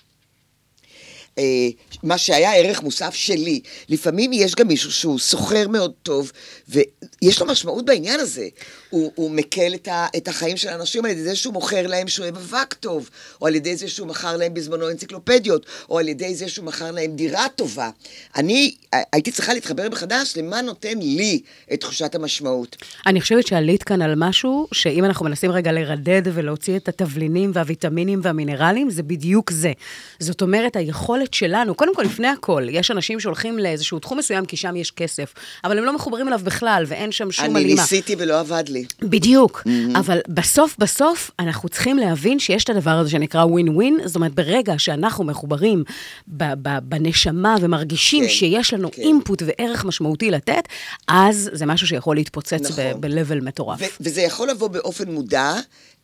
אה, 1.38 1.68
מה 2.02 2.18
שהיה 2.18 2.54
ערך 2.54 2.82
מוסף 2.82 3.14
שלי. 3.14 3.60
לפעמים 3.88 4.32
יש 4.32 4.54
גם 4.54 4.68
מישהו 4.68 4.92
שהוא 4.92 5.18
סוחר 5.18 5.68
מאוד 5.68 5.92
טוב, 6.02 6.32
ויש 6.68 7.40
לו 7.40 7.46
משמעות 7.46 7.84
בעניין 7.84 8.20
הזה. 8.20 8.48
הוא, 8.90 9.12
הוא 9.14 9.30
מקל 9.30 9.74
את, 9.74 9.88
ה, 9.88 10.06
את 10.16 10.28
החיים 10.28 10.56
של 10.56 10.68
האנשים 10.68 11.04
על 11.04 11.10
ידי 11.10 11.22
זה 11.22 11.36
שהוא 11.36 11.54
מוכר 11.54 11.86
להם 11.86 12.08
שועי 12.08 12.28
אבק 12.28 12.74
טוב, 12.74 13.10
או 13.40 13.46
על 13.46 13.54
ידי 13.54 13.76
זה 13.76 13.88
שהוא 13.88 14.08
מכר 14.08 14.36
להם 14.36 14.54
בזמנו 14.54 14.90
אנציקלופדיות, 14.90 15.66
או 15.90 15.98
על 15.98 16.08
ידי 16.08 16.34
זה 16.34 16.48
שהוא 16.48 16.64
מכר 16.64 16.90
להם 16.90 17.16
דירה 17.16 17.46
טובה. 17.56 17.90
אני 18.36 18.74
אה, 18.94 19.00
הייתי 19.12 19.30
צריכה 19.32 19.54
להתחבר 19.54 19.88
מחדש 19.88 20.34
למה 20.36 20.62
נותן 20.62 20.98
לי 20.98 21.40
את 21.72 21.80
תחושת 21.80 22.14
המשמעות. 22.14 22.76
אני 23.06 23.20
חושבת 23.20 23.46
שעלית 23.46 23.82
כאן 23.82 24.02
על 24.02 24.14
משהו, 24.16 24.68
שאם 24.72 25.04
אנחנו 25.04 25.24
מנסים 25.24 25.50
רגע 25.50 25.72
לרדד 25.72 26.22
ולהוציא 26.24 26.76
את 26.76 26.88
התבלינים 26.88 27.50
והוויטמינים 27.54 28.20
והמינרלים, 28.22 28.90
זה 28.90 29.02
בדיוק 29.02 29.50
זה. 29.50 29.72
זאת 30.20 30.42
אומרת, 30.42 30.76
היכולת 30.76 31.34
שלנו, 31.34 31.74
קודם 31.74 31.94
כל, 31.94 32.02
לפני 32.02 32.28
הכל, 32.28 32.66
יש 32.70 32.90
אנשים 32.90 33.20
שהולכים 33.20 33.58
לאיזשהו 33.58 33.98
תחום 33.98 34.18
מסוים 34.18 34.46
כי 34.46 34.56
שם 34.56 34.76
יש 34.76 34.90
כסף, 34.90 35.34
אבל 35.64 35.78
הם 35.78 35.84
לא 35.84 35.94
מחוברים 35.94 36.28
אליו 36.28 36.40
בכלל, 36.44 36.84
ואין 36.86 37.12
שם 37.12 37.32
שום 37.32 37.44
אני 37.44 37.64
הלימה. 37.64 37.82
ניסיתי 37.82 38.16
ולא 38.18 38.40
עבד 38.40 38.64
לי. 38.68 38.77
בדיוק, 39.02 39.62
mm-hmm. 39.66 39.98
אבל 39.98 40.18
בסוף 40.28 40.76
בסוף 40.78 41.30
אנחנו 41.38 41.68
צריכים 41.68 41.98
להבין 41.98 42.38
שיש 42.38 42.64
את 42.64 42.70
הדבר 42.70 42.90
הזה 42.90 43.10
שנקרא 43.10 43.44
ווין 43.44 43.68
ווין, 43.68 43.98
זאת 44.04 44.16
אומרת, 44.16 44.34
ברגע 44.34 44.78
שאנחנו 44.78 45.24
מחוברים 45.24 45.84
ב- 46.28 46.52
ב- 46.62 46.78
בנשמה 46.82 47.56
ומרגישים 47.60 48.24
כן, 48.24 48.30
שיש 48.30 48.74
לנו 48.74 48.90
כן. 48.90 49.02
אינפוט 49.02 49.42
וערך 49.46 49.84
משמעותי 49.84 50.30
לתת, 50.30 50.68
אז 51.08 51.50
זה 51.52 51.66
משהו 51.66 51.86
שיכול 51.86 52.16
להתפוצץ 52.16 52.60
נכון. 52.60 53.00
ב-level 53.00 53.40
מטורף. 53.42 53.80
ו- 53.80 53.84
וזה 54.00 54.22
יכול 54.22 54.50
לבוא 54.50 54.68
באופן 54.68 55.10
מודע 55.10 55.54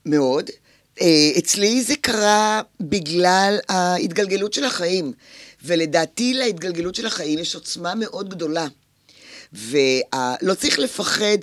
מאוד. 0.07 0.51
אה, 1.01 1.31
אצלי 1.39 1.83
זה 1.83 1.95
קרה 2.01 2.63
בגלל 2.81 3.59
ההתגלגלות 3.69 4.53
של 4.53 4.65
החיים, 4.65 5.13
ולדעתי 5.65 6.35
להתגלגלות 6.35 6.95
של 6.95 7.07
החיים 7.07 7.39
יש 7.39 7.55
עוצמה 7.55 7.95
מאוד 7.95 8.29
גדולה. 8.29 8.67
ולא 9.53 10.55
צריך 10.55 10.79
לפחד, 10.79 11.39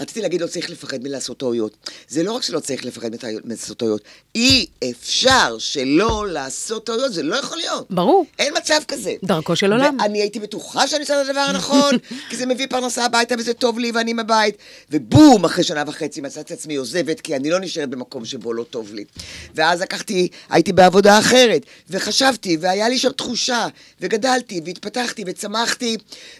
רציתי 0.00 0.20
להגיד 0.20 0.40
לא 0.40 0.46
צריך 0.46 0.70
לפחד 0.70 1.02
מלעשות 1.02 1.38
טעויות. 1.38 1.76
זה 2.08 2.22
לא 2.22 2.32
רק 2.32 2.42
שלא 2.42 2.60
צריך 2.60 2.84
לפחד 2.84 3.10
מלעשות 3.44 3.78
טעויות, 3.78 4.02
אי 4.34 4.66
אפשר 4.90 5.56
שלא 5.58 6.28
לעשות 6.28 6.86
טעויות, 6.86 7.12
זה 7.12 7.22
לא 7.22 7.36
יכול 7.36 7.58
להיות. 7.58 7.86
ברור. 7.90 8.26
אין 8.38 8.54
מצב 8.56 8.80
כזה. 8.88 9.14
דרכו 9.24 9.56
של 9.56 9.72
עולם. 9.72 9.96
ואני 10.00 10.20
הייתי 10.20 10.40
בטוחה 10.40 10.86
שאני 10.86 11.00
עושה 11.00 11.22
את 11.22 11.26
הדבר 11.28 11.40
הנכון, 11.40 11.94
כי 12.30 12.36
זה 12.36 12.46
מביא 12.46 12.66
פרנסה 12.66 13.04
הביתה 13.04 13.34
וזה 13.38 13.54
טוב 13.54 13.78
לי 13.78 13.92
ואני 13.94 14.14
בבית. 14.14 14.56
ובום, 14.90 15.44
אחרי 15.44 15.64
שנה 15.64 15.84
וחצי 15.86 16.20
מצאתי 16.20 16.54
את 16.54 16.58
עצמי 16.58 16.76
עוזבת, 16.76 17.20
כי 17.20 17.36
אני 17.36 17.50
לא 17.50 17.60
נשארת 17.60 17.88
במקום 17.88 18.24
שבו 18.24 18.52
לא 18.52 18.64
טוב 18.64 18.94
לי. 18.94 19.04
ואז 19.54 19.80
לקחתי, 19.80 20.28
הייתי 20.50 20.72
בעבודה 20.72 21.18
אחרת, 21.18 21.62
וחשבתי, 21.90 22.56
והיה 22.60 22.88
לי 22.88 22.98
שם 22.98 23.12
תחושה, 23.12 23.66
וגדלתי, 24.00 24.60
והתפתחתי, 24.64 25.24
וצמחתי, 25.26 25.96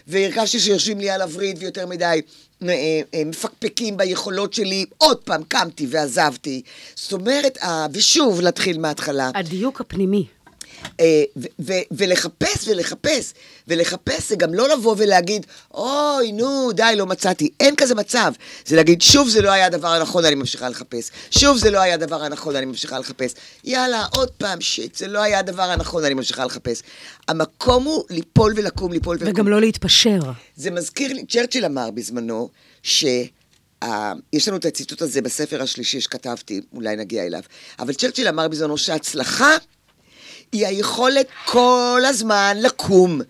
והרגשתי 0.07 0.59
שיושבים 0.59 0.99
לי 0.99 1.09
על 1.09 1.21
הווריד 1.21 1.57
ויותר 1.59 1.87
מדי. 1.87 2.21
אה, 2.69 3.01
אה, 3.13 3.23
מפקפקים 3.25 3.97
ביכולות 3.97 4.53
שלי, 4.53 4.85
עוד 4.97 5.17
פעם 5.17 5.43
קמתי 5.47 5.87
ועזבתי. 5.89 6.61
זאת 6.95 7.13
אומרת, 7.13 7.57
אה, 7.63 7.87
ושוב 7.93 8.41
להתחיל 8.41 8.79
מההתחלה. 8.79 9.31
הדיוק 9.35 9.81
הפנימי. 9.81 10.25
אה, 10.99 11.23
ולחפש 11.91 12.67
ולחפש, 12.67 13.33
ולחפש 13.67 14.29
זה 14.29 14.35
גם 14.35 14.53
לא 14.53 14.69
לבוא 14.69 14.95
ולהגיד, 14.97 15.45
אוי, 15.73 16.31
נו, 16.31 16.71
די, 16.71 16.93
לא 16.97 17.05
מצאתי. 17.05 17.49
אין 17.59 17.75
כזה 17.75 17.95
מצב. 17.95 18.33
זה 18.65 18.75
להגיד, 18.75 19.01
שוב 19.01 19.29
זה 19.29 19.41
לא 19.41 19.51
היה 19.51 19.65
הדבר 19.65 19.87
הנכון, 19.87 20.25
אני 20.25 20.35
ממשיכה 20.35 20.69
לחפש. 20.69 21.09
שוב 21.31 21.57
זה 21.57 21.71
לא 21.71 21.79
היה 21.79 21.93
הדבר 21.93 22.23
הנכון, 22.23 22.55
אני 22.55 22.65
ממשיכה 22.65 22.99
לחפש. 22.99 23.33
יאללה, 23.63 24.05
עוד 24.15 24.31
פעם, 24.31 24.61
שיט, 24.61 24.95
זה 24.95 25.07
לא 25.07 25.19
היה 25.19 25.39
הדבר 25.39 25.63
הנכון, 25.63 26.05
אני 26.05 26.13
ממשיכה 26.13 26.45
לחפש. 26.45 26.81
המקום 27.27 27.83
הוא 27.83 28.03
ליפול 28.09 28.53
ולקום, 28.55 28.91
ליפול 28.91 29.17
ולקום. 29.19 29.33
וגם 29.33 29.47
לא 29.47 29.61
להתפשר. 29.61 30.19
זה 30.55 30.71
מזכיר 30.71 31.13
לי, 31.13 31.25
צ'רצ'יל 31.25 31.65
אמר 31.65 31.91
בזמנו, 31.91 32.49
שיש 32.83 33.27
לנו 34.47 34.57
את 34.57 34.65
הציטוט 34.65 35.01
הזה 35.01 35.21
בספר 35.21 35.61
השלישי 35.61 36.01
שכתבתי, 36.01 36.61
אולי 36.73 36.95
נגיע 36.95 37.25
אליו, 37.25 37.41
אבל 37.79 37.93
צ'רצ'יל 37.93 38.27
אמר 38.27 38.47
בזמנו 38.47 38.77
שהצלחה 38.77 39.55
היא 40.51 40.67
היכולת 40.67 41.27
כל 41.45 42.01
הזמן 42.07 42.57
לקום 42.61 43.21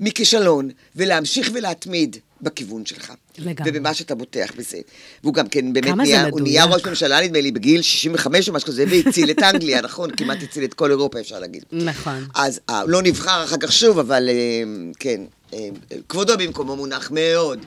מכישלון 0.00 0.70
ולהמשיך 0.96 1.50
ולהתמיד 1.54 2.16
בכיוון 2.42 2.86
שלך. 2.86 3.12
לגמרי. 3.38 3.70
ובמה 3.70 3.94
שאתה 3.94 4.14
בוטח 4.14 4.50
בזה. 4.56 4.78
והוא 5.22 5.34
גם 5.34 5.48
כן 5.48 5.72
באמת 5.72 5.96
נהיה, 5.96 6.28
הוא 6.28 6.40
נהיה. 6.40 6.64
ראש 6.64 6.84
ממשלה 6.84 7.20
נדמה 7.20 7.40
לי 7.40 7.52
בגיל 7.52 7.82
65 7.82 8.48
או 8.48 8.54
משהו 8.54 8.68
כזה, 8.68 8.84
והציל 8.90 9.30
את 9.30 9.42
אנגליה, 9.42 9.80
נכון? 9.82 10.10
כמעט 10.16 10.42
הציל 10.42 10.64
את 10.64 10.74
כל 10.74 10.90
אירופה 10.90 11.20
אפשר 11.20 11.38
להגיד. 11.38 11.64
נכון. 11.72 12.26
אז 12.34 12.60
אה, 12.70 12.82
לא 12.86 13.02
נבחר 13.02 13.44
אחר 13.44 13.56
כך 13.56 13.72
שוב, 13.72 13.98
אבל 13.98 14.28
אה, 14.28 14.62
כן, 14.98 15.20
אה, 15.54 15.68
כבודו 16.08 16.38
במקומו 16.38 16.76
מונח 16.76 17.10
מאוד. 17.10 17.66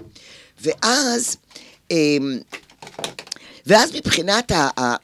ואז, 0.61 1.37
אה, 1.91 1.97
ואז 3.65 3.95
מבחינת 3.95 4.51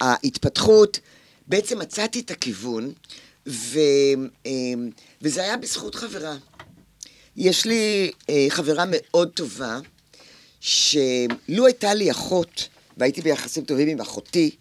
ההתפתחות, 0.02 1.00
בעצם 1.48 1.80
מצאתי 1.80 2.20
את 2.20 2.32
הכיוון, 2.32 2.92
ו, 3.48 3.80
אה, 4.46 4.52
וזה 5.22 5.42
היה 5.42 5.58
בזכות 5.58 5.96
חברה. 5.96 6.38
יש 7.38 7.66
לי 7.66 8.12
אה, 8.30 8.46
חברה 8.50 8.84
מאוד 8.88 9.30
טובה, 9.30 9.80
שלו 10.60 11.66
הייתה 11.66 11.94
לי 11.94 12.12
אחות, 12.12 12.68
והייתי 12.98 13.22
ביחסים 13.22 13.66
טובים 13.66 13.88
עם 13.88 14.02
אחותי, 14.02 14.52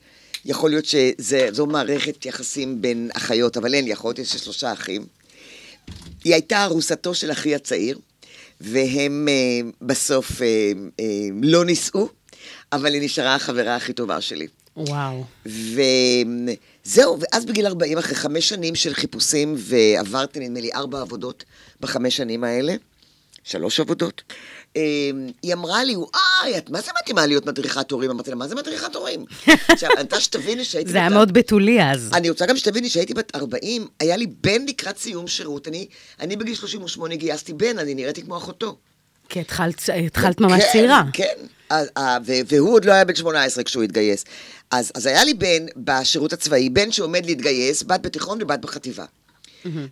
יכול 0.45 0.71
להיות 0.71 0.85
שזו 0.85 1.67
מערכת 1.67 2.27
יחסים 2.27 2.83
בין 2.83 3.11
אחיות, 3.15 3.57
אבל 3.57 3.75
אין 3.75 3.85
לי 3.85 3.93
אחות, 3.93 4.19
יש 4.19 4.33
שלושה 4.33 4.73
אחים. 4.73 5.07
היא 6.25 6.33
הייתה 6.33 6.65
ארוסתו 6.65 7.15
של 7.15 7.33
אחי 7.33 7.55
הצעיר, 7.55 7.99
והם 8.61 9.29
אה, 9.29 9.71
בסוף 9.83 10.43
אה, 10.43 10.73
אה, 11.01 11.05
לא 11.43 11.65
נישאו, 11.65 12.09
אבל 12.73 12.95
היא 12.95 13.03
נשארה 13.03 13.35
החברה 13.35 13.77
הכי 13.77 13.93
טובה 13.93 14.21
שלי. 14.21 14.47
וואו. 14.77 15.25
וזהו, 16.87 17.19
ואז 17.21 17.45
בגיל 17.45 17.67
40, 17.67 17.99
אחרי 17.99 18.15
חמש 18.15 18.49
שנים 18.49 18.75
של 18.75 18.95
חיפושים, 18.95 19.55
ועברתי 19.59 20.41
נדמה 20.41 20.61
לי 20.61 20.73
ארבע 20.73 21.01
עבודות 21.01 21.45
בחמש 21.81 22.17
שנים 22.17 22.45
האלה, 22.45 22.75
שלוש 23.45 23.81
עבודות, 23.81 24.23
אה, 24.77 24.83
היא 25.43 25.55
אמרה 25.55 25.85
לי, 25.85 25.97
וואי, 25.97 26.59
את 26.59 26.71
מה 26.71 26.81
זה 26.81 26.91
מתאימה 27.03 27.27
להיות 27.27 27.47
מדריכת 27.47 27.91
הורים? 27.91 28.11
אמרתי 28.11 28.31
לה, 28.31 28.37
מה 28.37 28.49
זה 28.49 28.55
מדריכת 28.55 28.95
הורים? 28.95 29.25
עכשיו, 29.69 29.91
אני 29.93 30.03
רוצה 30.03 30.21
שתביני 30.21 30.65
שהייתי... 30.65 30.91
זה 30.91 30.99
היה 30.99 31.09
מאוד 31.09 31.33
בתולי 31.33 31.83
אז. 31.83 32.11
אני 32.15 32.31
רוצה 32.31 32.47
גם 32.47 32.57
שתביני 32.57 32.89
שהייתי 32.89 33.15
בת 33.15 33.37
40, 33.37 33.87
היה 34.01 34.17
לי 34.17 34.27
בן 34.27 34.67
לקראת 34.67 34.99
סיום 34.99 35.27
שירות, 35.27 35.69
אני, 35.69 35.87
אני 36.21 36.37
בגיל 36.37 36.55
38 36.55 37.15
גייסתי 37.15 37.53
בן, 37.53 37.79
אני 37.79 37.95
נראיתי 37.95 38.23
כמו 38.23 38.37
אחותו. 38.37 38.77
כי 39.29 39.41
התחלת 39.41 39.83
התחלת 40.07 40.41
ממש 40.41 40.63
כן, 40.63 40.69
צעירה. 40.73 41.03
כן, 41.13 41.35
והוא 42.49 42.73
עוד 42.73 42.85
לא 42.85 42.93
היה 42.93 43.05
בן 43.05 43.15
18 43.15 43.65
כשהוא 43.65 43.83
התגייס. 43.83 44.25
אז, 44.71 44.93
אז 44.95 45.07
היה 45.07 45.25
לי 45.25 45.35
בן 45.35 45.67
בשירות 45.77 46.33
הצבאי, 46.33 46.69
בן 46.71 46.93
שעומד 46.93 47.27
להתגייס, 47.27 47.83
בת 47.83 48.01
בתיכון 48.01 48.43
ובת 48.43 48.59
בחטיבה. 48.59 49.05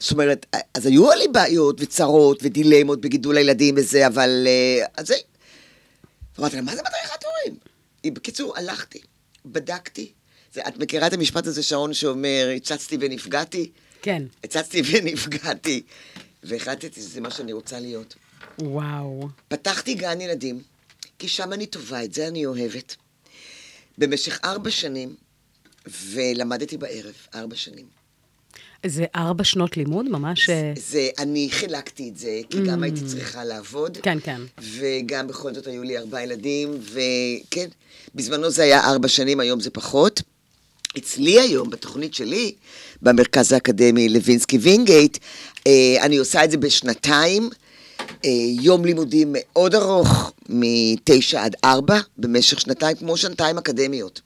זאת 0.01 0.13
אומרת, 0.13 0.47
אז 0.75 0.87
היו 0.87 1.11
לי 1.11 1.29
בעיות 1.29 1.77
וצרות 1.81 2.39
ודילמות 2.43 3.01
בגידול 3.01 3.37
הילדים 3.37 3.75
וזה, 3.79 4.07
אבל... 4.07 4.45
אה, 4.47 4.87
אז 4.97 5.07
זה... 5.07 5.15
אמרתי 6.39 6.57
לה, 6.57 6.63
מה 6.63 6.77
זה 6.77 6.83
מדריכת 6.83 7.25
הורים? 7.25 7.59
בקיצור, 8.15 8.57
הלכתי, 8.57 9.01
בדקתי. 9.47 10.13
זה, 10.55 10.61
את 10.69 10.79
מכירה 10.79 11.07
את 11.07 11.13
המשפט 11.13 11.47
הזה, 11.47 11.63
שרון, 11.63 11.95
שאומר, 11.95 12.51
הצצתי 12.57 12.97
ונפגעתי? 13.01 13.71
כן. 14.03 14.23
הצצתי 14.45 14.83
ונפגעתי, 14.93 15.83
והחלטתי 16.43 17.01
שזה 17.01 17.21
מה 17.21 17.31
שאני 17.31 17.53
רוצה 17.53 17.81
להיות. 17.81 18.15
וואו. 18.59 19.29
פתחתי 19.49 19.95
גן 19.95 20.21
ילדים, 20.21 20.61
כי 21.19 21.29
שם 21.29 21.53
אני 21.53 21.67
טובה, 21.67 22.05
את 22.05 22.15
זה 22.15 22.29
אני 22.29 22.47
אוהבת. 22.47 22.97
במשך 23.99 24.41
ארבע 24.45 24.71
שנים, 24.71 25.15
ולמדתי 25.87 26.77
בערב, 26.77 27.15
ארבע 27.35 27.57
שנים. 27.57 27.87
זה 28.87 29.05
ארבע 29.15 29.45
שנות 29.45 29.77
לימוד, 29.77 30.09
ממש... 30.09 30.51
אה, 30.51 30.73
זה, 30.77 31.09
אני 31.19 31.49
חילקתי 31.51 32.09
את 32.09 32.17
זה, 32.19 32.41
כי 32.51 32.59
גם 32.67 32.83
הייתי 32.83 33.01
צריכה 33.07 33.45
לעבוד. 33.45 33.99
כן, 34.03 34.19
כן. 34.23 34.41
וגם 34.61 35.27
בכל 35.27 35.55
זאת 35.55 35.67
היו 35.67 35.83
לי 35.83 35.99
ארבעה 35.99 36.23
ילדים, 36.23 36.81
וכן, 36.81 37.69
בזמנו 38.15 38.51
זה 38.51 38.63
היה 38.63 38.91
ארבע 38.91 39.09
שנים, 39.09 39.41
היום 39.41 39.61
זה 39.61 39.71
פחות. 39.71 40.23
אצלי 40.99 41.41
היום, 41.41 41.71
בתוכנית 41.71 42.15
שלי, 42.15 42.53
במרכז 43.03 43.53
האקדמי 43.53 44.09
לוינסקי 44.09 44.59
וינגייט, 44.59 45.19
אה, 45.67 45.97
אני 46.01 46.17
עושה 46.17 46.45
את 46.45 46.51
זה 46.51 46.57
בשנתיים, 46.57 47.51
יום 48.61 48.85
לימודים 48.85 49.29
מאוד 49.33 49.75
ארוך, 49.75 50.33
מתשע 50.49 51.45
עד 51.45 51.57
ארבע, 51.65 52.01
במשך 52.19 52.61
שנתיים, 52.61 52.97
כמו 52.97 53.17
שנתיים 53.17 53.59
אקדמיות. 53.59 54.21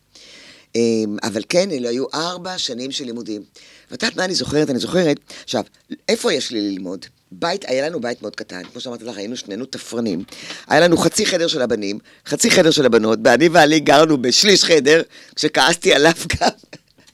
אה, 0.76 0.80
אבל 1.22 1.42
כן, 1.48 1.70
אלה 1.70 1.88
היו 1.88 2.04
ארבע 2.14 2.58
שנים 2.58 2.90
של 2.90 3.04
לימודים. 3.04 3.42
ואת 3.90 4.02
יודעת 4.02 4.16
מה 4.16 4.24
אני 4.24 4.34
זוכרת? 4.34 4.70
אני 4.70 4.78
זוכרת, 4.78 5.16
עכשיו, 5.44 5.62
איפה 6.08 6.32
יש 6.32 6.50
לי 6.50 6.60
ללמוד? 6.60 7.06
בית, 7.32 7.64
היה 7.68 7.88
לנו 7.88 8.00
בית 8.00 8.22
מאוד 8.22 8.36
קטן, 8.36 8.62
כמו 8.72 8.80
שאמרתי 8.80 9.04
לך, 9.04 9.16
היינו 9.16 9.36
שנינו 9.36 9.66
תפרנים. 9.66 10.24
היה 10.68 10.80
לנו 10.80 10.96
חצי 10.96 11.26
חדר 11.26 11.46
של 11.46 11.62
הבנים, 11.62 11.98
חצי 12.26 12.50
חדר 12.50 12.70
של 12.70 12.86
הבנות, 12.86 13.18
ואני 13.24 13.48
ועלי 13.48 13.80
גרנו 13.80 14.22
בשליש 14.22 14.64
חדר, 14.64 15.02
כשכעסתי 15.34 15.94
עליו 15.94 16.12
גם, 16.40 16.48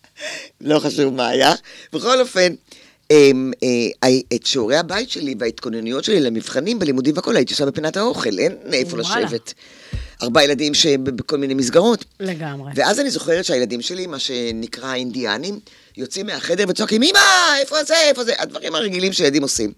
לא 0.61 0.79
חשוב 0.79 1.15
מה 1.15 1.29
היה. 1.29 1.55
בכל 1.93 2.21
אופן, 2.21 2.41
אה, 2.41 2.55
את 4.35 4.47
שיעורי 4.47 4.77
הבית 4.77 5.11
שלי 5.11 5.35
וההתכוננויות 5.39 6.05
שלי 6.05 6.21
למבחנים 6.21 6.79
בלימודים 6.79 7.17
והכל, 7.17 7.37
הייתי 7.37 7.53
עושה 7.53 7.67
בפינת 7.67 7.97
האוכל, 7.97 8.39
אין 8.39 8.57
איפה. 8.73 8.97
לשבת. 8.97 9.55
ארבעה 10.23 10.45
ילדים 10.45 10.75
שהם 10.75 11.05
בכל 11.05 11.39
מיני 11.39 11.55
מסגרות. 11.55 12.05
לגמרי. 12.21 12.73
ואז 12.75 13.01
אני 13.01 13.11
זוכרת 13.11 13.45
שהילדים 13.45 13.83
שלי, 13.83 14.07
מה 14.07 14.19
שנקרא 14.19 14.95
אינדיאנים, 14.95 15.61
יוצאים 15.97 16.27
מהחדר 16.27 16.65
וצועקים, 16.69 17.03
אמא, 17.03 17.19
איפה 17.61 17.85
זה, 17.85 17.95
איפה 18.09 18.25
זה? 18.25 18.33
הדברים 18.39 18.75
הרגילים 18.75 19.13
שילדים 19.13 19.43
עושים. 19.43 19.73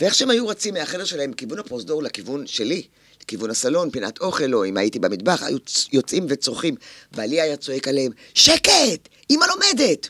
ואיך 0.00 0.14
שהם 0.14 0.30
היו 0.30 0.48
רצים 0.48 0.74
מהחדר 0.74 1.04
שלהם, 1.04 1.32
כיוון 1.32 1.58
הפרוזדור 1.58 2.02
לכיוון 2.02 2.46
שלי, 2.46 2.82
לכיוון 3.22 3.50
הסלון, 3.50 3.90
פינת 3.90 4.20
אוכל, 4.20 4.54
או 4.54 4.64
אם 4.64 4.76
הייתי 4.76 4.98
במטבח, 4.98 5.42
היו 5.42 5.58
יוצאים 5.92 6.26
וצורכים. 6.28 6.74
בעלי 7.16 7.40
היה 7.40 7.56
צועק 7.56 7.88
עליהם, 7.88 8.12
שקט, 8.34 9.08
אמא 9.30 9.44
לומדת. 9.44 10.08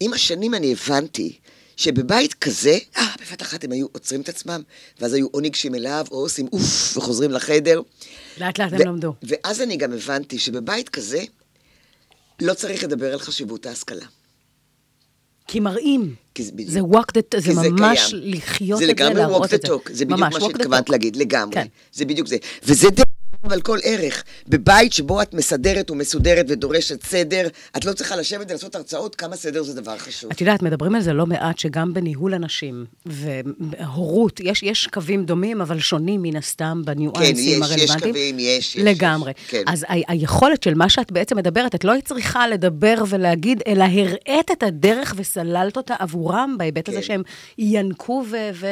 עם 0.00 0.12
השנים 0.12 0.54
אני 0.54 0.72
הבנתי 0.72 1.38
שבבית 1.76 2.34
כזה, 2.34 2.78
אה, 2.96 3.06
בבת 3.20 3.42
אחת 3.42 3.64
הם 3.64 3.72
היו 3.72 3.86
עוצרים 3.92 4.20
את 4.20 4.28
עצמם, 4.28 4.62
ואז 5.00 5.12
היו 5.12 5.26
או 5.34 5.40
ניגשים 5.40 5.74
אליו, 5.74 6.06
או 6.10 6.16
עושים 6.16 6.48
אוף 6.52 6.96
וחוזרים 6.96 7.30
לחדר. 7.30 7.80
לאט 8.40 8.58
לאט 8.58 8.72
הם 8.72 8.80
למדו. 8.80 9.14
ואז 9.22 9.60
אני 9.60 9.76
גם 9.76 9.92
הבנתי 9.92 10.38
שבבית 10.38 10.88
כזה 10.88 11.22
לא 12.40 12.54
צריך 12.54 12.84
לדבר 12.84 13.12
על 13.12 13.18
חשיבות 13.18 13.66
ההשכלה. 13.66 14.06
כי 15.46 15.60
מראים. 15.60 16.14
כי 16.34 16.42
זה 16.42 16.52
בדיוק. 16.52 16.70
זה 16.70 16.80
walk 16.80 17.18
the, 17.18 17.42
כי 17.42 17.54
זה 17.54 17.70
ממש 17.70 18.10
קיים. 18.10 18.22
לחיות 18.24 18.78
זה 18.78 18.84
את 18.84 18.88
זה, 18.88 18.92
לגמרי 18.92 19.14
להראות 19.14 19.42
walk 19.42 19.54
את 19.54 19.64
the 19.64 19.68
זה. 19.68 19.74
talk, 19.74 19.92
זה 19.92 20.04
בדיוק 20.04 20.20
ממש, 20.20 20.34
מה 20.34 20.38
walk 20.38 20.42
the 20.42 20.52
שהתכוונת 20.52 20.88
talk. 20.88 20.92
להגיד, 20.92 21.16
לגמרי. 21.16 21.54
כן. 21.54 21.66
זה 21.92 22.04
בדיוק 22.04 22.28
זה. 22.28 22.36
וזה 22.62 22.88
דרך 23.42 23.52
אגב 23.52 23.52
על 23.52 23.60
כל 23.60 23.78
ערך. 23.84 24.24
בבית 24.48 24.92
שבו 24.92 25.22
את 25.22 25.34
מסדרת 25.34 25.90
ומסודרת 25.90 26.46
ודורשת 26.48 27.02
סדר, 27.04 27.48
את 27.76 27.84
לא 27.84 27.92
צריכה 27.92 28.16
לשבת 28.16 28.46
ולעשות 28.50 28.74
הרצאות 28.74 29.14
כמה 29.14 29.36
סדר 29.36 29.62
זה 29.62 29.80
דבר 29.80 29.98
חשוב. 29.98 30.30
את 30.30 30.40
יודעת, 30.40 30.62
מדברים 30.62 30.94
על 30.94 31.02
זה 31.02 31.12
לא 31.12 31.26
מעט, 31.26 31.58
שגם 31.58 31.94
בניהול 31.94 32.34
אנשים 32.34 32.84
והורות, 33.06 34.40
יש, 34.40 34.62
יש 34.62 34.86
קווים 34.86 35.24
דומים, 35.24 35.60
אבל 35.60 35.78
שונים 35.80 36.22
מן 36.22 36.36
הסתם 36.36 36.82
כן, 36.86 36.92
בניואנסים 36.94 37.34
יש, 37.62 37.70
יש 37.70 37.70
הרלוונטיים. 37.70 38.14
קווים, 38.14 38.38
יש, 38.38 38.76
יש. 38.76 38.82
לגמרי. 38.84 39.30
יש, 39.44 39.50
כן. 39.50 39.62
אז 39.66 39.82
ה- 39.88 40.12
היכולת 40.12 40.62
של 40.62 40.74
מה 40.74 40.88
שאת 40.88 41.12
בעצם 41.12 41.36
מדברת, 41.36 41.74
את 41.74 41.84
לא 41.84 41.92
צריכה 42.04 42.48
לדבר 42.48 42.94
ולהגיד, 43.08 43.62
אלא 43.66 43.84
הראית 43.84 44.50
את 44.52 44.62
הדרך 44.62 45.14
וסללת 45.16 45.76
אותה 45.76 45.94
עבורם, 45.98 46.54
בהיבט 46.58 46.88
הזה 46.88 46.96
כן. 46.96 47.02
שהם 47.02 47.22
ינקו 47.58 48.24
ו- 48.30 48.36
ו-. 48.54 48.66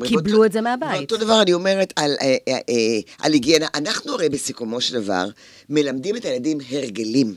וקיבלו 0.00 0.32
ואותו- 0.32 0.44
את 0.44 0.52
זה 0.52 0.60
מהבית. 0.60 0.98
ואותו 0.98 1.16
דבר 1.16 1.42
אני 1.42 1.52
אומרת 1.52 1.92
על, 1.96 2.10
אה, 2.22 2.26
אה, 2.48 2.52
אה, 2.68 2.98
על 3.22 3.32
היגיינה. 3.32 3.65
אנחנו 3.74 4.12
הרי 4.12 4.28
בסיכומו 4.28 4.80
של 4.80 5.00
דבר 5.00 5.28
מלמדים 5.68 6.16
את 6.16 6.24
הילדים 6.24 6.58
הרגלים. 6.70 7.34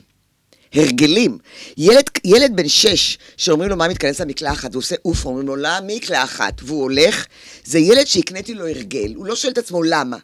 הרגלים. 0.74 1.38
ילד, 1.78 2.04
ילד 2.24 2.56
בן 2.56 2.68
שש, 2.68 3.18
שאומרים 3.38 3.70
לו 3.70 3.76
מה 3.76 3.88
מתכנס 3.88 4.22
למקלחת, 4.22 4.70
והוא 4.72 4.80
עושה 4.80 4.96
אוף, 5.06 5.26
אומרים 5.26 5.48
לו 5.48 5.56
למה 5.56 5.80
מקלחת, 5.88 6.54
והוא 6.64 6.82
הולך, 6.82 7.26
זה 7.66 7.80
ילד 7.80 8.08
שהקניתי 8.08 8.54
לו 8.54 8.68
הרגל, 8.68 9.14
הוא 9.16 9.26
לא 9.26 9.36
שואל 9.36 9.54
את 9.54 9.58
עצמו 9.58 9.84
למה. 9.84 10.18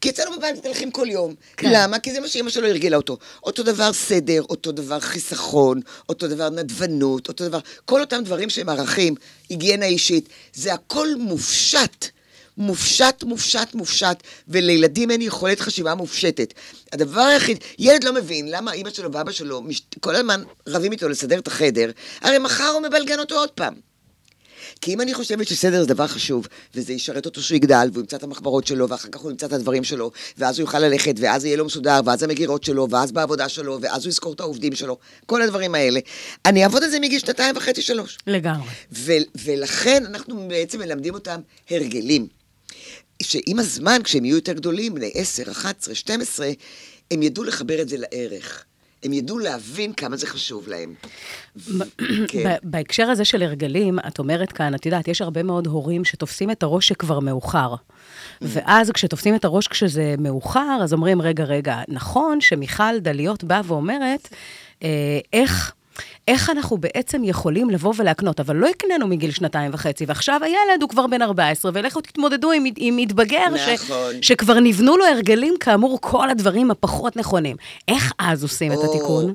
כי 0.00 0.10
אצלנו 0.10 0.36
בבית 0.36 0.56
מתהלכים 0.56 0.90
כל 0.90 1.06
יום. 1.10 1.34
כן. 1.56 1.70
למה? 1.72 1.98
כי 1.98 2.12
זה 2.12 2.20
מה 2.20 2.28
שאימא 2.28 2.50
שלו 2.50 2.68
הרגילה 2.68 2.96
אותו. 2.96 3.18
אותו 3.42 3.62
דבר 3.62 3.92
סדר, 3.92 4.42
אותו 4.42 4.72
דבר 4.72 5.00
חיסכון, 5.00 5.80
אותו 6.08 6.28
דבר 6.28 6.50
נדבנות, 6.50 7.28
אותו 7.28 7.48
דבר, 7.48 7.58
כל 7.84 8.00
אותם 8.00 8.22
דברים 8.24 8.50
שהם 8.50 8.68
ערכים, 8.68 9.14
היגיינה 9.48 9.86
אישית, 9.86 10.28
זה 10.54 10.74
הכל 10.74 11.08
מופשט. 11.18 12.06
מופשט, 12.58 13.24
מופשט, 13.24 13.74
מופשט, 13.74 14.22
ולילדים 14.48 15.10
אין 15.10 15.22
יכולת 15.22 15.60
חשיבה 15.60 15.94
מופשטת. 15.94 16.54
הדבר 16.92 17.20
היחיד, 17.20 17.58
ילד 17.78 18.04
לא 18.04 18.14
מבין 18.14 18.50
למה 18.50 18.72
אימא 18.72 18.90
שלו 18.90 19.12
ואבא 19.12 19.32
שלו 19.32 19.62
מש, 19.62 19.82
כל 20.00 20.16
הזמן 20.16 20.42
רבים 20.66 20.92
איתו 20.92 21.08
לסדר 21.08 21.38
את 21.38 21.46
החדר, 21.46 21.90
הרי 22.20 22.38
מחר 22.38 22.68
הוא 22.68 22.82
מבלגן 22.82 23.18
אותו 23.18 23.34
עוד 23.34 23.50
פעם. 23.50 23.74
כי 24.80 24.94
אם 24.94 25.00
אני 25.00 25.14
חושבת 25.14 25.48
שסדר 25.48 25.80
זה 25.80 25.86
דבר 25.86 26.06
חשוב, 26.06 26.46
וזה 26.74 26.92
ישרת 26.92 27.26
אותו 27.26 27.42
שהוא 27.42 27.56
יגדל, 27.56 27.88
והוא 27.92 28.00
ימצא 28.00 28.16
את 28.16 28.22
המחברות 28.22 28.66
שלו, 28.66 28.88
ואחר 28.88 29.08
כך 29.08 29.20
הוא 29.20 29.30
ימצא 29.30 29.46
את 29.46 29.52
הדברים 29.52 29.84
שלו, 29.84 30.10
ואז 30.38 30.58
הוא 30.58 30.64
יוכל 30.64 30.78
ללכת, 30.78 31.14
ואז 31.18 31.44
יהיה 31.44 31.56
לו 31.56 31.64
מסודר, 31.64 32.00
ואז 32.04 32.22
המגירות 32.22 32.64
שלו, 32.64 32.90
ואז 32.90 33.12
בעבודה 33.12 33.48
שלו, 33.48 33.78
ואז 33.82 34.04
הוא 34.04 34.10
יזכור 34.10 34.32
את 34.32 34.40
העובדים 34.40 34.74
שלו, 34.74 34.98
כל 35.26 35.42
הדברים 35.42 35.74
האלה. 35.74 36.00
אני 36.46 36.64
אעבוד 36.64 36.82
על 36.82 36.90
זה 36.90 37.00
מגיל 37.00 37.18
שנתיים 37.18 37.56
וחצי, 37.56 37.82
שלוש. 37.82 38.18
לגמרי. 38.26 38.68
ולכן 39.44 40.06
אנחנו 40.06 40.48
בעצם 40.48 40.78
מלמדים 40.78 41.14
אותם 41.14 41.40
הרגלים. 41.70 42.41
שעם 43.22 43.58
הזמן, 43.58 43.98
כשהם 44.04 44.24
יהיו 44.24 44.36
יותר 44.36 44.52
גדולים, 44.52 44.94
בני 44.94 45.10
10, 45.14 45.50
11, 45.50 45.94
12, 45.94 46.50
הם 47.10 47.22
ידעו 47.22 47.44
לחבר 47.44 47.82
את 47.82 47.88
זה 47.88 47.96
לערך. 47.98 48.64
הם 49.02 49.12
ידעו 49.12 49.38
להבין 49.38 49.92
כמה 49.92 50.16
זה 50.16 50.26
חשוב 50.26 50.68
להם. 50.68 50.94
כן. 52.28 52.54
בהקשר 52.62 53.10
הזה 53.10 53.24
של 53.24 53.42
הרגלים, 53.42 53.98
את 53.98 54.18
אומרת 54.18 54.52
כאן, 54.52 54.74
את 54.74 54.86
יודעת, 54.86 55.08
יש 55.08 55.22
הרבה 55.22 55.42
מאוד 55.42 55.66
הורים 55.66 56.04
שתופסים 56.04 56.50
את 56.50 56.62
הראש 56.62 56.88
שכבר 56.88 57.20
מאוחר. 57.20 57.74
ואז 58.42 58.90
כשתופסים 58.90 59.34
את 59.34 59.44
הראש 59.44 59.68
כשזה 59.68 60.14
מאוחר, 60.18 60.78
אז 60.82 60.92
אומרים, 60.92 61.22
רגע, 61.22 61.44
רגע, 61.44 61.76
נכון 61.88 62.40
שמיכל 62.40 62.98
דליות 62.98 63.44
באה 63.44 63.60
ואומרת, 63.64 64.28
אה, 64.82 65.18
איך... 65.32 65.72
איך 66.28 66.50
אנחנו 66.50 66.78
בעצם 66.78 67.24
יכולים 67.24 67.70
לבוא 67.70 67.94
ולהקנות, 67.96 68.40
אבל 68.40 68.56
לא 68.56 68.68
הקננו 68.68 69.06
מגיל 69.06 69.30
שנתיים 69.30 69.70
וחצי, 69.74 70.04
ועכשיו 70.08 70.40
הילד 70.44 70.82
הוא 70.82 70.88
כבר 70.88 71.06
בן 71.06 71.22
14, 71.22 71.70
ולכו 71.74 72.00
תתמודדו 72.00 72.52
עם, 72.52 72.64
עם 72.76 72.96
מתבגר, 72.96 73.48
נכון. 73.74 74.22
שכבר 74.22 74.60
נבנו 74.60 74.96
לו 74.96 75.04
הרגלים, 75.06 75.54
כאמור, 75.60 75.98
כל 76.00 76.30
הדברים 76.30 76.70
הפחות 76.70 77.16
נכונים. 77.16 77.56
איך 77.88 78.12
אז 78.18 78.42
עושים 78.42 78.72
את 78.72 78.78
או, 78.78 78.94
התיקון? 78.94 79.34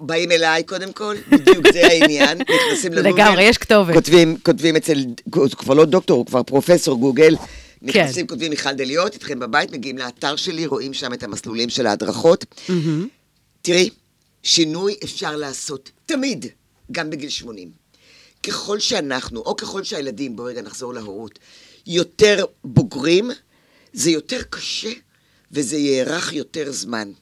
באים 0.00 0.32
אליי 0.32 0.62
קודם 0.62 0.92
כל, 0.92 1.16
בדיוק 1.30 1.72
זה 1.72 1.86
העניין, 1.86 2.38
נכנסים 2.68 2.92
לגוגל. 2.92 3.10
לגמרי, 3.10 3.42
יש 3.42 3.58
כתובת. 3.58 3.94
כותבים, 3.94 4.36
כותבים 4.42 4.76
אצל, 4.76 4.98
הוא 5.34 5.48
כבר 5.48 5.74
לא 5.74 5.84
דוקטור, 5.84 6.18
הוא 6.18 6.26
כבר 6.26 6.42
פרופסור 6.42 6.98
גוגל. 6.98 7.36
כן. 7.36 7.46
נכנסים, 8.00 8.26
כותבים 8.26 8.50
מיכל 8.50 8.72
דליות, 8.72 9.14
איתכם 9.14 9.38
בבית, 9.38 9.72
מגיעים 9.72 9.98
לאתר 9.98 10.36
שלי, 10.36 10.66
רואים 10.66 10.94
שם 10.94 11.12
את 11.12 11.22
המסלולים 11.22 11.68
של 11.68 11.86
ההדרכות. 11.86 12.44
תראי, 13.62 13.90
שינוי 14.44 14.96
אפשר 15.04 15.36
לעשות 15.36 15.90
תמיד, 16.06 16.46
גם 16.92 17.10
בגיל 17.10 17.30
80. 17.30 17.70
ככל 18.42 18.80
שאנחנו, 18.80 19.40
או 19.40 19.56
ככל 19.56 19.84
שהילדים, 19.84 20.36
בואו 20.36 20.48
רגע 20.48 20.62
נחזור 20.62 20.94
להורות, 20.94 21.38
יותר 21.86 22.44
בוגרים, 22.64 23.30
זה 23.92 24.10
יותר 24.10 24.42
קשה 24.50 24.92
וזה 25.52 25.76
יארך 25.76 26.32
יותר 26.32 26.72
זמן. 26.72 27.12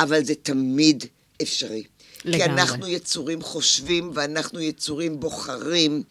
אבל 0.00 0.24
זה 0.24 0.34
תמיד 0.34 1.04
אפשרי. 1.42 1.82
כי 2.18 2.28
לגמרי. 2.28 2.44
אנחנו 2.44 2.88
יצורים 2.88 3.42
חושבים 3.42 4.10
ואנחנו 4.14 4.60
יצורים 4.60 5.20
בוחרים, 5.20 6.02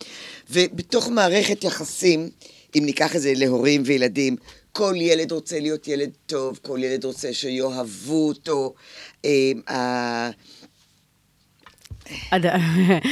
ובתוך 0.50 1.08
מערכת 1.10 1.64
יחסים, 1.64 2.30
אם 2.78 2.86
ניקח 2.86 3.16
את 3.16 3.22
זה 3.22 3.34
להורים 3.36 3.84
וילדים, 3.86 4.36
כל 4.80 4.94
ילד 4.98 5.32
רוצה 5.32 5.60
להיות 5.60 5.88
ילד 5.88 6.10
טוב, 6.26 6.60
כל 6.62 6.80
ילד 6.84 7.06
רוצה 7.06 7.34
שיאהבו 7.34 8.28
אותו. 8.28 8.74
אה, 9.26 10.30
עד- 12.32 12.46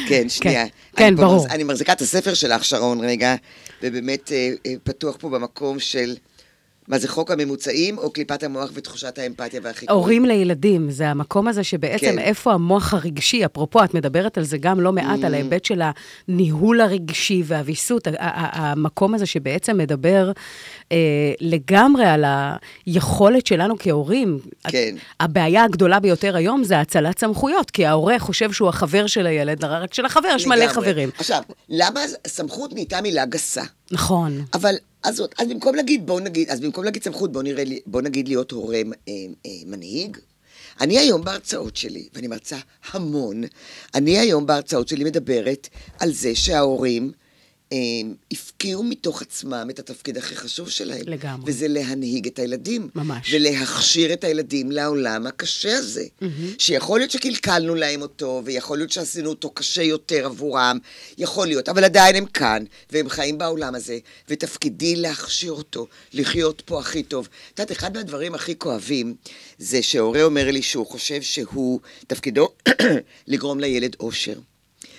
כן, 0.09 0.29
שנייה. 0.29 0.65
כן, 0.95 1.15
ברור. 1.15 1.47
אני 1.49 1.63
מחזיקה 1.63 1.93
את 1.93 2.01
הספר 2.01 2.33
שלך, 2.33 2.65
שרון, 2.65 2.99
רגע, 3.05 3.35
ובאמת 3.83 4.31
אה, 4.31 4.49
אה, 4.65 4.73
פתוח 4.83 5.15
פה 5.19 5.29
במקום 5.29 5.79
של... 5.79 6.15
מה 6.87 6.99
זה 6.99 7.07
חוק 7.07 7.31
הממוצעים, 7.31 7.97
או 7.97 8.11
קליפת 8.11 8.43
המוח 8.43 8.69
ותחושת 8.73 9.19
האמפתיה 9.19 9.59
והחיקוי? 9.63 9.95
הורים 9.95 10.25
לילדים, 10.25 10.91
זה 10.91 11.09
המקום 11.09 11.47
הזה 11.47 11.63
שבעצם 11.63 12.05
כן. 12.05 12.19
איפה 12.19 12.53
המוח 12.53 12.93
הרגשי, 12.93 13.45
אפרופו, 13.45 13.83
את 13.83 13.93
מדברת 13.93 14.37
על 14.37 14.43
זה 14.43 14.57
גם 14.57 14.79
לא 14.79 14.91
מעט, 14.93 15.19
Mm. 15.19 15.25
על 15.25 15.33
ההיבט 15.33 15.65
של 15.65 15.81
הניהול 16.27 16.81
הרגשי 16.81 17.43
והוויסות, 17.45 18.07
המקום 18.19 19.13
הזה 19.13 19.25
שבעצם 19.25 19.77
מדבר 19.77 20.31
אה, 20.91 20.97
לגמרי 21.41 22.05
על 22.05 22.25
היכולת 22.85 23.47
שלנו 23.47 23.75
כהורים. 23.79 24.39
כן. 24.67 24.95
הבעיה 25.19 25.63
הגדולה 25.63 25.99
ביותר 25.99 26.35
היום 26.35 26.63
זה 26.63 26.79
הצלת 26.79 27.19
סמכויות, 27.19 27.71
כי 27.71 27.85
ההורה 27.85 28.19
חושב 28.19 28.51
שהוא 28.51 28.69
החבר 28.69 29.07
של 29.07 29.27
הילד, 29.27 29.63
רק 29.63 29.93
שלחבר 29.93 30.29
יש 30.35 30.47
מלא. 30.47 30.67
חברים. 30.67 31.09
עכשיו, 31.17 31.41
למה 31.69 31.99
סמכות 32.27 32.73
נהייתה 32.73 33.01
מילה 33.01 33.25
גסה? 33.25 33.63
נכון. 33.91 34.41
אבל, 34.53 34.75
אז, 35.03 35.23
אז 35.37 35.47
במקום 35.47 35.75
להגיד, 35.75 36.07
בואו 36.07 36.19
נגיד, 36.19 36.49
אז 36.49 36.59
במקום 36.59 36.83
להגיד 36.83 37.03
סמכות, 37.03 37.31
בואו 37.31 37.43
נראה, 37.43 37.63
בואו 37.85 38.03
נגיד 38.03 38.27
להיות 38.27 38.51
הורה 38.51 38.75
אה, 38.75 39.13
אה, 39.45 39.51
מנהיג. 39.65 40.17
אני 40.81 40.97
היום 40.97 41.23
בהרצאות 41.23 41.75
שלי, 41.75 42.07
ואני 42.13 42.27
מרצה 42.27 42.57
המון, 42.91 43.43
אני 43.95 44.19
היום 44.19 44.45
בהרצאות 44.45 44.87
שלי 44.87 45.03
מדברת 45.03 45.67
על 45.99 46.11
זה 46.11 46.35
שההורים 46.35 47.11
הפקיעו 48.31 48.83
מתוך 48.83 49.21
עצמם 49.21 49.67
את 49.69 49.79
התפקיד 49.79 50.17
הכי 50.17 50.35
חשוב 50.35 50.69
שלהם. 50.69 51.01
לגמרי. 51.05 51.51
וזה 51.51 51.67
להנהיג 51.67 52.27
את 52.27 52.39
הילדים. 52.39 52.89
ממש. 52.95 53.33
ולהכשיר 53.33 54.13
את 54.13 54.23
הילדים 54.23 54.71
לעולם 54.71 55.27
הקשה 55.27 55.77
הזה. 55.77 56.05
שיכול 56.57 56.99
להיות 56.99 57.11
שקלקלנו 57.11 57.75
להם 57.75 58.01
אותו, 58.01 58.41
ויכול 58.45 58.77
להיות 58.77 58.91
שעשינו 58.91 59.29
אותו 59.29 59.49
קשה 59.49 59.83
יותר 59.83 60.25
עבורם, 60.25 60.77
יכול 61.17 61.47
להיות, 61.47 61.69
אבל 61.69 61.83
עדיין 61.83 62.15
הם 62.15 62.25
כאן, 62.25 62.63
והם 62.91 63.09
חיים 63.09 63.37
בעולם 63.37 63.75
הזה, 63.75 63.97
ותפקידי 64.29 64.95
להכשיר 64.95 65.51
אותו, 65.51 65.87
לחיות 66.13 66.61
פה 66.65 66.79
הכי 66.79 67.03
טוב. 67.03 67.27
את 67.53 67.59
יודעת, 67.59 67.77
אחד 67.77 67.97
מהדברים 67.97 68.35
הכי 68.35 68.55
כואבים, 68.57 69.15
זה 69.59 69.81
שהורה 69.81 70.23
אומר 70.23 70.51
לי 70.51 70.61
שהוא 70.61 70.87
חושב 70.87 71.21
שהוא, 71.21 71.79
תפקידו 72.07 72.49
לגרום 73.27 73.59
לילד 73.59 73.95
אושר. 73.99 74.39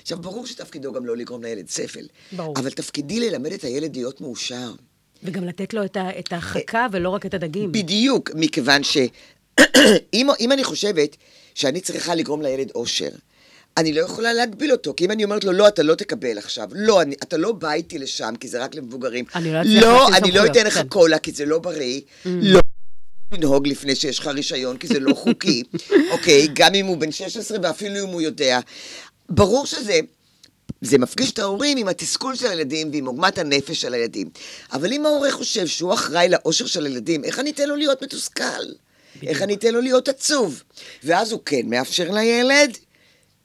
עכשיו, 0.09 0.19
ברור 0.19 0.47
שתפקידו 0.47 0.93
גם 0.93 1.07
לא 1.07 1.17
לגרום 1.17 1.43
לילד 1.43 1.69
ספל. 1.69 2.07
ברור. 2.33 2.55
אבל 2.59 2.71
תפקידי 2.71 3.21
ללמד 3.21 3.53
את 3.53 3.65
הילד 3.65 3.97
להיות 3.97 4.21
מאושר. 4.21 4.73
וגם 5.23 5.45
לתת 5.45 5.75
לו 5.75 5.85
את, 5.85 5.97
ה, 5.97 6.19
את 6.19 6.33
החכה 6.33 6.87
ולא 6.93 7.09
רק 7.09 7.27
את 7.27 7.35
הדגים. 7.35 7.73
בדיוק, 7.73 8.31
מכיוון 8.35 8.85
ש... 8.85 8.97
אם, 10.15 10.29
אם 10.41 10.53
אני 10.53 10.65
חושבת 10.65 11.17
שאני 11.55 11.81
צריכה 11.81 12.15
לגרום 12.15 12.43
לילד 12.43 12.71
אושר, 12.75 13.09
אני 13.77 13.93
לא 13.93 14.01
יכולה 14.01 14.33
להגביל 14.33 14.73
אותו, 14.73 14.95
כי 14.97 15.05
אם 15.05 15.11
אני 15.11 15.25
אומרת 15.25 15.45
לו, 15.45 15.53
לא, 15.53 15.69
אתה 15.69 15.83
לא 15.83 15.95
תקבל 15.95 16.39
עכשיו, 16.39 16.69
לא, 16.73 17.03
אני, 17.03 17.15
אתה 17.23 17.37
לא 17.37 17.53
בא 17.53 17.73
איתי 17.73 17.99
לשם, 17.99 18.35
כי 18.41 18.49
זה 18.49 18.65
רק 18.65 18.75
למבוגרים. 18.75 19.25
אני 19.35 19.53
לא 19.53 19.61
אצליח 19.61 19.83
לא, 19.83 20.09
אני 20.17 20.33
לא 20.33 20.47
אתן 20.47 20.67
לך 20.67 20.75
כן. 20.75 20.89
קולה, 20.89 21.19
כי 21.19 21.33
זה 21.33 21.45
לא 21.45 21.59
בריא. 21.59 22.01
לא. 22.25 22.61
לנהוג 23.33 23.69
לפני 23.69 23.95
שיש 23.95 24.19
לך 24.19 24.27
רישיון, 24.27 24.77
כי 24.77 24.87
זה 24.87 25.01
לא 25.01 25.15
חוקי, 25.15 25.63
אוקיי? 26.13 26.49
גם 26.53 26.75
אם 26.75 26.87
הוא 26.87 26.97
בן 26.97 27.13
16 27.13 27.59
ואפילו 27.63 28.05
אם 28.05 28.09
הוא 28.09 28.23
יודע. 28.23 28.61
ברור 29.29 29.67
שזה... 29.67 30.01
זה 30.81 30.99
מפגיש 30.99 31.31
את 31.31 31.39
ההורים 31.39 31.79
עם 31.79 31.89
התסכול 31.89 32.37
של 32.37 32.47
הילדים 32.51 32.91
ועם 32.93 33.07
עוגמת 33.07 33.39
הנפש 33.39 33.81
של 33.81 33.95
הילדים. 33.95 34.31
אבל 34.73 34.93
אם 34.93 35.07
ההורה 35.07 35.31
חושב 35.33 35.67
שהוא 35.67 35.95
אחראי 35.95 36.29
לאושר 36.29 36.67
של 36.67 36.87
הילדים, 36.87 37.25
איך 37.25 37.39
אני 37.39 37.51
אתן 37.51 37.69
לו 37.69 37.77
להיות 37.77 38.03
מתוסכל? 38.03 38.65
איך 39.23 39.43
אני 39.43 39.55
אתן 39.55 39.75
לו 39.75 39.81
להיות 39.81 40.09
עצוב? 40.09 40.63
ואז 41.05 41.33
הוא 41.33 41.41
כן 41.45 41.61
מאפשר 41.65 42.11
לילד, 42.11 42.79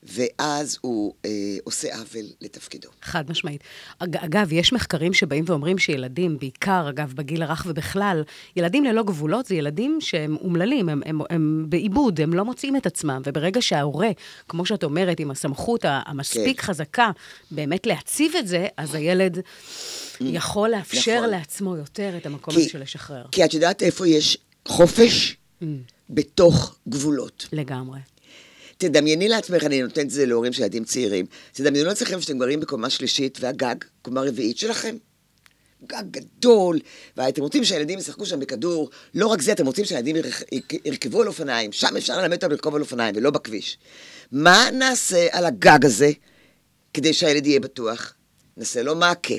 ואז 0.08 0.78
הוא 0.82 1.14
אה, 1.26 1.30
עושה 1.64 1.96
עוול 1.96 2.26
לתפקידו. 2.42 2.90
חד 3.02 3.32
משמעית. 3.32 3.64
אג, 4.00 4.18
אגב, 4.18 4.54
יש 4.54 4.74
מחקרים 4.74 5.14
שבאים 5.14 5.44
ואומרים 5.48 5.78
שילדים, 5.78 6.40
בעיקר, 6.40 6.90
אגב, 6.90 7.14
בגיל 7.16 7.44
הרך 7.44 7.66
ובכלל, 7.70 8.24
ילדים 8.56 8.84
ללא 8.84 9.04
גבולות 9.04 9.46
זה 9.46 9.56
ילדים 9.56 9.98
שהם 10.02 10.38
אומללים, 10.42 10.90
הם, 10.90 11.02
הם, 11.06 11.20
הם 11.30 11.66
בעיבוד, 11.70 12.22
הם 12.22 12.34
לא 12.34 12.46
מוצאים 12.46 12.76
את 12.76 12.86
עצמם. 12.86 13.22
וברגע 13.26 13.62
שההורה, 13.62 14.10
כמו 14.48 14.66
שאת 14.66 14.84
אומרת, 14.84 15.20
עם 15.20 15.32
הסמכות 15.32 15.86
המספיק 15.86 16.62
כן. 16.62 16.68
חזקה, 16.68 17.12
באמת 17.52 17.86
להציב 17.88 18.36
את 18.40 18.48
זה, 18.48 18.68
אז 18.78 18.96
הילד 18.96 19.40
יכול 20.22 20.70
לאפשר 20.70 21.18
נכון. 21.18 21.30
לעצמו 21.30 21.78
יותר 21.78 22.18
את 22.18 22.26
המקום 22.26 22.56
הזה 22.56 22.70
של 22.70 22.82
לשחרר. 22.82 23.26
כי 23.32 23.46
את 23.46 23.54
יודעת 23.54 23.84
איפה 23.84 24.08
יש 24.08 24.38
חופש? 24.68 25.38
בתוך 26.10 26.76
גבולות. 26.88 27.48
לגמרי. 27.52 28.00
תדמייני 28.78 29.30
לעצמך, 29.30 29.64
אני 29.64 29.82
נותנת 29.82 30.06
את 30.06 30.10
זה 30.10 30.26
להורים 30.26 30.54
של 30.54 30.62
ילדים 30.62 30.84
צעירים, 30.84 31.26
תדמיינו 31.52 31.88
לעצמכם 31.88 32.22
שאתם 32.22 32.40
גרים 32.40 32.60
בקומה 32.60 32.90
שלישית 32.90 33.38
והגג, 33.42 33.76
קומה 34.02 34.22
רביעית 34.22 34.58
שלכם. 34.58 34.96
גג 35.88 36.04
גדול, 36.12 36.80
ואתם 37.18 37.42
רוצים 37.42 37.64
שהילדים 37.64 38.00
ישחקו 38.00 38.26
שם 38.26 38.40
בכדור. 38.40 38.90
לא 39.16 39.28
רק 39.28 39.42
זה, 39.42 39.52
אתם 39.52 39.66
רוצים 39.66 39.86
שהילדים 39.86 40.16
ירכ- 40.16 40.44
ירכבו 40.86 41.22
על 41.22 41.28
אופניים. 41.28 41.72
שם 41.72 41.98
אפשר 41.98 42.18
ללמד 42.22 42.34
אותם 42.34 42.52
לרכוב 42.52 42.76
על 42.76 42.82
אופניים, 42.82 43.16
ולא 43.18 43.30
בכביש. 43.30 43.78
מה 44.32 44.70
נעשה 44.74 45.28
על 45.32 45.46
הגג 45.46 45.86
הזה 45.86 46.12
כדי 46.94 47.14
שהילד 47.14 47.46
יהיה 47.46 47.60
בטוח? 47.60 48.14
נעשה 48.58 48.84
לו 48.84 48.96
מעקה. 48.96 49.34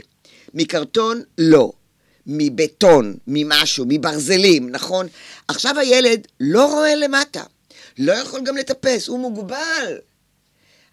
מקרטון? 0.54 1.22
לא. 1.38 1.72
מבטון, 2.26 3.14
ממשהו, 3.26 3.84
מברזלים, 3.88 4.70
נכון? 4.70 5.06
עכשיו 5.48 5.78
הילד 5.78 6.26
לא 6.40 6.72
רואה 6.72 6.94
למטה. 6.94 7.42
לא 7.98 8.12
יכול 8.12 8.40
גם 8.44 8.56
לטפס, 8.56 9.08
הוא 9.08 9.18
מוגבל. 9.18 9.98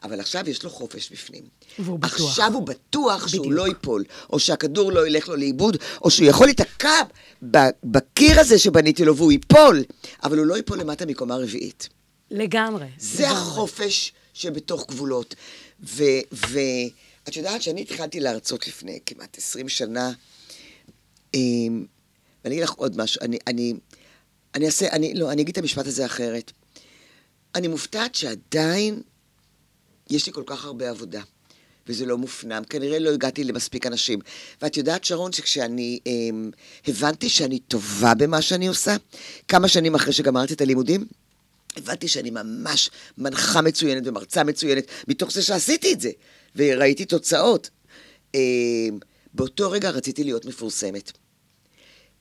אבל 0.04 0.20
עכשיו 0.20 0.50
יש 0.50 0.64
לו 0.64 0.70
חופש 0.70 1.12
בפנים. 1.12 1.44
והוא 1.80 2.00
בטוח. 2.00 2.22
עכשיו 2.22 2.54
הוא 2.54 2.64
בטוח 2.64 3.28
שהוא 3.28 3.46
בדיוק. 3.46 3.56
לא 3.58 3.68
ייפול, 3.68 4.04
או 4.34 4.40
שהכדור 4.40 4.92
לא 4.92 5.08
ילך 5.08 5.28
לו 5.28 5.36
לאיבוד, 5.36 5.78
או 6.02 6.12
שהוא 6.12 6.28
יכול 6.28 6.48
להיתקע 6.48 7.02
בקיר 7.84 8.40
הזה 8.40 8.60
שבניתי 8.60 9.06
לו 9.06 9.18
והוא 9.18 9.32
ייפול, 9.32 9.84
אבל 10.24 10.38
הוא 10.38 10.46
לא 10.46 10.56
ייפול 10.56 10.80
למטה 10.80 11.06
מקומה 11.06 11.36
רביעית. 11.36 11.90
לגמרי. 12.32 12.86
זה 12.98 13.24
לגמרי. 13.24 13.38
החופש 13.38 14.14
שבתוך 14.34 14.88
גבולות. 14.88 15.36
ואת 15.84 17.36
יודעת 17.36 17.62
שאני 17.62 17.82
התחלתי 17.82 18.20
להרצות 18.20 18.68
לפני 18.68 19.00
כמעט 19.06 19.38
20 19.38 19.70
שנה, 19.70 20.12
אמ, 21.34 21.86
ואני 22.44 22.56
אגיד 22.56 22.64
לך 22.64 22.72
עוד 22.72 22.98
משהו, 22.98 23.22
אני, 23.22 23.38
אני, 23.48 23.74
אני 24.56 24.66
אעשה, 24.66 24.88
אני, 24.92 25.14
לא, 25.14 25.32
אני 25.32 25.42
אגיד 25.42 25.52
את 25.52 25.58
המשפט 25.58 25.88
הזה 25.88 26.06
אחרת. 26.06 26.52
אני 27.56 27.68
מופתעת 27.68 28.16
שעדיין 28.16 29.02
יש 30.10 30.28
לי 30.28 30.34
כל 30.34 30.44
כך 30.46 30.66
הרבה 30.66 30.90
עבודה, 30.90 31.22
וזה 31.88 32.06
לא 32.06 32.18
מופנם. 32.18 32.64
כנראה 32.70 33.00
לא 33.00 33.10
הגעתי 33.10 33.44
למספיק 33.44 33.86
אנשים. 33.86 34.20
ואת 34.62 34.78
יודעת, 34.78 35.04
שרון, 35.04 35.32
שכשאני 35.32 36.00
אמ, 36.06 36.52
הבנתי 36.88 37.30
שאני 37.30 37.60
טובה 37.60 38.14
במה 38.14 38.42
שאני 38.42 38.68
עושה, 38.68 38.96
כמה 39.48 39.68
שנים 39.68 39.96
אחרי 39.96 40.14
שגמרתי 40.14 40.54
את 40.54 40.62
הלימודים, 40.62 41.06
הבנתי 41.78 42.08
שאני 42.08 42.30
ממש 42.30 42.90
מנחה 43.18 43.62
מצוינת 43.62 44.04
ומרצה 44.06 44.44
מצוינת, 44.44 44.88
מתוך 45.08 45.32
זה 45.32 45.42
שעשיתי 45.42 45.94
את 45.94 46.02
זה, 46.02 46.10
וראיתי 46.56 47.06
תוצאות. 47.06 47.70
אמ, 48.36 49.00
באותו 49.34 49.72
רגע 49.72 49.90
רציתי 49.90 50.24
להיות 50.24 50.46
מפורסמת. 50.46 51.12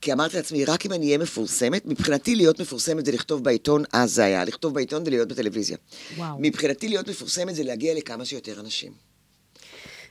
כי 0.01 0.13
אמרתי 0.13 0.37
לעצמי, 0.37 0.65
רק 0.65 0.85
אם 0.85 0.93
אני 0.93 1.05
אהיה 1.05 1.17
מפורסמת, 1.17 1.85
מבחינתי 1.85 2.35
להיות 2.35 2.61
מפורסמת 2.61 3.05
זה 3.05 3.11
לכתוב 3.11 3.43
בעיתון, 3.43 3.83
אז 3.93 4.11
זה 4.11 4.25
היה, 4.25 4.45
לכתוב 4.45 4.73
בעיתון 4.73 5.05
זה 5.05 5.11
להיות 5.11 5.27
בטלוויזיה. 5.27 5.77
וואו. 6.17 6.37
מבחינתי 6.39 6.87
להיות 6.87 7.07
מפורסמת 7.09 7.55
זה 7.55 7.63
להגיע 7.63 7.93
לכמה 7.93 8.25
שיותר 8.25 8.59
אנשים. 8.59 8.91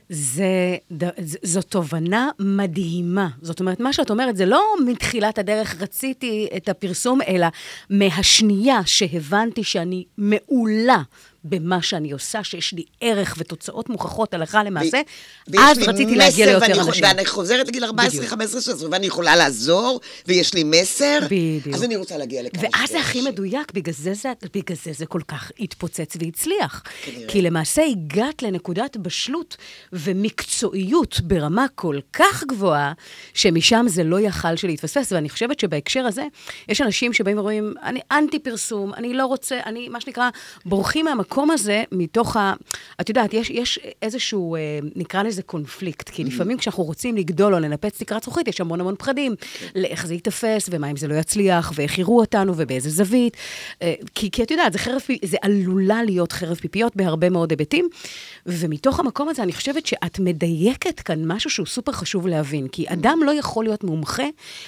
זה, 0.09 0.77
זו 1.43 1.61
תובנה 1.61 2.29
מדהימה. 2.39 3.29
זאת 3.41 3.59
אומרת, 3.59 3.79
מה 3.79 3.93
שאת 3.93 4.09
אומרת, 4.09 4.37
זה 4.37 4.45
לא 4.45 4.63
מתחילת 4.85 5.39
הדרך 5.39 5.81
רציתי 5.81 6.47
את 6.57 6.69
הפרסום, 6.69 7.19
אלא 7.27 7.47
מהשנייה 7.89 8.79
שהבנתי 8.85 9.63
שאני 9.63 10.05
מעולה 10.17 11.01
במה 11.43 11.81
שאני 11.81 12.11
עושה, 12.11 12.43
שיש 12.43 12.73
לי 12.73 12.83
ערך 13.01 13.35
ותוצאות 13.37 13.89
מוכחות 13.89 14.33
הלכה 14.33 14.63
למעשה, 14.63 15.01
ו- 15.51 15.59
אז 15.59 15.77
רציתי 15.79 16.15
להגיע 16.15 16.45
ליותר 16.45 16.61
ואני, 16.61 16.79
אנשים. 16.81 17.03
ואני 17.03 17.25
חוזרת 17.25 17.67
לגיל 17.67 17.83
14, 17.83 18.09
בדיוק. 18.09 18.25
15, 18.31 18.61
16, 18.61 18.89
ואני 18.91 19.05
יכולה 19.05 19.35
לעזור, 19.35 19.99
ויש 20.27 20.53
לי 20.53 20.63
מסר, 20.63 21.19
בדיוק. 21.25 21.75
אז 21.75 21.83
אני 21.83 21.95
רוצה 21.95 22.17
להגיע 22.17 22.43
לכמה 22.43 22.61
ואז 22.63 22.71
שיותר 22.89 22.93
זה 22.93 22.99
הכי. 22.99 23.21
מדויק, 23.21 23.71
בגלל 23.73 23.93
זה 23.93 24.13
זה, 24.13 24.31
בגלל 24.53 24.77
זה 24.83 24.91
זה 24.93 25.05
כל 25.05 25.21
כך 25.27 25.51
התפוצץ 25.59 26.17
והצליח. 26.19 26.83
כנראה. 27.05 27.27
כי 27.27 27.41
למעשה 27.41 27.81
הגעת 27.85 28.43
לנקודת 28.43 28.97
בשלות 28.97 29.57
ומקצועיות 29.93 31.21
ברמה 31.23 31.65
כל 31.75 31.99
כך 32.13 32.43
גבוהה, 32.43 32.93
שמשם 33.33 33.85
זה 33.89 34.03
לא 34.03 34.19
יכל 34.19 34.55
שלהתפספס. 34.55 35.11
ואני 35.11 35.29
חושבת 35.29 35.59
שבהקשר 35.59 36.05
הזה, 36.05 36.23
יש 36.67 36.81
אנשים 36.81 37.13
שבאים 37.13 37.37
ורואים, 37.37 37.73
אני 37.83 37.99
אנטי 38.11 38.39
פרסום, 38.39 38.93
אני 38.93 39.13
לא 39.13 39.25
רוצה, 39.25 39.59
אני, 39.65 39.89
מה 39.89 40.01
שנקרא, 40.01 40.29
בורחים 40.65 41.05
מהמקום 41.05 41.30
הזה 41.39 41.83
מתוך 41.91 42.37
ה... 42.37 42.53
את 43.01 43.09
יודעת, 43.09 43.33
יש, 43.33 43.49
יש 43.49 43.79
איזשהו, 44.01 44.55
אה, 44.55 44.79
נקרא 44.95 45.23
לזה 45.23 45.41
קונפליקט, 45.41 46.09
כי 46.09 46.23
לפעמים 46.23 46.57
כשאנחנו 46.57 46.83
רוצים 46.83 47.17
לגדול 47.17 47.53
או 47.53 47.59
לנפץ 47.59 47.99
תקרת 47.99 48.23
זכוכית, 48.23 48.47
יש 48.47 48.61
המון 48.61 48.81
המון 48.81 48.95
פחדים. 48.95 49.35
לאיך 49.75 50.07
זה 50.07 50.13
ייתפס, 50.13 50.69
ומה 50.71 50.91
אם 50.91 50.97
זה 50.97 51.07
לא 51.07 51.15
יצליח, 51.15 51.71
ואיך 51.75 51.99
יראו 51.99 52.19
אותנו, 52.19 52.53
ובאיזה 52.57 52.89
זווית. 52.89 53.37
אה, 53.81 53.93
כי, 54.15 54.31
כי 54.31 54.43
את 54.43 54.51
יודעת, 54.51 54.73
זה 54.73 54.79
חרב, 54.79 55.01
זה 55.25 55.37
עלולה 55.41 56.03
להיות 56.03 56.31
חרב 56.31 56.57
פיפיות 56.57 56.95
בהרבה 56.95 57.29
מאוד 57.29 57.51
היבטים. 57.51 57.89
ומתוך 58.45 58.99
המקום 58.99 59.29
הזה, 59.29 59.43
אני 59.43 59.53
חושבת 59.53 59.85
שאת 59.85 60.19
מדייקת 60.19 60.99
כאן 60.99 61.31
משהו 61.31 61.49
שהוא 61.49 61.67
סופר 61.67 61.91
חשוב 61.91 62.27
להבין. 62.27 62.67
כי 62.67 62.85
אדם 62.87 63.19
לא 63.25 63.31
יכול 63.31 63.63
להיות 63.63 63.83
מומחה 63.83 64.25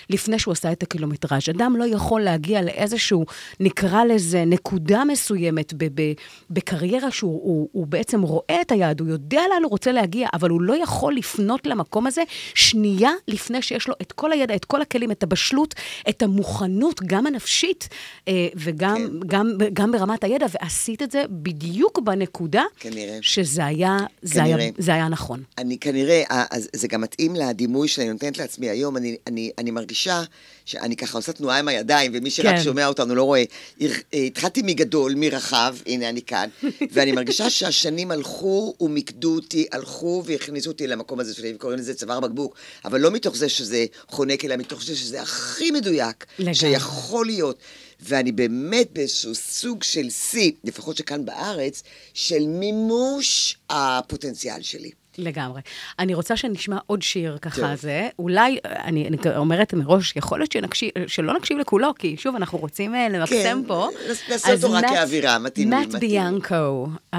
לפני 0.09 0.39
שהוא 0.39 0.51
עשה 0.51 0.71
את 0.71 0.83
הקילומטראז'. 0.83 1.49
אדם 1.49 1.75
לא 1.77 1.83
יכול 1.83 2.21
להגיע 2.21 2.61
לאיזשהו, 2.61 3.25
נקרא 3.59 4.03
לזה, 4.03 4.43
נקודה 4.45 5.03
מסוימת 5.03 5.73
ב- 5.73 5.87
ב- 5.95 6.13
בקריירה 6.53 7.11
שהוא 7.11 7.41
הוא, 7.43 7.69
הוא 7.71 7.87
בעצם 7.87 8.21
רואה 8.21 8.61
את 8.61 8.71
היעד, 8.71 8.99
הוא 8.99 9.09
יודע 9.09 9.41
לאן 9.53 9.63
הוא 9.63 9.69
רוצה 9.69 9.91
להגיע, 9.91 10.27
אבל 10.33 10.49
הוא 10.49 10.61
לא 10.61 10.83
יכול 10.83 11.15
לפנות 11.15 11.67
למקום 11.67 12.07
הזה 12.07 12.23
שנייה 12.55 13.11
לפני 13.27 13.61
שיש 13.61 13.87
לו 13.87 13.93
את 14.01 14.11
כל 14.11 14.31
הידע, 14.31 14.55
את 14.55 14.65
כל 14.65 14.81
הכלים, 14.81 15.11
את 15.11 15.23
הבשלות, 15.23 15.75
את 16.09 16.21
המוכנות, 16.21 17.01
גם 17.05 17.27
הנפשית, 17.27 17.89
אה, 18.27 18.47
וגם 18.55 18.95
כן. 18.95 19.27
גם, 19.27 19.51
גם 19.73 19.91
ברמת 19.91 20.23
הידע, 20.23 20.45
ועשית 20.51 21.01
את 21.01 21.11
זה 21.11 21.23
בדיוק 21.29 21.99
בנקודה 21.99 22.63
כנראה. 22.79 23.17
שזה 23.21 23.65
היה, 23.65 23.97
זה 24.21 24.43
היה, 24.43 24.57
כנראה. 24.57 24.69
זה 24.77 24.93
היה 24.93 25.07
נכון. 25.07 25.43
אני 25.57 25.77
כנראה, 25.77 26.23
אה, 26.31 26.45
זה 26.73 26.87
גם 26.87 27.01
מתאים 27.01 27.35
לדימוי 27.35 27.87
שאני 27.87 28.09
נותנת 28.09 28.37
לעצמי 28.37 28.69
היום, 28.69 28.97
אני, 28.97 29.17
אני, 29.27 29.51
אני 29.57 29.71
מרגישה 29.71 30.23
שאני 30.65 30.95
ככה 30.95 31.17
עושה 31.17 31.31
תנועה 31.31 31.59
עם 31.59 31.67
הידיים, 31.67 32.11
ומי 32.15 32.29
שרק 32.29 32.55
כן. 32.55 32.63
שומע 32.63 32.87
אותנו 32.87 33.15
לא 33.15 33.23
רואה. 33.23 33.43
אה, 33.81 33.87
התחלתי 34.13 34.61
מגדול, 34.61 35.13
מרחב, 35.15 35.75
הנה 35.85 36.09
אני 36.09 36.21
כאן, 36.21 36.49
ואני 36.93 37.11
מרגישה 37.11 37.49
שהשנים 37.49 38.11
הלכו 38.11 38.73
ומיקדו 38.79 39.35
אותי, 39.35 39.65
הלכו 39.71 40.23
והכניסו 40.25 40.69
אותי 40.69 40.87
למקום 40.87 41.19
הזה 41.19 41.33
שלי, 41.33 41.53
קוראים 41.57 41.79
לזה 41.79 41.93
צוואר 41.93 42.19
בקבוק, 42.19 42.55
אבל 42.85 43.01
לא 43.01 43.11
מתוך 43.11 43.35
זה 43.35 43.49
שזה 43.49 43.85
חונק, 44.07 44.45
אלא 44.45 44.55
מתוך 44.55 44.83
זה 44.83 44.95
שזה 44.95 45.21
הכי 45.21 45.71
מדויק, 45.71 46.25
לגמרי. 46.39 46.55
שיכול 46.55 47.25
להיות. 47.25 47.57
ואני 47.99 48.31
באמת 48.31 48.91
באיזשהו 48.93 49.35
סוג 49.35 49.83
של 49.83 50.09
שיא, 50.09 50.51
לפחות 50.63 50.97
שכאן 50.97 51.25
בארץ, 51.25 51.83
של 52.13 52.47
מימוש 52.47 53.57
הפוטנציאל 53.69 54.61
שלי. 54.61 54.91
לגמרי. 55.17 55.61
אני 55.99 56.13
רוצה 56.13 56.37
שנשמע 56.37 56.77
עוד 56.87 57.01
שיר 57.01 57.37
ככה 57.41 57.61
טוב. 57.61 57.75
זה. 57.75 58.09
אולי, 58.19 58.57
אני, 58.65 59.07
אני 59.07 59.17
אומרת 59.37 59.73
מראש, 59.73 60.13
יכול 60.15 60.39
להיות 60.39 60.51
שנקשיב, 60.51 60.89
שלא 61.07 61.33
נקשיב 61.33 61.57
לכולו, 61.57 61.95
כי 61.99 62.15
שוב, 62.17 62.35
אנחנו 62.35 62.57
רוצים 62.57 62.95
אה, 62.95 63.09
למקסם 63.09 63.33
כן, 63.61 63.63
פה. 63.67 63.89
נעשה 64.29 64.53
אותו 64.53 64.71
רק 64.71 64.85
כאווירה, 64.85 65.39
מתאים 65.39 65.69
מתאים. 65.69 65.99
ביאנקו, 65.99 66.87
um, 67.15 67.17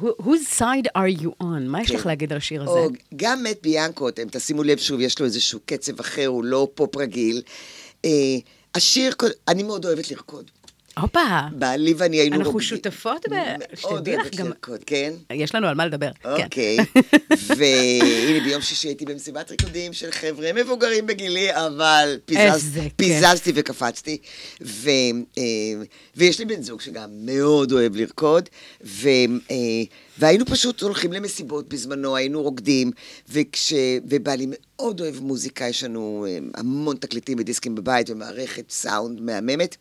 Who- 0.00 0.22
whose 0.24 0.58
side 0.58 0.86
are 0.98 1.20
you 1.22 1.28
on? 1.42 1.60
מה 1.66 1.82
יש 1.82 1.88
כן. 1.88 1.94
לך 1.94 2.06
להגיד 2.06 2.32
על 2.32 2.38
השיר 2.38 2.62
הזה? 2.62 2.70
או 2.70 2.88
גם 3.16 3.42
מת 3.42 3.58
ביאנקו, 3.62 4.08
אתם 4.08 4.22
תשימו 4.30 4.62
לב 4.62 4.78
שוב, 4.78 5.00
יש 5.00 5.18
לו 5.20 5.26
איזשהו 5.26 5.60
קצב 5.66 6.00
אחר, 6.00 6.26
הוא 6.26 6.44
לא 6.44 6.68
פופ 6.74 6.96
רגיל. 6.96 7.42
אה, 8.04 8.10
השיר, 8.74 9.14
אני 9.48 9.62
מאוד 9.62 9.84
אוהבת 9.86 10.10
לרקוד. 10.10 10.50
הופה, 11.00 11.20
בעלי 11.52 11.94
ואני 11.96 12.16
היינו 12.16 12.36
אנחנו 12.36 12.52
רוקדים. 12.52 12.68
שותפות 12.68 13.26
ב- 13.30 13.76
שתדעי 13.76 14.16
לך 14.16 14.34
גם- 14.34 14.46
לרקוד, 14.46 14.80
כן? 14.86 15.12
יש 15.32 15.54
לנו 15.54 15.66
על 15.68 15.74
מה 15.74 15.86
לדבר. 15.86 16.10
כן. 16.22 16.28
אוקיי. 16.44 16.76
והנה, 17.56 18.40
ביום 18.44 18.62
שישי 18.62 18.88
הייתי 18.88 19.04
במסיבת 19.04 19.50
ריקודים 19.50 19.92
של 19.92 20.10
חבר'ה 20.10 20.50
מבוגרים 20.52 21.06
בגילי, 21.06 21.48
אבל 21.56 22.18
פיזז-. 22.26 22.78
פיזזתי 22.96 23.52
וקפצתי. 23.54 24.18
ו, 24.62 24.90
אה, 25.38 25.42
ויש 26.16 26.38
לי 26.38 26.44
בן 26.44 26.62
זוג 26.62 26.80
שגם 26.80 27.08
מאוד 27.12 27.72
אוהב 27.72 27.96
לרקוד, 27.96 28.48
ו, 28.84 29.08
אה, 29.50 29.56
והיינו 30.18 30.46
פשוט 30.46 30.80
הולכים 30.82 31.12
למסיבות 31.12 31.68
בזמנו, 31.68 32.16
היינו 32.16 32.42
רוקדים, 32.42 32.90
וכש, 33.28 33.72
ובעלי 34.08 34.46
מאוד 34.48 35.00
אוהב 35.00 35.20
מוזיקה, 35.20 35.68
יש 35.68 35.84
לנו 35.84 36.26
אה, 36.28 36.38
המון 36.54 36.96
תקליטים 36.96 37.38
ודיסקים 37.40 37.74
בבית 37.74 38.10
ומערכת 38.10 38.64
סאונד 38.70 39.20
מהממת. 39.20 39.76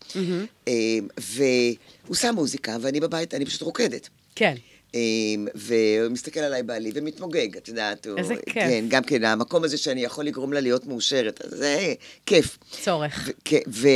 אה, 0.67 0.73
והוא 1.17 2.15
שם 2.15 2.36
מוזיקה, 2.36 2.77
ואני 2.82 2.99
בבית, 2.99 3.34
אני 3.34 3.45
פשוט 3.45 3.61
רוקדת. 3.61 4.09
כן. 4.36 4.55
אמ, 4.93 4.99
והוא 5.55 6.09
מסתכל 6.11 6.39
עליי 6.39 6.63
בעלי 6.63 6.91
ומתמוגג, 6.95 7.57
את 7.57 7.67
יודעת. 7.67 8.07
הוא- 8.07 8.17
איזה 8.17 8.36
כיף. 8.45 8.53
כן, 8.53 8.86
גם 8.88 9.03
כן, 9.03 9.23
המקום 9.23 9.63
הזה 9.63 9.77
שאני 9.77 10.03
יכול 10.03 10.25
לגרום 10.25 10.53
לה 10.53 10.59
להיות 10.59 10.86
מאושרת, 10.86 11.41
אז 11.45 11.51
זה 11.57 11.93
כיף. 12.25 12.57
צורך. 12.84 13.23
ו- 13.27 13.32
כן, 13.45 13.59
ו... 13.67 13.88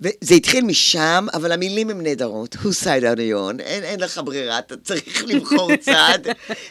וזה 0.00 0.34
התחיל 0.34 0.64
משם, 0.64 1.26
אבל 1.34 1.52
המילים 1.52 1.90
הן 1.90 2.02
נהדרות. 2.02 2.54
Who 2.54 2.66
side 2.84 3.02
are 3.02 3.18
you 3.18 3.52
on? 3.52 3.60
אין, 3.60 3.82
אין 3.84 4.00
לך 4.00 4.20
ברירה, 4.24 4.58
אתה 4.58 4.76
צריך 4.76 5.24
לבחור 5.26 5.76
צד. 5.86 6.18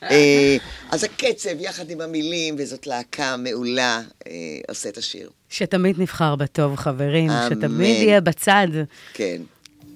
אה, 0.03 0.57
אז 0.91 1.03
הקצב, 1.03 1.49
יחד 1.59 1.89
עם 1.89 2.01
המילים, 2.01 2.55
וזאת 2.57 2.87
להקה 2.87 3.37
מעולה, 3.37 4.01
אה, 4.27 4.31
עושה 4.69 4.89
את 4.89 4.97
השיר. 4.97 5.29
שתמיד 5.49 5.99
נבחר 5.99 6.35
בטוב, 6.35 6.75
חברים. 6.75 7.29
אמן. 7.29 7.49
שתמיד 7.49 8.01
יהיה 8.01 8.21
בצד 8.21 8.67
כן. 9.13 9.41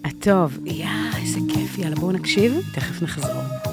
הטוב. 0.05 0.57
יא, 0.65 0.85
איזה 1.21 1.39
כיף. 1.53 1.77
יאללה, 1.77 1.95
בואו 1.95 2.11
נקשיב, 2.11 2.61
תכף 2.73 3.01
נחזור. 3.01 3.68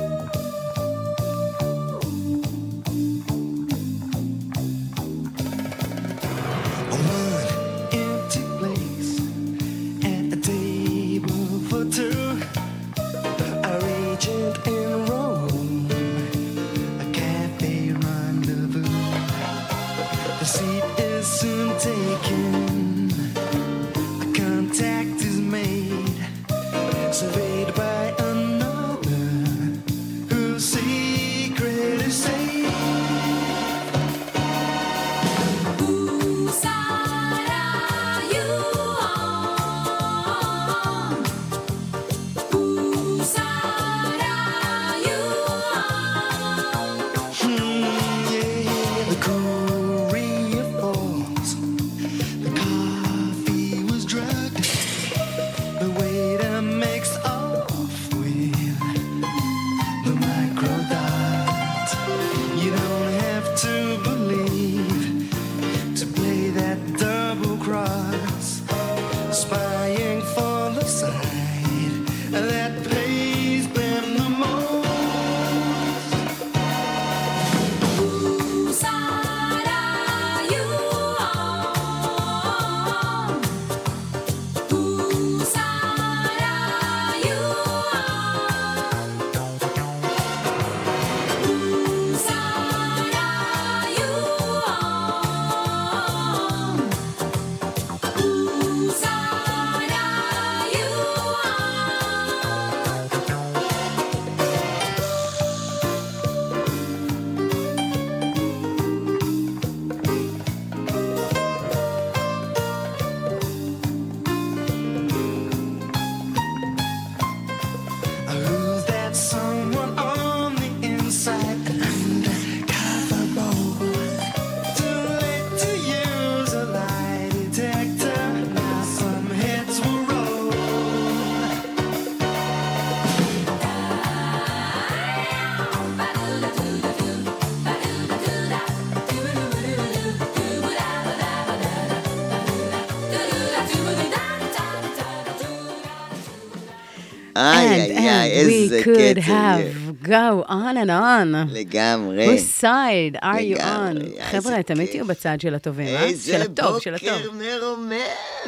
Could 148.86 149.18
have 149.18 150.02
go 150.02 150.44
on 150.48 150.76
and 150.76 150.90
on. 150.90 151.52
לגמרי. 151.52 152.26
Whose 152.26 152.62
side 152.62 153.16
are 153.22 153.40
you 153.40 153.60
on? 153.60 154.22
חבר'ה, 154.22 154.62
תמיד. 154.62 154.88
תהיו 154.88 155.06
בצד 155.06 155.40
של 155.40 155.54
הטובים, 155.54 155.96
אה? 155.96 156.08
של 156.26 156.42
הטוב, 156.42 156.78
של 156.80 156.94
הטוב. 156.94 157.08
בוקר 157.08 157.30
מרומם. 157.30 157.92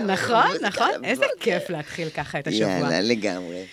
נכון, 0.07 0.43
איזה 0.53 0.67
נכון, 0.67 0.89
בוקר. 0.95 1.05
איזה 1.09 1.25
כיף 1.41 1.71
להתחיל 1.71 2.09
ככה 2.11 2.39
את 2.39 2.47
השבוע. 2.47 2.69
יאללה, 2.69 3.01
לגמרי. 3.01 3.65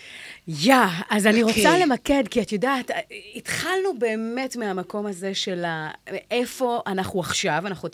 יא, 0.48 0.76
אז 1.10 1.28
אני 1.28 1.44
רוצה 1.44 1.60
אוקיי. 1.60 1.80
למקד, 1.80 2.24
כי 2.30 2.42
את 2.42 2.52
יודעת, 2.52 2.92
התחלנו 3.36 4.00
באמת 4.00 4.56
מהמקום 4.56 5.06
הזה 5.06 5.34
של 5.34 5.66
ה... 5.66 5.92
איפה 6.32 6.82
אנחנו 6.88 7.20
עכשיו, 7.20 7.64
אנחנו 7.66 7.90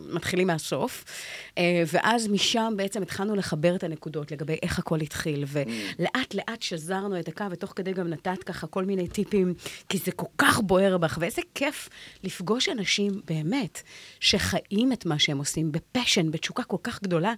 מתחילים 0.00 0.46
מהסוף, 0.46 1.04
ואז 1.86 2.28
משם 2.28 2.74
בעצם 2.76 3.02
התחלנו 3.02 3.34
לחבר 3.34 3.74
את 3.74 3.84
הנקודות 3.84 4.32
לגבי 4.32 4.56
איך 4.62 4.78
הכל 4.78 5.00
התחיל, 5.00 5.44
ולאט 5.48 6.34
לאט 6.34 6.62
שזרנו 6.62 7.20
את 7.20 7.28
הקו, 7.28 7.44
ותוך 7.50 7.72
כדי 7.76 7.92
גם 7.92 8.08
נתת 8.08 8.42
ככה 8.42 8.66
כל 8.66 8.84
מיני 8.84 9.08
טיפים, 9.08 9.54
כי 9.88 9.98
זה 9.98 10.12
כל 10.12 10.26
כך 10.38 10.60
בוער 10.60 10.98
בך, 10.98 11.18
ואיזה 11.20 11.42
כיף 11.54 11.88
לפגוש 12.24 12.68
אנשים 12.68 13.12
באמת, 13.24 13.82
שחיים 14.20 14.92
את 14.92 15.06
מה 15.06 15.18
שהם 15.18 15.38
עושים 15.38 15.72
בפשן, 15.72 16.30
בתשוקה 16.30 16.62
כל 16.62 16.76
כך 16.82 17.02
גדולה, 17.02 17.34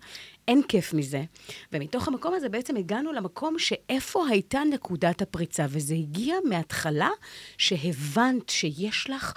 אין 0.49 0.63
כיף 0.69 0.95
מזה. 0.95 1.25
ומתוך 1.73 2.09
המקום 2.09 2.35
הזה 2.35 2.49
בעצם 2.49 2.77
הגענו 2.77 3.13
למקום 3.13 3.59
שאיפה 3.59 4.27
הייתה 4.29 4.61
נקודת 4.73 5.23
הפריצה, 5.23 5.67
וזה 5.69 5.95
הגיע 5.95 6.35
מההתחלה 6.45 7.11
שהבנת 7.59 8.49
שיש 8.49 9.11
לך 9.11 9.35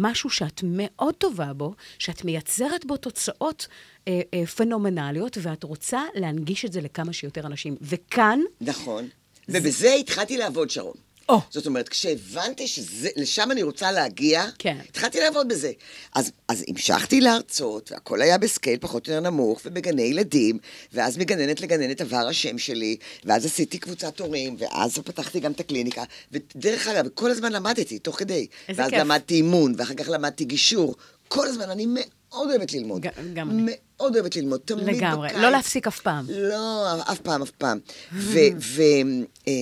משהו 0.00 0.30
שאת 0.30 0.60
מאוד 0.64 1.14
טובה 1.14 1.52
בו, 1.52 1.74
שאת 1.98 2.24
מייצרת 2.24 2.84
בו 2.84 2.96
תוצאות 2.96 3.66
אה, 4.08 4.20
אה, 4.34 4.46
פנומנליות, 4.46 5.38
ואת 5.42 5.64
רוצה 5.64 6.02
להנגיש 6.14 6.64
את 6.64 6.72
זה 6.72 6.80
לכמה 6.80 7.12
שיותר 7.12 7.46
אנשים. 7.46 7.76
וכאן, 7.82 8.40
נכון. 8.60 9.08
ובזה 9.48 9.94
התחלתי 9.94 10.36
לעבוד, 10.36 10.70
שרון. 10.70 10.96
או. 11.28 11.40
זאת 11.50 11.66
אומרת, 11.66 11.88
כשהבנתי 11.88 12.66
שלשם 12.68 13.50
אני 13.50 13.62
רוצה 13.62 13.92
להגיע, 13.92 14.44
כן. 14.58 14.76
התחלתי 14.88 15.20
לעבוד 15.20 15.48
בזה. 15.48 15.72
אז, 16.14 16.32
אז 16.48 16.64
המשכתי 16.68 17.20
להרצות, 17.20 17.92
והכל 17.92 18.22
היה 18.22 18.38
בסקייל 18.38 18.78
פחות 18.80 19.08
או 19.08 19.12
יותר 19.12 19.30
נמוך, 19.30 19.60
ובגני 19.64 20.02
ילדים, 20.02 20.58
ואז 20.92 21.18
מגננת 21.18 21.60
לגננת 21.60 22.00
עבר 22.00 22.26
השם 22.28 22.58
שלי, 22.58 22.96
ואז 23.24 23.46
עשיתי 23.46 23.78
קבוצת 23.78 24.20
הורים, 24.20 24.56
ואז 24.58 24.98
פתחתי 24.98 25.40
גם 25.40 25.52
את 25.52 25.60
הקליניקה, 25.60 26.04
ודרך 26.32 26.88
אגב, 26.88 27.08
כל 27.14 27.30
הזמן 27.30 27.52
למדתי, 27.52 27.98
תוך 27.98 28.18
כדי. 28.18 28.46
איזה 28.68 28.82
ואז 28.82 28.90
כיף. 28.90 29.00
למדתי 29.00 29.34
אימון, 29.34 29.74
ואחר 29.76 29.94
כך 29.94 30.08
למדתי 30.08 30.44
גישור. 30.44 30.94
כל 31.28 31.46
הזמן, 31.46 31.70
אני 31.70 31.86
מאוד 31.88 32.50
אוהבת 32.50 32.72
ללמוד. 32.72 33.06
גם 33.34 33.50
אני. 33.50 33.62
מאוד 33.64 34.16
אוהבת 34.16 34.36
ללמוד, 34.36 34.60
תמיד 34.64 34.84
לגמרי. 34.84 35.28
בקיץ. 35.28 35.40
לא 35.42 35.50
להפסיק 35.50 35.86
אף 35.86 36.00
פעם. 36.00 36.26
לא, 36.28 37.02
אף 37.02 37.20
פעם, 37.20 37.42
אף 37.42 37.50
פעם. 37.50 37.78
ו... 38.12 38.38
ו... 38.58 38.82
אמ, 38.82 39.24
אה, 39.46 39.52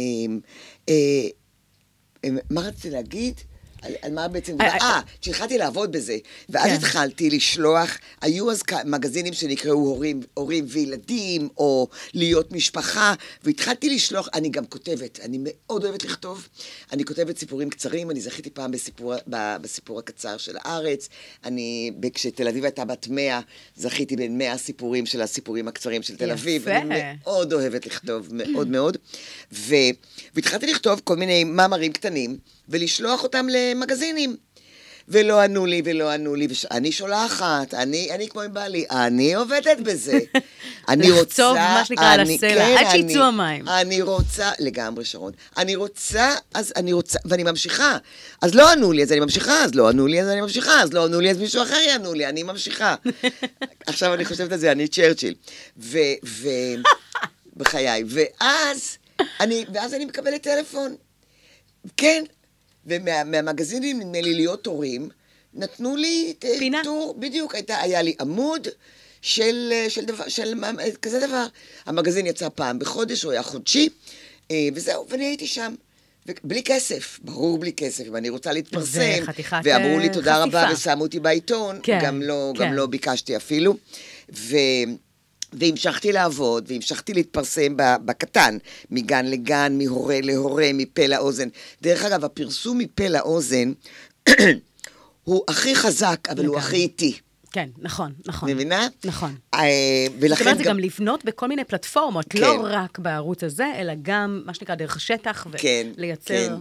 אמ, 0.89 1.40
מה 2.51 2.61
רציתי 2.61 2.91
להגיד? 2.91 3.41
על, 3.83 3.93
על 4.03 4.13
מה 4.13 4.29
בעצם... 4.29 4.61
אה, 4.61 4.77
אה, 4.77 5.01
כשהתחלתי 5.21 5.59
לעבוד 5.59 5.93
בזה, 5.93 6.17
ואז 6.49 6.71
כן. 6.71 6.75
התחלתי 6.75 7.31
לשלוח, 7.31 7.99
היו 8.21 8.51
אז 8.51 8.63
מגזינים 8.85 9.33
שנקראו 9.33 9.75
הורים, 9.75 10.21
הורים 10.35 10.65
וילדים, 10.69 11.49
או 11.57 11.89
להיות 12.15 12.53
משפחה, 12.53 13.15
והתחלתי 13.45 13.91
לשלוח, 13.91 14.29
אני 14.35 14.49
גם 14.49 14.67
כותבת, 14.67 15.21
אני 15.21 15.39
מאוד 15.41 15.85
אוהבת 15.85 16.05
לכתוב, 16.05 16.49
אני 16.93 17.05
כותבת 17.05 17.39
סיפורים 17.39 17.71
קצרים, 17.71 18.11
אני 18.11 18.21
זכיתי 18.21 18.51
פעם 18.51 18.71
בסיפור, 18.71 19.15
ב- 19.31 19.57
בסיפור 19.57 19.99
הקצר 19.99 20.37
של 20.37 20.57
הארץ, 20.59 21.09
אני, 21.45 21.91
כשתל 22.15 22.49
אביב 22.49 22.65
הייתה 22.65 22.85
בת 22.85 23.09
מאה, 23.09 23.41
זכיתי 23.77 24.17
בין 24.17 24.39
מאה 24.39 24.59
סיפורים 24.59 25.07
של 25.07 25.23
הסיפורים 25.23 25.69
הקצרים 25.69 26.03
של 26.03 26.17
תל 26.17 26.31
אביב, 26.31 26.63
יפה. 26.63 26.77
אני 26.77 27.01
מאוד 27.25 27.53
אוהבת 27.53 27.87
לכתוב, 27.87 28.29
מאוד 28.33 28.69
מאוד. 28.69 28.97
ו... 29.53 29.75
והתחלתי 30.35 30.67
לכתוב 30.67 31.01
כל 31.05 31.17
מיני 31.17 31.45
מאמרים 31.45 31.93
קטנים, 31.93 32.39
ולשלוח 32.71 33.23
אותם 33.23 33.47
למגזינים. 33.51 34.37
ולא 35.11 35.41
ענו 35.41 35.67
לי, 35.67 35.83
ולא 35.85 36.11
ענו 36.11 36.35
לי, 36.35 36.49
ואני 36.71 36.93
שולחת, 36.93 37.75
אני, 37.75 38.09
אני 38.11 38.29
כמו 38.29 38.41
עם 38.41 38.55
בעלי, 38.55 38.85
אני 38.91 39.35
עובדת 39.35 39.81
בזה. 39.83 40.19
אני 40.89 41.11
רוצה... 41.11 41.23
לחצוב, 41.23 41.55
מה 41.57 41.85
שנקרא, 41.85 42.05
על 42.05 42.21
הסלע, 42.21 42.39
כן, 42.39 42.77
עד 42.79 42.91
שיצאו 42.91 43.23
המים. 43.23 43.69
אני 43.69 44.03
רוצה, 44.03 44.51
לגמרי 44.59 45.05
שרון, 45.05 45.33
אני 45.57 45.77
רוצה, 45.77 46.35
אז 46.55 46.73
אני 46.77 46.93
רוצה, 46.93 47.19
ואני 47.25 47.43
ממשיכה. 47.43 47.99
אז 48.43 48.55
לא 48.55 48.73
ענו 48.73 48.93
לי, 48.93 49.03
אז 49.03 49.13
אני 49.13 49.21
ממשיכה, 49.21 49.65
אז 49.65 49.75
לא 49.75 49.89
ענו 49.89 50.07
לי, 50.07 50.23
אז 50.23 50.29
אני 50.29 50.41
ממשיכה, 50.41 50.83
אז 50.83 50.93
לא 50.93 51.05
ענו 51.05 51.21
לי, 51.21 51.31
אז 51.31 51.39
מישהו 51.39 51.63
אחר 51.63 51.81
יענו 51.89 52.15
לי, 52.15 52.27
אני 52.27 52.43
ממשיכה. 52.43 52.95
עכשיו 53.87 54.15
אני 54.15 54.25
חושבת 54.25 54.53
על 54.53 54.59
זה, 54.59 54.73
אני 54.73 54.89
צ'רצ'יל. 54.89 55.35
ו... 55.79 55.99
ו... 56.25 56.49
בחיי. 57.57 58.05
ואז 58.07 58.99
אני, 59.41 59.65
ואז 59.75 59.95
אני 59.95 60.05
מקבלת 60.05 60.43
טלפון. 60.43 60.95
כן. 61.97 62.25
ומהמגזינים, 62.87 64.01
נדמה 64.01 64.21
לי, 64.21 64.35
להיות 64.35 64.67
הורים, 64.67 65.09
נתנו 65.55 65.97
לי 65.97 66.35
פינה. 66.59 66.81
טור, 66.85 67.15
בדיוק, 67.19 67.55
הייתה, 67.55 67.81
היה 67.81 68.03
לי 68.03 68.15
עמוד 68.21 68.69
של, 69.23 69.73
של 69.89 70.05
דבר, 70.05 70.29
של 70.29 70.55
כזה 71.03 71.27
דבר. 71.27 71.47
המגזין 71.87 72.27
יצא 72.27 72.49
פעם 72.55 72.79
בחודש, 72.79 73.23
הוא 73.23 73.33
היה 73.33 73.43
חודשי, 73.43 73.89
אה, 74.51 74.69
וזהו, 74.75 75.07
ואני 75.09 75.25
הייתי 75.25 75.47
שם. 75.47 75.75
בלי 76.45 76.63
כסף, 76.63 77.19
ברור 77.23 77.59
בלי 77.59 77.73
כסף, 77.73 78.07
אם 78.07 78.17
אני 78.17 78.29
רוצה 78.29 78.53
להתפרסם. 78.53 79.01
חתיכת, 79.23 79.61
ואמרו 79.65 79.99
לי 79.99 80.09
אה, 80.09 80.13
תודה 80.13 80.43
רבה 80.43 80.67
חשיפה. 80.67 80.91
ושמו 80.91 81.03
אותי 81.03 81.21
בעיתון, 81.21 81.81
כן, 81.83 81.99
גם, 82.03 82.23
לא, 82.23 82.53
כן. 82.57 82.65
גם 82.65 82.73
לא 82.73 82.87
ביקשתי 82.87 83.37
אפילו. 83.37 83.77
ו... 84.33 84.57
והמשכתי 85.53 86.13
לעבוד, 86.13 86.65
והמשכתי 86.69 87.15
להתפרסם 87.15 87.73
בקטן, 88.05 88.59
מגן 88.91 89.27
לגן, 89.27 89.79
מהורה 89.79 90.21
להורה, 90.23 90.71
מפה 90.75 91.07
לאוזן. 91.07 91.49
דרך 91.83 92.05
אגב, 92.05 92.25
הפרסום 92.25 92.79
מפה 92.79 93.09
לאוזן 93.09 93.73
הוא 95.25 95.43
הכי 95.49 95.75
חזק, 95.75 96.19
אבל 96.29 96.39
הוא 96.39 96.55
לגמרי. 96.55 96.59
הכי 96.69 96.77
איטי. 96.77 97.19
כן, 97.53 97.69
נכון, 97.79 98.13
נכון. 98.27 98.51
מבינה? 98.51 98.87
נכון. 99.05 99.35
אה, 99.55 99.61
זאת 100.07 100.17
ולכן 100.21 100.45
אומרת, 100.45 100.59
זה 100.59 100.65
גם 100.65 100.79
לבנות 100.79 101.25
בכל 101.25 101.49
מיני 101.49 101.65
פלטפורמות, 101.65 102.27
כן. 102.31 102.41
לא 102.41 102.67
רק 102.71 102.99
בערוץ 102.99 103.45
הזה, 103.45 103.67
אלא 103.79 103.93
גם, 104.03 104.43
מה 104.47 104.55
שנקרא, 104.55 104.75
דרך 104.75 104.97
השטח, 104.97 105.47
כן, 105.59 105.87
ולייצר, 105.97 106.25
כן. 106.35 106.47
כמו- 106.49 106.59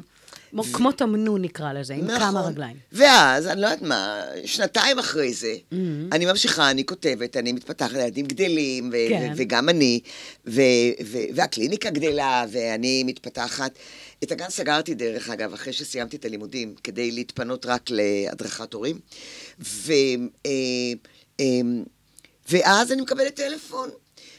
כמו 0.73 0.91
תמנון 0.91 1.41
נקרא 1.41 1.73
לזה, 1.73 1.93
עם 1.93 2.07
כמה 2.07 2.17
נכון. 2.29 2.51
רגליים. 2.51 2.75
ואז, 2.91 3.47
אני 3.47 3.61
לא 3.61 3.67
יודעת 3.67 3.81
מה, 3.81 4.21
שנתיים 4.45 4.99
אחרי 4.99 5.33
זה, 5.33 5.55
Mm-hmm. 5.71 5.75
אני 6.11 6.25
ממשיכה, 6.25 6.71
אני 6.71 6.85
כותבת, 6.85 7.37
אני 7.37 7.51
מתפתחת, 7.53 7.95
הילדים 7.95 8.25
גדלים, 8.25 8.89
ו- 8.89 9.09
כן. 9.09 9.29
ו- 9.31 9.37
וגם 9.37 9.69
אני, 9.69 9.99
ו- 10.47 10.61
ו- 11.05 11.17
והקליניקה 11.35 11.89
גדלה, 11.89 12.45
ואני 12.51 13.03
מתפתחת. 13.03 13.71
את 14.23 14.31
הגן 14.31 14.49
סגרתי, 14.49 14.93
דרך 14.93 15.29
אגב, 15.29 15.53
אחרי 15.53 15.73
שסיימתי 15.73 16.17
את 16.17 16.25
הלימודים, 16.25 16.75
כדי 16.83 17.11
להתפנות 17.11 17.65
רק 17.65 17.81
להדרכת 17.89 18.73
הורים. 18.73 18.99
ו- 19.59 19.91
אה, 20.45 20.51
אה, 21.39 21.45
ואז 22.49 22.91
אני 22.91 23.01
מקבלת 23.01 23.35
טלפון 23.35 23.89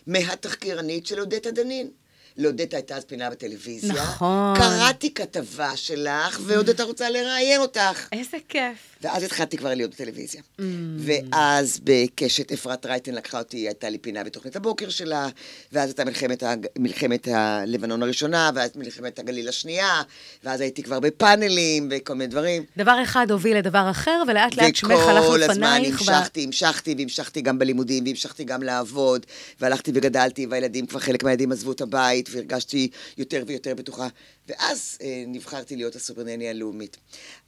מהתחקירנית 0.07 1.07
של 1.07 1.21
אודטה 1.21 1.51
דנין. 1.51 1.91
לאודטה 2.39 2.77
הייתה 2.77 2.97
אז 2.97 3.05
פינה 3.05 3.31
בטלוויזיה. 3.31 3.93
נכון. 3.93 4.57
קראתי 4.59 5.15
כתבה 5.15 5.77
שלך, 5.77 6.41
ואודטה 6.45 6.83
רוצה 6.85 7.11
לראיין 7.11 7.61
אותך. 7.61 8.09
איזה 8.13 8.37
כיף. 8.49 8.77
ואז 9.03 9.23
התחלתי 9.23 9.57
כבר 9.57 9.75
להיות 9.75 9.91
בטלוויזיה. 9.91 10.41
Mm. 10.59 10.63
ואז 10.99 11.81
בקשת 11.85 12.53
אפרת 12.53 12.87
רייטן 12.87 13.15
לקחה 13.15 13.39
אותי, 13.39 13.57
הייתה 13.57 13.89
לי 13.89 13.99
פינה 13.99 14.25
בתוכנית 14.25 14.57
הבוקר 14.57 14.89
שלה, 14.89 15.29
ואז 15.73 15.89
הייתה 15.89 16.05
מלחמת, 16.05 16.43
הג- 16.43 16.67
מלחמת 16.79 17.29
הלבנון 17.29 18.03
הראשונה, 18.03 18.51
ואז 18.55 18.71
מלחמת 18.77 19.19
הגליל 19.19 19.49
השנייה, 19.49 20.03
ואז 20.45 20.61
הייתי 20.61 20.83
כבר 20.83 21.01
בפאנלים 21.01 21.89
וכל 21.91 22.15
מיני 22.15 22.27
דברים. 22.31 22.63
דבר 22.77 23.03
אחד 23.03 23.31
הוביל 23.31 23.57
לדבר 23.57 23.91
אחר, 23.91 24.23
ולאט 24.29 24.55
לאט 24.57 24.75
שמך 24.77 24.91
הלך 25.09 25.25
וכל 25.25 25.43
הזמן 25.43 25.81
לפנייך. 25.83 26.03
ו- 26.09 26.11
המשכתי, 26.13 26.45
המשכתי, 26.45 26.95
והמשכתי 26.99 27.41
גם 27.41 27.59
בלימודים, 27.59 28.05
והמשכתי 28.05 28.45
גם 28.45 28.63
לעבוד, 28.63 29.27
והלכתי 29.61 29.91
וגדלתי, 29.95 30.47
והילדים, 30.51 30.87
כבר 30.87 31.01
חלק 31.01 31.23
מהילדים 31.25 31.53
עזבו 31.53 31.73
את 31.73 31.81
הבית, 31.81 32.20
והרגשתי 32.33 32.89
יותר 33.19 33.43
ויותר 33.47 33.75
בטוחה. 33.75 34.09
ואז 34.49 34.99
אה, 35.03 35.25
נבחרתי 35.27 35.77
להיות 35.77 35.97
הסופרנני 35.97 36.49
הלאומית. 36.49 36.97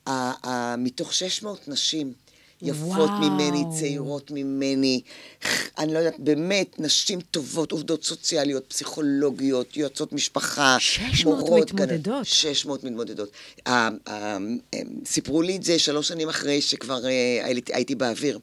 ה- 0.06 0.10
ה- 0.48 0.76
מתוך 0.76 1.12
600 1.14 1.68
נשים, 1.68 2.12
יפות 2.64 2.88
וואו. 3.08 3.20
ממני, 3.20 3.62
צעירות 3.80 4.30
ממני, 4.30 5.00
אני 5.78 5.94
לא 5.94 5.98
יודעת, 5.98 6.20
באמת, 6.20 6.80
נשים 6.80 7.20
טובות, 7.20 7.72
עובדות 7.72 8.04
סוציאליות, 8.04 8.64
פסיכולוגיות, 8.68 9.76
יועצות 9.76 10.12
משפחה, 10.12 10.76
600 10.80 11.38
מורות, 11.38 11.72
מתמודדות. 11.72 12.26
600 12.26 12.84
מתמודדות. 12.84 13.30
אה, 13.66 13.88
אה, 14.08 14.36
אה, 14.74 14.80
סיפרו 15.06 15.42
לי 15.42 15.56
את 15.56 15.62
זה 15.62 15.78
שלוש 15.78 16.08
שנים 16.08 16.28
אחרי 16.28 16.60
שכבר 16.60 17.06
אה, 17.06 17.46
הייתי 17.72 17.94
באוויר. 17.94 18.38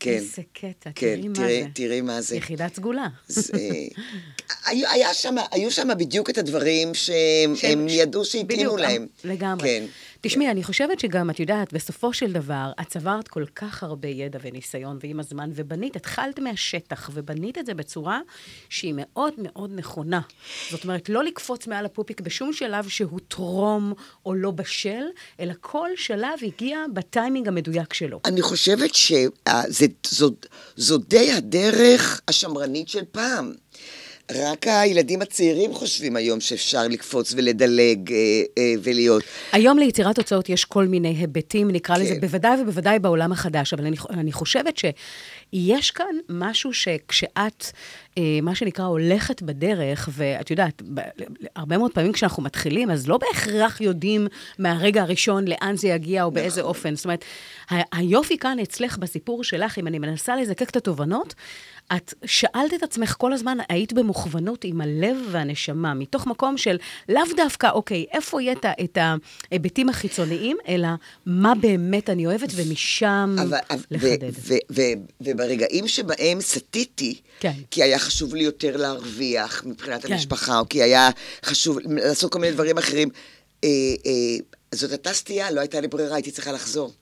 כן. 0.00 0.10
איזה 0.10 0.42
קטע, 0.52 0.90
כן, 0.94 1.14
תראי 1.16 1.28
מה 1.28 1.34
תראי- 1.34 1.62
זה. 1.62 1.68
תראי 1.74 2.00
מה 2.00 2.20
זה. 2.20 2.36
יחידת 2.36 2.74
סגולה. 2.74 3.06
זה- 3.28 3.52
היו, 4.66 4.88
היה 4.90 5.14
שם, 5.14 5.34
היו 5.50 5.70
שם 5.70 5.88
בדיוק 5.98 6.30
את 6.30 6.38
הדברים 6.38 6.94
שהם 6.94 7.54
הם 7.62 7.86
ידעו 7.88 8.24
שהתאימו 8.24 8.46
בדיוק, 8.46 8.78
להם. 8.80 9.06
לגמרי. 9.24 9.68
כן. 9.68 9.84
תשמעי, 10.20 10.50
אני 10.50 10.64
חושבת 10.64 11.00
שגם, 11.00 11.30
את 11.30 11.40
יודעת, 11.40 11.72
בסופו 11.72 12.12
של 12.12 12.32
דבר, 12.32 12.72
את 12.80 12.88
צברת 12.88 13.28
כל 13.28 13.44
כך 13.54 13.82
הרבה 13.82 14.08
ידע 14.08 14.38
וניסיון 14.42 14.98
ועם 15.00 15.20
הזמן, 15.20 15.50
ובנית, 15.54 15.96
התחלת 15.96 16.38
מהשטח, 16.38 17.10
ובנית 17.14 17.58
את 17.58 17.66
זה 17.66 17.74
בצורה 17.74 18.20
שהיא 18.68 18.94
מאוד 18.96 19.34
מאוד 19.38 19.70
נכונה. 19.74 20.20
זאת 20.70 20.84
אומרת, 20.84 21.08
לא 21.08 21.24
לקפוץ 21.24 21.66
מעל 21.66 21.84
הפופיק 21.84 22.20
בשום 22.20 22.52
שלב 22.52 22.88
שהוא 22.88 23.20
טרום 23.28 23.92
או 24.26 24.34
לא 24.34 24.50
בשל, 24.50 25.04
אלא 25.40 25.52
כל 25.60 25.88
שלב 25.96 26.38
הגיע 26.42 26.84
בטיימינג 26.94 27.48
המדויק 27.48 27.92
שלו. 27.92 28.20
אני 28.24 28.42
חושבת 28.42 28.90
שזו 28.94 30.98
די 30.98 31.32
הדרך 31.32 32.20
השמרנית 32.28 32.88
של 32.88 33.04
פעם. 33.12 33.54
רק 34.34 34.66
הילדים 34.66 35.22
הצעירים 35.22 35.74
חושבים 35.74 36.16
היום 36.16 36.40
שאפשר 36.40 36.88
לקפוץ 36.88 37.34
ולדלג 37.36 38.12
אה, 38.12 38.16
אה, 38.58 38.74
ולהיות. 38.82 39.22
היום 39.52 39.78
ליצירת 39.78 40.16
תוצאות 40.16 40.48
יש 40.48 40.64
כל 40.64 40.86
מיני 40.86 41.08
היבטים, 41.08 41.70
נקרא 41.70 41.96
כן. 41.96 42.02
לזה, 42.02 42.14
בוודאי 42.20 42.60
ובוודאי 42.60 42.98
בעולם 42.98 43.32
החדש, 43.32 43.74
אבל 43.74 43.86
אני, 43.86 43.96
אני 44.10 44.32
חושבת 44.32 44.78
שיש 44.78 45.90
כאן 45.90 46.16
משהו 46.28 46.72
שכשאת, 46.72 47.64
אה, 48.18 48.22
מה 48.42 48.54
שנקרא, 48.54 48.84
הולכת 48.84 49.42
בדרך, 49.42 50.08
ואת 50.12 50.50
יודעת, 50.50 50.82
הרבה 51.56 51.78
מאוד 51.78 51.92
פעמים 51.92 52.12
כשאנחנו 52.12 52.42
מתחילים, 52.42 52.90
אז 52.90 53.08
לא 53.08 53.18
בהכרח 53.18 53.80
יודעים 53.80 54.26
מהרגע 54.58 55.02
הראשון 55.02 55.48
לאן 55.48 55.76
זה 55.76 55.88
יגיע 55.88 56.24
או 56.24 56.30
באיזה 56.30 56.60
נכון. 56.60 56.68
אופן. 56.68 56.96
זאת 56.96 57.04
אומרת, 57.04 57.24
היופי 57.92 58.38
כאן 58.38 58.58
אצלך 58.58 58.98
בסיפור 58.98 59.44
שלך, 59.44 59.78
אם 59.78 59.86
אני 59.86 59.98
מנסה 59.98 60.36
לזקק 60.36 60.70
את 60.70 60.76
התובנות, 60.76 61.34
את 61.96 62.14
שאלת 62.24 62.74
את 62.74 62.82
עצמך 62.82 63.14
כל 63.18 63.32
הזמן, 63.32 63.58
היית 63.68 63.92
במוכוונות 63.92 64.64
עם 64.64 64.80
הלב 64.80 65.16
והנשמה, 65.30 65.94
מתוך 65.94 66.26
מקום 66.26 66.56
של 66.56 66.76
לאו 67.08 67.22
דווקא, 67.36 67.70
אוקיי, 67.70 68.06
איפה 68.12 68.42
יהיה 68.42 68.54
את 68.84 68.98
ההיבטים 69.50 69.88
החיצוניים, 69.88 70.56
אלא 70.68 70.88
מה 71.26 71.54
באמת 71.54 72.10
אני 72.10 72.26
אוהבת, 72.26 72.48
ומשם 72.54 73.36
אבל, 73.42 73.58
אבל- 73.70 73.78
לחדד. 73.90 74.30
ו, 74.32 74.54
ו, 74.54 74.54
ו, 74.72 74.82
וברגעים 75.20 75.88
שבהם 75.88 76.40
סטיתי, 76.40 77.20
כן. 77.40 77.52
כי 77.70 77.82
היה 77.82 77.98
חשוב 77.98 78.34
לי 78.34 78.44
יותר 78.44 78.76
להרוויח 78.76 79.62
מבחינת 79.66 80.06
כן. 80.06 80.12
המשפחה, 80.12 80.58
או 80.58 80.68
כי 80.68 80.82
היה 80.82 81.10
חשוב 81.44 81.78
לעשות 81.84 82.32
כל 82.32 82.38
מיני 82.38 82.52
דברים 82.52 82.78
אחרים, 82.78 83.08
אה, 83.64 83.68
אה, 84.06 84.12
זאת 84.74 84.90
הייתה 84.90 85.12
סטייה, 85.12 85.50
לא 85.50 85.60
הייתה 85.60 85.80
לי 85.80 85.88
ברירה, 85.88 86.14
הייתי 86.14 86.30
צריכה 86.30 86.52
לחזור. 86.52 86.92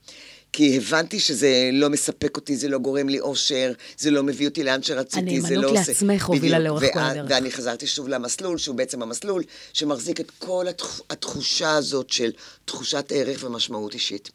כי 0.56 0.76
הבנתי 0.76 1.20
שזה 1.20 1.70
לא 1.72 1.90
מספק 1.90 2.36
אותי, 2.36 2.56
זה 2.56 2.68
לא 2.68 2.78
גורם 2.78 3.08
לי 3.08 3.20
אושר, 3.20 3.72
זה 3.98 4.10
לא 4.10 4.22
מביא 4.22 4.48
אותי 4.48 4.64
לאן 4.64 4.82
שרציתי, 4.82 5.40
זה 5.40 5.48
הנאמנות 5.48 5.64
לא 5.74 5.80
עושה... 5.80 5.92
לעצמך 5.92 6.24
הובילה 6.24 6.58
לאורך 6.58 6.84
כל 6.92 6.98
הדרך. 6.98 7.26
ואני 7.30 7.50
חזרתי 7.50 7.86
שוב 7.86 8.08
למסלול, 8.08 8.58
שהוא 8.58 8.76
בעצם 8.76 9.02
המסלול 9.02 9.42
שמחזיק 9.72 10.20
את 10.20 10.30
כל 10.38 10.66
התח- 10.68 11.00
התחושה 11.10 11.70
הזאת 11.74 12.10
של 12.10 12.30
תחושת 12.64 13.12
ערך 13.14 13.44
ומשמעות 13.44 13.94
אישית. 13.94 14.30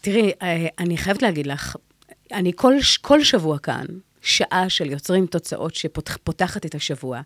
תראי, 0.00 0.32
אה, 0.42 0.66
אני 0.78 0.96
חייבת 0.96 1.22
להגיד 1.22 1.46
לך, 1.46 1.76
אני 2.32 2.52
כל, 2.56 2.74
כל 3.00 3.24
שבוע 3.24 3.58
כאן, 3.58 3.86
שעה 4.22 4.68
של 4.68 4.90
יוצרים 4.90 5.26
תוצאות 5.26 5.74
שפותחת 5.74 6.66
את 6.66 6.74
השבוע, 6.74 7.20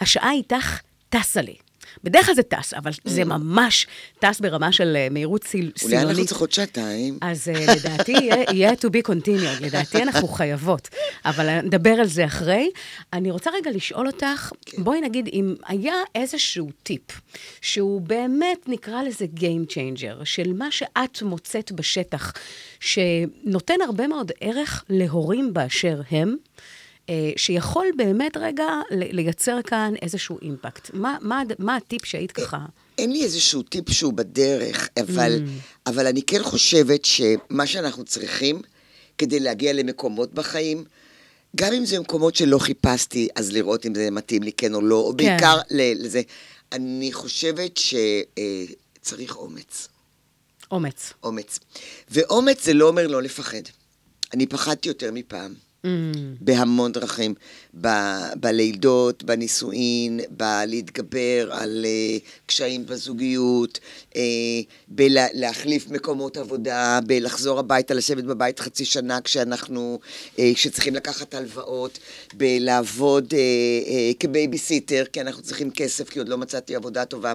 השעה 0.00 0.32
איתך 0.32 0.80
טסה 1.08 1.42
לי. 1.42 1.56
בדרך 2.04 2.26
כלל 2.26 2.34
זה 2.34 2.42
טס, 2.42 2.74
אבל 2.74 2.90
זה 3.04 3.24
ממש 3.24 3.86
טס 4.18 4.40
ברמה 4.40 4.72
של 4.72 4.96
אה, 4.96 5.08
מהירות 5.10 5.44
סיל- 5.44 5.72
Mm. 5.76 5.82
אולי 5.84 5.94
אנחנו 5.96 6.08
סילונית. 6.08 6.28
צריכות 6.28 6.52
שעתיים. 6.52 7.18
אז 7.20 7.48
uh, 7.48 7.70
לדעתי 7.76 8.12
יהיה, 8.12 8.36
יהיה 8.54 8.72
to 8.72 8.86
be 8.88 9.08
continued, 9.10 9.62
לדעתי 9.64 10.02
אנחנו 10.02 10.28
חייבות, 10.28 10.88
אבל 11.24 11.48
אה, 11.48 11.62
נדבר 11.62 11.90
על 11.90 12.06
זה 12.06 12.24
אחרי. 12.24 12.70
אני 13.12 13.30
רוצה 13.30 13.50
רגע 13.54 13.70
לשאול 13.70 14.06
אותך, 14.06 14.52
בואי 14.78 15.00
נגיד, 15.00 15.28
אם 15.32 15.54
היה 15.66 15.94
איזשהו 16.14 16.70
טיפ, 16.82 17.02
שהוא 17.60 18.00
באמת, 18.00 18.68
נקרא 18.68 19.02
לזה 19.02 19.26
Game 19.36 19.70
Changer, 19.72 20.24
של 20.24 20.52
מה 20.52 20.70
שאת 20.70 21.22
מוצאת 21.22 21.72
בשטח, 21.72 22.32
שנותן 22.80 23.74
הרבה 23.86 24.06
מאוד 24.08 24.32
ערך 24.40 24.84
להורים 24.88 25.54
באשר 25.54 26.00
הם, 26.10 26.28
אה, 26.28 26.34
שיכול 27.36 27.86
באמת 27.96 28.36
רגע 28.36 28.66
לייצר 28.90 29.62
כאן 29.62 29.94
איזשהו 30.02 30.38
אימפקט. 30.42 30.90
מה, 30.94 31.16
מה, 31.20 31.42
מה 31.58 31.76
הטיפ 31.76 32.04
שהיית 32.04 32.32
ככה? 32.32 32.58
אין 32.98 33.12
לי 33.12 33.22
איזשהו 33.24 33.62
טיפ 33.62 33.90
שהוא 33.90 34.12
בדרך, 34.12 34.88
אבל, 35.00 35.42
Mm. 35.44 35.90
אבל 35.90 36.06
אני 36.06 36.22
כן 36.22 36.42
חושבת 36.42 37.04
שמה 37.04 37.66
שאנחנו 37.66 38.04
צריכים 38.04 38.62
כדי 39.18 39.40
להגיע 39.40 39.72
למקומות 39.72 40.34
בחיים, 40.34 40.84
גם 41.56 41.72
אם 41.72 41.84
זה 41.84 42.00
מקומות 42.00 42.36
שלא 42.36 42.58
חיפשתי, 42.58 43.28
אז 43.36 43.52
לראות 43.52 43.86
אם 43.86 43.94
זה 43.94 44.10
מתאים 44.10 44.42
לי 44.42 44.52
כן 44.52 44.74
או 44.74 44.80
לא, 44.82 44.96
או 44.96 45.10
כן. 45.10 45.16
בעיקר 45.16 45.58
לזה, 45.70 46.22
אני 46.72 47.12
חושבת 47.12 47.76
שצריך 47.76 49.36
אומץ. 49.36 49.88
אומץ. 50.70 51.12
אומץ. 51.22 51.58
ואומץ 52.10 52.64
זה 52.64 52.74
לא 52.74 52.88
אומר 52.88 53.06
לא 53.06 53.22
לפחד. 53.22 53.62
אני 54.34 54.46
פחדתי 54.46 54.88
יותר 54.88 55.10
מפעם. 55.12 55.54
Mm. 55.86 55.88
בהמון 56.40 56.92
דרכים, 56.92 57.34
ב- 57.80 58.32
בלידות, 58.36 59.22
בנישואין, 59.22 60.20
בלהתגבר 60.30 61.48
על 61.52 61.84
uh, 61.84 62.20
קשיים 62.46 62.86
בזוגיות, 62.86 63.80
uh, 64.10 64.16
בלהחליף 64.88 65.88
מקומות 65.90 66.36
עבודה, 66.36 66.98
בלחזור 67.06 67.58
הביתה, 67.58 67.94
לשבת 67.94 68.24
בבית 68.24 68.60
חצי 68.60 68.84
שנה 68.84 69.20
כשאנחנו, 69.20 69.98
uh, 70.36 70.40
כשצריכים 70.54 70.94
לקחת 70.94 71.34
הלוואות, 71.34 71.98
בלעבוד 72.34 73.24
uh, 73.30 73.34
uh, 73.34 74.18
כבייביסיטר, 74.20 75.04
כי 75.12 75.20
אנחנו 75.20 75.42
צריכים 75.42 75.70
כסף, 75.70 76.08
כי 76.08 76.18
עוד 76.18 76.28
לא 76.28 76.38
מצאתי 76.38 76.76
עבודה 76.76 77.04
טובה. 77.04 77.32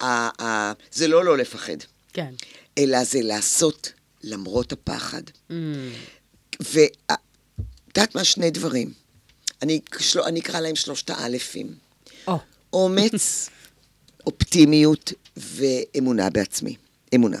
Uh, 0.00 0.02
uh, 0.40 0.44
זה 0.92 1.08
לא 1.08 1.24
לא 1.24 1.38
לפחד, 1.38 1.76
כן. 2.12 2.32
אלא 2.78 3.04
זה 3.04 3.18
לעשות 3.22 3.92
למרות 4.24 4.72
הפחד. 4.72 5.22
Mm. 5.50 5.54
ואת 6.60 7.25
יודעת 8.00 8.14
מה? 8.14 8.24
שני 8.24 8.50
דברים. 8.50 8.92
אני, 9.62 9.80
של... 9.98 10.20
אני 10.20 10.40
אקרא 10.40 10.60
להם 10.60 10.76
שלושת 10.76 11.10
האלפים. 11.10 11.74
או. 12.28 12.38
אומץ, 12.72 13.48
אופטימיות 14.26 15.12
ואמונה 15.36 16.30
בעצמי. 16.30 16.76
אמונה. 17.14 17.38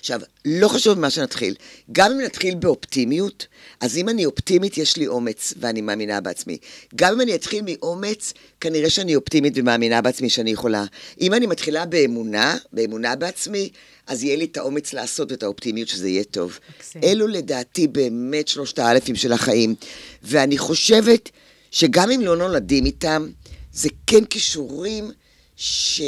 עכשיו, 0.00 0.20
לא 0.44 0.68
חשוב 0.68 0.98
ממה 0.98 1.10
שנתחיל. 1.10 1.54
גם 1.92 2.12
אם 2.12 2.20
נתחיל 2.20 2.54
באופטימיות, 2.54 3.46
אז 3.80 3.96
אם 3.96 4.08
אני 4.08 4.24
אופטימית, 4.24 4.78
יש 4.78 4.96
לי 4.96 5.06
אומץ 5.06 5.54
ואני 5.60 5.80
מאמינה 5.80 6.20
בעצמי. 6.20 6.58
גם 6.94 7.12
אם 7.12 7.20
אני 7.20 7.34
אתחיל 7.34 7.64
מאומץ, 7.64 8.32
כנראה 8.60 8.90
שאני 8.90 9.14
אופטימית 9.14 9.52
ומאמינה 9.56 10.00
בעצמי 10.00 10.30
שאני 10.30 10.50
יכולה. 10.50 10.84
אם 11.20 11.34
אני 11.34 11.46
מתחילה 11.46 11.86
באמונה, 11.86 12.56
באמונה 12.72 13.16
בעצמי, 13.16 13.70
אז 14.06 14.24
יהיה 14.24 14.36
לי 14.36 14.44
את 14.44 14.56
האומץ 14.56 14.92
לעשות 14.92 15.32
ואת 15.32 15.42
האופטימיות 15.42 15.88
שזה 15.88 16.08
יהיה 16.08 16.24
טוב. 16.24 16.58
מקסים. 16.76 17.02
אלו 17.04 17.26
לדעתי 17.26 17.86
באמת 17.86 18.48
שלושת 18.48 18.78
האלפים 18.78 19.16
של 19.16 19.32
החיים. 19.32 19.74
ואני 20.22 20.58
חושבת 20.58 21.30
שגם 21.70 22.10
אם 22.10 22.20
לא 22.20 22.36
נולדים 22.36 22.86
איתם, 22.86 23.28
זה 23.72 23.88
כן 24.06 24.24
כישורים 24.24 25.10
ש... 25.56 26.02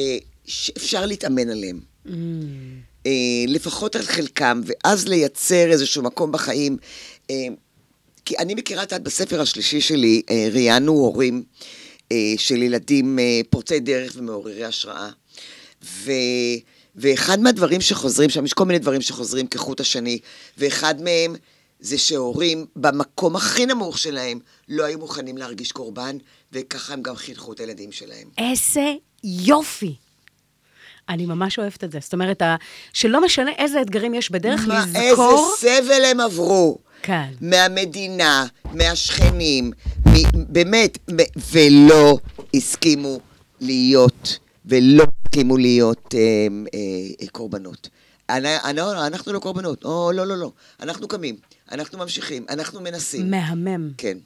שאפשר 0.47 1.07
להתאמן 1.07 1.51
עליהם. 1.51 1.81
Mm. 2.07 2.11
אה, 3.07 3.11
לפחות 3.49 3.97
על 3.97 4.03
חלקם, 4.03 4.61
ואז 4.67 5.09
לייצר 5.09 5.71
איזשהו 5.71 6.03
מקום 6.03 6.33
בחיים. 6.33 6.77
אה, 7.31 7.37
כי 8.25 8.39
אני 8.39 8.55
מכירה, 8.55 8.83
את 8.83 8.93
יודעת, 8.93 9.03
בספר 9.03 9.41
השלישי 9.41 9.81
שלי, 9.81 10.23
אה, 10.31 10.49
ראיינו 10.53 10.93
הורים 10.93 11.43
אה, 12.13 12.35
של 12.37 12.63
ילדים 12.63 13.19
אה, 13.19 13.41
פורצי 13.51 13.81
דרך 13.81 14.13
ומעוררי 14.17 14.65
השראה. 14.65 15.11
ו... 15.85 16.11
ואחד 16.97 17.41
מהדברים 17.41 17.81
שחוזרים 17.81 18.31
שם, 18.31 18.45
יש 18.45 18.53
כל 18.53 18.65
מיני 18.65 18.79
דברים 18.79 19.01
שחוזרים 19.01 19.47
כחוט 19.47 19.81
השני, 19.81 20.19
ואחד 20.59 21.03
מהם 21.03 21.37
זה 21.81 21.99
שהורים 21.99 22.67
במקום 22.77 23.37
הכי 23.37 23.67
נמוך 23.67 23.99
שלהם 23.99 24.39
לא 24.69 24.85
היו 24.85 24.99
מוכנים 24.99 25.39
להרגיש 25.39 25.73
קורבן, 25.73 26.17
וככה 26.53 26.93
הם 26.93 27.03
גם 27.03 27.17
חינכו 27.17 27.53
את 27.53 27.61
הילדים 27.61 27.93
שלהם. 27.93 28.29
איזה 28.39 28.95
יופי. 29.25 29.95
אני 31.09 31.27
ממש 31.27 31.59
אוהבת 31.59 31.85
את 31.85 31.93
זה. 31.93 31.99
זאת 32.03 32.13
אומרת, 32.13 32.43
שלא 32.93 33.25
משנה 33.25 33.51
איזה 33.59 33.83
אתגרים 33.83 34.15
יש 34.15 34.31
בדרך, 34.31 34.69
מה, 34.69 34.85
לזכור... 34.87 35.33
איזה 35.61 35.83
סבל 35.83 36.05
הם 36.05 36.21
עברו. 36.21 36.79
כן. 37.03 37.29
מהמדינה, 37.41 38.47
מהשכנים, 38.73 39.73
מ- 40.09 40.53
באמת, 40.53 40.99
מ- 41.11 41.41
ולא 41.53 42.19
הסכימו 42.55 43.21
להיות, 43.61 44.39
ולא 44.67 45.05
הסכימו 45.27 45.57
להיות 45.57 46.15
אה, 46.15 46.21
אה, 46.21 46.79
אה, 47.23 47.27
קורבנות. 47.33 47.89
אני, 48.31 48.49
אני, 48.65 48.81
אנחנו 49.07 49.33
לא 49.33 49.39
קורבנות, 49.39 49.85
או 49.85 50.13
לא, 50.15 50.27
לא, 50.27 50.37
לא. 50.37 50.51
אנחנו 50.83 51.09
קמים, 51.09 51.37
אנחנו 51.73 51.99
ממשיכים, 51.99 52.45
אנחנו 52.49 52.81
מנסים. 52.81 53.31
מהמם. 53.31 53.91
כן. 53.99 54.19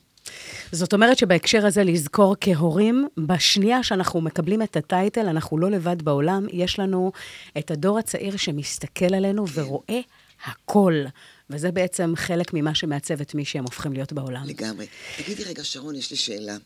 זאת 0.72 0.92
אומרת 0.92 1.18
שבהקשר 1.18 1.66
הזה 1.66 1.84
לזכור 1.84 2.36
כהורים, 2.40 3.08
בשנייה 3.18 3.82
שאנחנו 3.82 4.20
מקבלים 4.20 4.62
את 4.62 4.76
הטייטל, 4.76 5.28
אנחנו 5.28 5.58
לא 5.58 5.70
לבד 5.70 6.02
בעולם, 6.02 6.46
יש 6.52 6.78
לנו 6.78 7.12
את 7.58 7.70
הדור 7.70 7.98
הצעיר 7.98 8.36
שמסתכל 8.36 9.14
עלינו 9.14 9.46
כן. 9.46 9.52
ורואה 9.60 10.00
הכל. 10.44 11.04
וזה 11.50 11.72
בעצם 11.72 12.12
חלק 12.16 12.54
ממה 12.54 12.74
שמעצב 12.74 13.20
את 13.20 13.34
מי 13.34 13.44
שהם 13.44 13.64
הופכים 13.64 13.92
להיות 13.92 14.12
בעולם. 14.12 14.44
לגמרי. 14.46 14.86
תגידי 15.18 15.44
רגע, 15.44 15.64
שרון, 15.64 15.94
יש 15.94 16.10
לי 16.10 16.16
שאלה. 16.16 16.56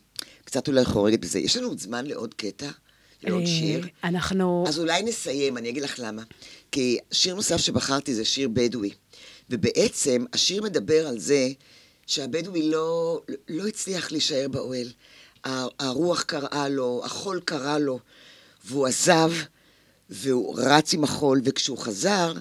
קצת 0.45 0.67
אולי 0.67 0.85
חורגת 0.85 1.19
בזה. 1.19 1.39
יש 1.39 1.57
לנו 1.57 1.67
עוד 1.67 1.79
זמן 1.79 2.05
לעוד 2.05 2.33
קטע? 2.33 2.69
לעוד 3.23 3.41
אה, 3.41 3.47
שיר? 3.47 3.87
אנחנו... 4.03 4.65
אז 4.67 4.79
אולי 4.79 5.03
נסיים, 5.03 5.57
אני 5.57 5.69
אגיד 5.69 5.83
לך 5.83 5.99
למה. 6.03 6.21
כי 6.71 6.97
שיר 7.11 7.35
נוסף 7.35 7.57
שבחרתי 7.57 8.15
זה 8.15 8.25
שיר 8.25 8.49
בדואי. 8.53 8.89
ובעצם 9.49 10.25
השיר 10.33 10.63
מדבר 10.63 11.07
על 11.07 11.19
זה 11.19 11.49
שהבדואי 12.05 12.69
לא, 12.69 13.21
לא 13.49 13.67
הצליח 13.67 14.11
להישאר 14.11 14.47
באוהל. 14.51 14.87
הרוח 15.79 16.21
קראה 16.21 16.69
לו, 16.69 17.01
החול 17.05 17.41
קרא 17.45 17.77
לו, 17.77 17.99
והוא 18.65 18.87
עזב, 18.87 19.31
והוא 20.09 20.55
רץ 20.57 20.93
עם 20.93 21.03
החול, 21.03 21.41
וכשהוא 21.43 21.77
חזר, 21.77 22.33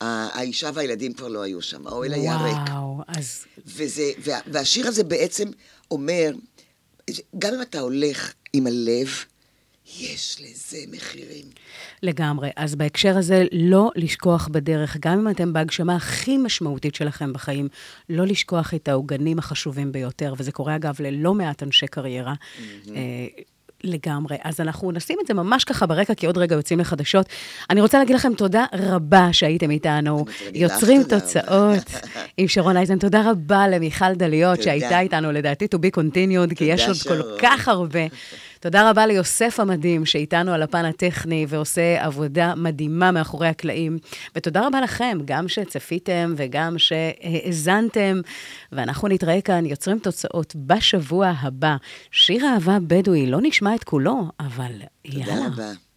האישה 0.00 0.70
והילדים 0.74 1.12
כבר 1.12 1.28
לא 1.28 1.42
היו 1.42 1.62
שם, 1.62 1.86
האוהל 1.86 2.12
היה 2.12 2.36
ריק. 2.42 2.56
וואו, 2.68 3.00
אז 3.08 3.44
וזה, 3.66 4.10
וה, 4.24 4.38
והשיר 4.46 4.86
הזה 4.86 5.04
בעצם 5.04 5.48
אומר, 5.90 6.30
גם 7.38 7.54
אם 7.54 7.62
אתה 7.62 7.80
הולך 7.80 8.32
עם 8.52 8.66
הלב, 8.66 9.08
יש 9.96 10.36
לזה 10.40 10.78
מחירים. 10.90 11.44
לגמרי. 12.02 12.50
אז 12.56 12.74
בהקשר 12.74 13.18
הזה, 13.18 13.44
לא 13.52 13.90
לשכוח 13.96 14.48
בדרך, 14.48 14.96
גם 15.00 15.18
אם 15.18 15.30
אתם 15.30 15.52
בהגשמה 15.52 15.96
הכי 15.96 16.38
משמעותית 16.38 16.94
שלכם 16.94 17.32
בחיים, 17.32 17.68
לא 18.08 18.26
לשכוח 18.26 18.74
את 18.74 18.88
העוגנים 18.88 19.38
החשובים 19.38 19.92
ביותר, 19.92 20.34
וזה 20.38 20.52
קורה 20.52 20.76
אגב 20.76 20.94
ללא 21.00 21.34
מעט 21.34 21.62
אנשי 21.62 21.86
קריירה. 21.86 22.34
אה, 22.96 23.26
לגמרי. 23.84 24.36
אז 24.44 24.60
אנחנו 24.60 24.92
נשים 24.92 25.18
את 25.22 25.26
זה 25.26 25.34
ממש 25.34 25.64
ככה 25.64 25.86
ברקע, 25.86 26.14
כי 26.14 26.26
עוד 26.26 26.38
רגע 26.38 26.56
יוצאים 26.56 26.78
לחדשות. 26.78 27.26
אני 27.70 27.80
רוצה 27.80 27.98
להגיד 27.98 28.16
לכם 28.16 28.34
תודה 28.34 28.64
רבה 28.72 29.28
שהייתם 29.32 29.70
איתנו. 29.70 30.24
יוצרים 30.54 31.02
תוצאות 31.02 31.84
עם 32.36 32.48
שרון 32.48 32.76
אייזן. 32.76 32.98
תודה 32.98 33.30
רבה 33.30 33.68
למיכל 33.68 34.14
דליות. 34.14 34.62
שהייתה 34.62 35.00
איתנו, 35.00 35.32
לדעתי, 35.32 35.66
to 35.74 35.78
be 35.78 35.98
continued, 35.98 36.54
כי 36.54 36.64
יש 36.64 36.88
עוד 36.88 36.96
כל. 37.08 37.38
כך 37.38 37.68
הרבה. 37.68 38.00
תודה 38.60 38.90
רבה 38.90 39.06
ליוסף 39.06 39.60
המדהים, 39.60 40.06
שאיתנו 40.06 40.52
על 40.52 40.62
הפן 40.62 40.84
הטכני 40.84 41.46
ועושה 41.48 42.04
עבודה 42.04 42.54
מדהימה 42.56 43.10
מאחורי 43.10 43.48
הקלעים. 43.48 43.98
ותודה 44.36 44.66
רבה 44.66 44.80
לכם, 44.80 45.18
גם 45.24 45.48
שצפיתם 45.48 46.34
וגם 46.36 46.78
שהאזנתם. 46.78 48.20
ואנחנו 48.72 49.08
נתראה 49.08 49.40
כאן, 49.40 49.66
יוצרים 49.66 49.98
תוצאות, 49.98 50.56
בשבוע 50.56 51.32
הבא. 51.40 51.76
שיר 52.10 52.46
אהבה 52.46 52.78
בדואי, 52.86 53.26
לא 53.26 53.38
נשמע 53.42 53.74
את 53.74 53.84
כולו, 53.84 54.24
אבל 54.40 54.72
תודה 55.02 55.24
יאללה. 55.24 55.46
רבה. 55.46 55.87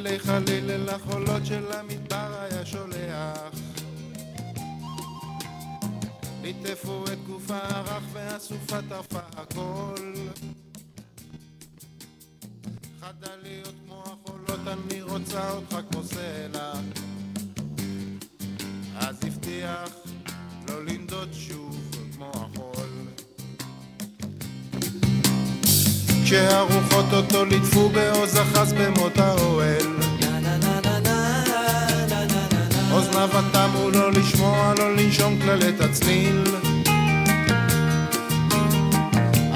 חלילי 0.00 0.18
חלילי 0.18 0.78
לחולות 0.78 1.46
של 1.46 1.72
המדבר 1.72 2.40
היה 2.40 2.66
שולח. 2.66 3.54
ליטפו 6.42 7.04
את 7.12 7.18
גופה 7.26 7.58
הרך 7.58 8.02
והסופה 8.12 8.76
טרפה 8.88 9.18
הכל. 9.36 10.14
חדה 13.00 13.36
להיות 13.42 13.74
כמו 13.86 14.02
החולות 14.06 14.60
אני 14.66 15.02
רוצה 15.02 15.50
אותך 15.50 15.76
כמו 15.90 16.02
סלע. 16.04 16.72
אז 18.96 19.24
הבטיח 19.24 19.90
לא 20.68 20.84
לנדוד 20.84 21.28
שוב 21.32 21.59
כשהרוחות 26.30 27.12
אותו 27.12 27.44
ליטפו 27.44 27.88
בעוז 27.88 28.36
אחז 28.36 28.72
במות 28.72 29.18
האוהל 29.18 29.86
אוזניו 32.92 33.28
תמו 33.52 33.90
לא 33.90 34.12
לשמוע, 34.12 34.74
לא 34.78 34.96
לנשום 34.96 35.40
כללת 35.40 35.80
הצליל 35.80 36.44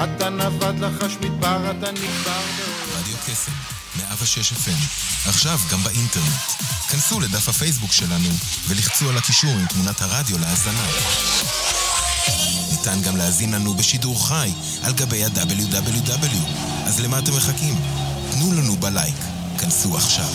אתה 0.03 0.29
נבד 0.29 0.79
לחש 0.79 1.17
מדבר, 1.21 1.71
אתה 1.71 1.91
באוהל 1.91 2.99
רדיו 2.99 3.15
קסם, 3.27 3.51
106 3.97 4.51
FM, 4.51 5.29
עכשיו 5.29 5.59
גם 5.71 5.83
באינטרנט. 5.83 6.51
כנסו 6.89 7.19
לדף 7.19 7.49
הפייסבוק 7.49 7.91
שלנו 7.91 8.29
ולחצו 8.67 9.09
על 9.09 9.17
הקישור 9.17 9.51
עם 9.51 9.65
תמונת 9.65 10.01
הרדיו 10.01 10.37
להאזנה. 10.37 10.85
ניתן 12.71 13.01
גם 13.01 13.17
להאזין 13.17 13.51
לנו 13.53 13.73
בשידור 13.73 14.27
חי 14.27 14.51
על 14.83 14.93
גבי 14.93 15.23
ה-WW. 15.23 16.35
אז 16.85 16.99
למה 16.99 17.19
אתם 17.19 17.35
מחכים? 17.35 17.75
תנו 18.31 18.53
לנו 18.53 18.75
בלייק. 18.75 19.15
כנסו 19.59 19.97
עכשיו. 19.97 20.29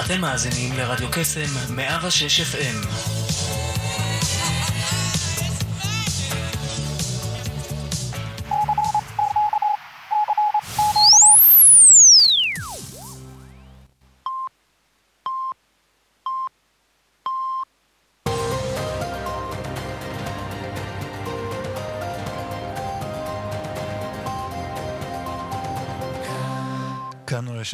אתם 0.00 0.20
מאזינים 0.20 0.72
לרדיו 0.72 1.08
קסם 1.10 1.74
106 1.76 2.40
FM. 2.40 3.21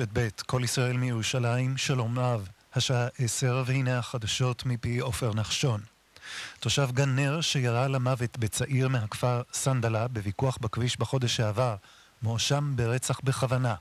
רשת 0.00 0.08
ב', 0.12 0.28
כל 0.46 0.60
ישראל 0.64 0.96
מירושלים, 0.96 1.76
שלום 1.76 2.18
רב, 2.18 2.48
השעה 2.74 3.06
עשר, 3.18 3.62
והנה 3.66 3.98
החדשות 3.98 4.66
מפי 4.66 4.98
עופר 4.98 5.34
נחשון. 5.34 5.80
תושב 6.60 6.88
גן 6.92 7.16
נר 7.16 7.40
שירה 7.40 7.88
למוות 7.88 8.38
בצעיר 8.38 8.88
מהכפר 8.88 9.42
סנדלה 9.52 10.08
בוויכוח 10.08 10.58
בכביש 10.60 10.98
בחודש 10.98 11.36
שעבר, 11.36 11.76
מואשם 12.22 12.72
ברצח 12.76 13.20
בכוונה. 13.24 13.74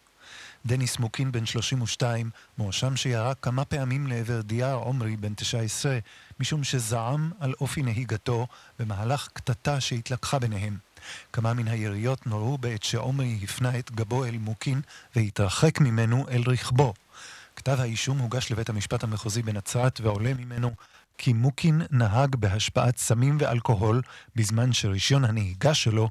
דניס 0.66 1.00
מוקין, 1.00 1.32
בן 1.32 1.46
32, 1.46 2.30
מואשם 2.58 2.96
שירה 2.96 3.34
כמה 3.36 3.66
פעמים 3.66 4.08
לעבר 4.08 4.42
דיאר 4.42 4.76
עומרי, 4.76 5.18
בן 5.18 5.34
19, 5.34 6.00
משום 6.40 6.64
שזעם 6.64 7.32
על 7.40 7.54
אופי 7.62 7.82
נהיגתו 7.82 8.48
במהלך 8.80 9.28
קטטה 9.34 9.82
שהתלקחה 9.82 10.40
ביניהם. 10.40 10.87
כמה 11.34 11.54
מן 11.54 11.68
היריות 11.68 12.28
נורו 12.28 12.58
בעת 12.58 12.84
שעומרי 12.84 13.40
הפנה 13.44 13.80
את 13.80 13.92
גבו 13.92 14.26
אל 14.26 14.38
מוקין 14.38 14.82
והתרחק 15.16 15.82
ממנו 15.82 16.26
אל 16.32 16.44
רכבו. 16.48 16.94
כתב 17.56 17.78
האישום 17.80 18.18
הוגש 18.18 18.52
לבית 18.52 18.70
המשפט 18.70 19.04
המחוזי 19.04 19.42
בנצרת 19.42 20.02
ועולה 20.02 20.34
ממנו 20.34 20.72
כי 21.18 21.34
מוקין 21.34 21.82
נהג 21.92 22.36
בהשפעת 22.36 22.98
סמים 22.98 23.38
ואלכוהול 23.40 24.02
בזמן 24.36 24.74
שרישיון 24.74 25.26
הנהיגה 25.26 25.74
שלו 25.74 26.06